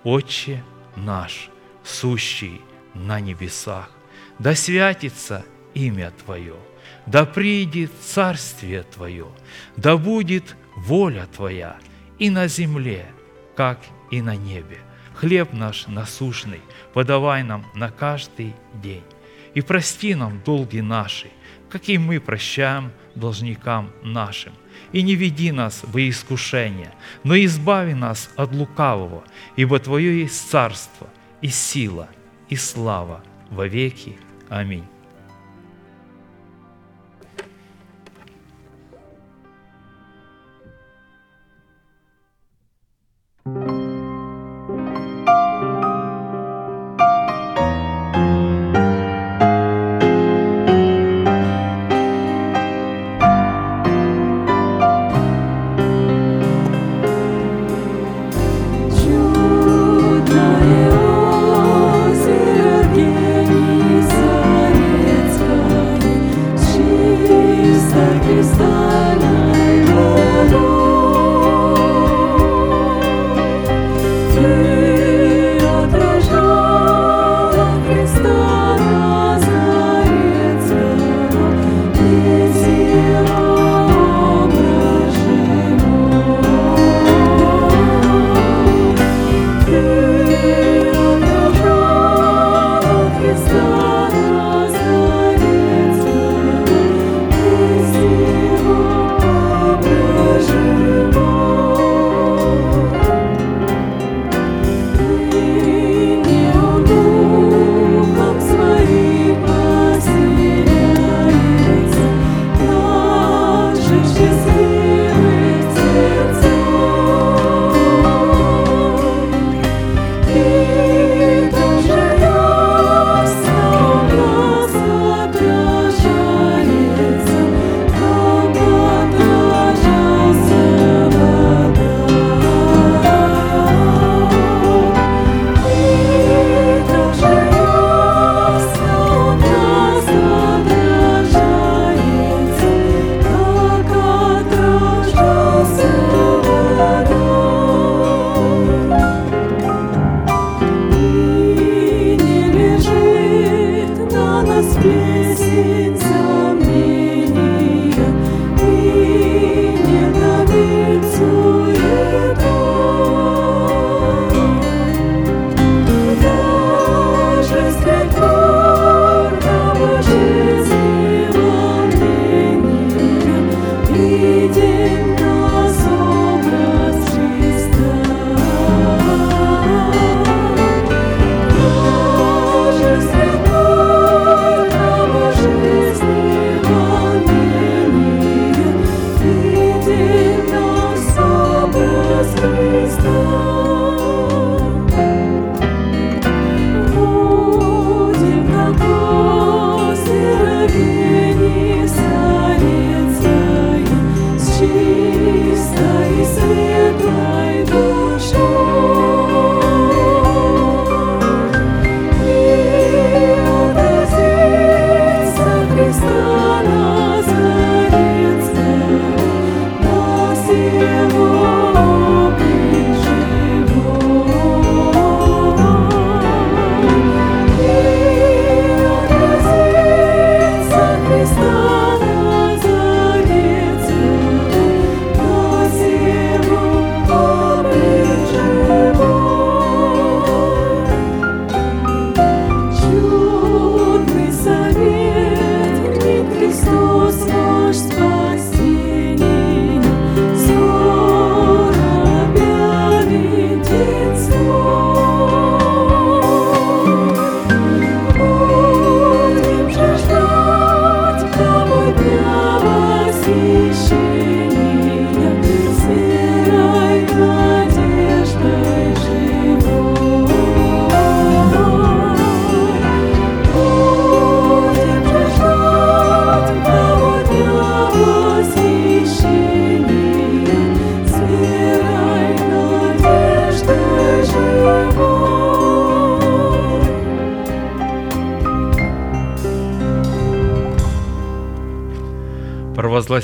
Отче 0.05 0.63
наш, 0.97 1.51
сущий 1.85 2.61
на 2.95 3.21
небесах, 3.21 3.91
да 4.39 4.55
святится 4.55 5.45
имя 5.75 6.13
Твое, 6.25 6.57
да 7.07 7.25
придет 7.25 7.91
Царствие 8.01 8.83
Твое, 8.83 9.27
да 9.77 9.97
будет 9.97 10.57
воля 10.77 11.27
Твоя– 11.33 11.77
и 12.21 12.31
на 12.31 12.47
земле, 12.47 13.07
как 13.57 13.81
и 14.13 14.23
на 14.23 14.37
небе. 14.37 14.79
Хлеб 15.15 15.53
наш 15.53 15.89
насущный 15.89 16.61
подавай 16.93 17.43
нам 17.43 17.67
на 17.75 17.91
каждый 17.91 18.55
день. 18.75 19.03
И 19.55 19.63
прости 19.63 20.15
нам 20.15 20.41
долги 20.45 20.81
наши, 20.81 21.29
как 21.69 21.89
и 21.89 21.99
мы 21.99 22.21
прощаем 22.21 22.93
должникам 23.17 23.91
нашим. 24.03 24.53
И 24.93 25.03
не 25.03 25.17
веди 25.17 25.51
нас 25.51 25.81
во 25.83 26.09
искушение, 26.09 26.93
но 27.25 27.35
избави 27.37 27.95
нас 27.95 28.31
от 28.37 28.53
лукавого, 28.53 29.25
ибо 29.57 29.79
Твое 29.79 30.21
есть 30.21 30.51
царство, 30.51 31.09
и 31.43 31.49
сила, 31.49 32.09
и 32.49 32.57
слава 32.57 33.23
во 33.51 33.67
веки. 33.67 34.19
Аминь. 34.49 34.85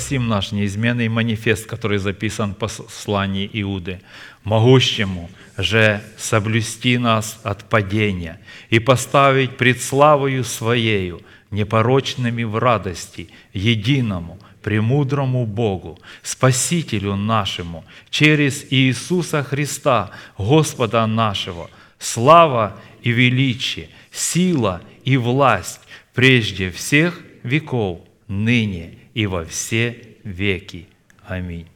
Провозгласим 0.07 0.29
наш 0.29 0.53
неизменный 0.53 1.09
манифест, 1.09 1.65
который 1.65 1.97
записан 1.97 2.53
в 2.53 2.57
послании 2.57 3.49
Иуды, 3.51 3.99
могущему 4.45 5.29
же 5.57 6.01
соблюсти 6.17 6.97
нас 6.97 7.41
от 7.43 7.67
падения 7.67 8.39
и 8.69 8.79
поставить 8.79 9.57
пред 9.57 9.81
славою 9.81 10.45
Своею, 10.45 11.21
непорочными 11.51 12.43
в 12.43 12.57
радости, 12.57 13.29
единому, 13.51 14.39
премудрому 14.63 15.45
Богу, 15.45 15.99
Спасителю 16.23 17.17
нашему, 17.17 17.83
через 18.09 18.65
Иисуса 18.71 19.43
Христа, 19.43 20.11
Господа 20.37 21.05
нашего, 21.05 21.69
слава 21.99 22.77
и 23.01 23.11
величие, 23.11 23.89
сила 24.11 24.81
и 25.03 25.17
власть 25.17 25.81
прежде 26.13 26.71
всех 26.71 27.19
веков, 27.43 27.99
ныне 28.29 28.96
и 29.17 29.25
во 29.25 29.45
все 29.45 30.15
веки. 30.23 30.87
Аминь. 31.25 31.67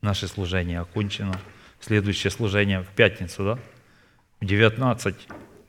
Наше 0.00 0.26
служение 0.26 0.80
окончено. 0.80 1.38
Следующее 1.80 2.30
служение 2.30 2.80
в 2.80 2.86
пятницу, 2.86 3.44
да? 3.44 3.58
В 4.40 4.46
19, 4.46 5.16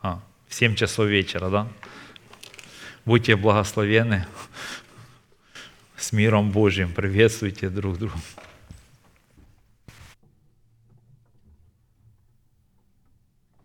а, 0.01 0.23
в 0.47 0.55
7 0.55 0.75
часов 0.75 1.07
вечера, 1.07 1.49
да? 1.49 1.67
Будьте 3.03 3.35
благословенны. 3.35 4.25
С 5.97 6.13
миром 6.13 6.51
Божьим 6.51 6.93
приветствуйте 6.93 7.67
друг 7.67 7.97
друга. 7.97 8.15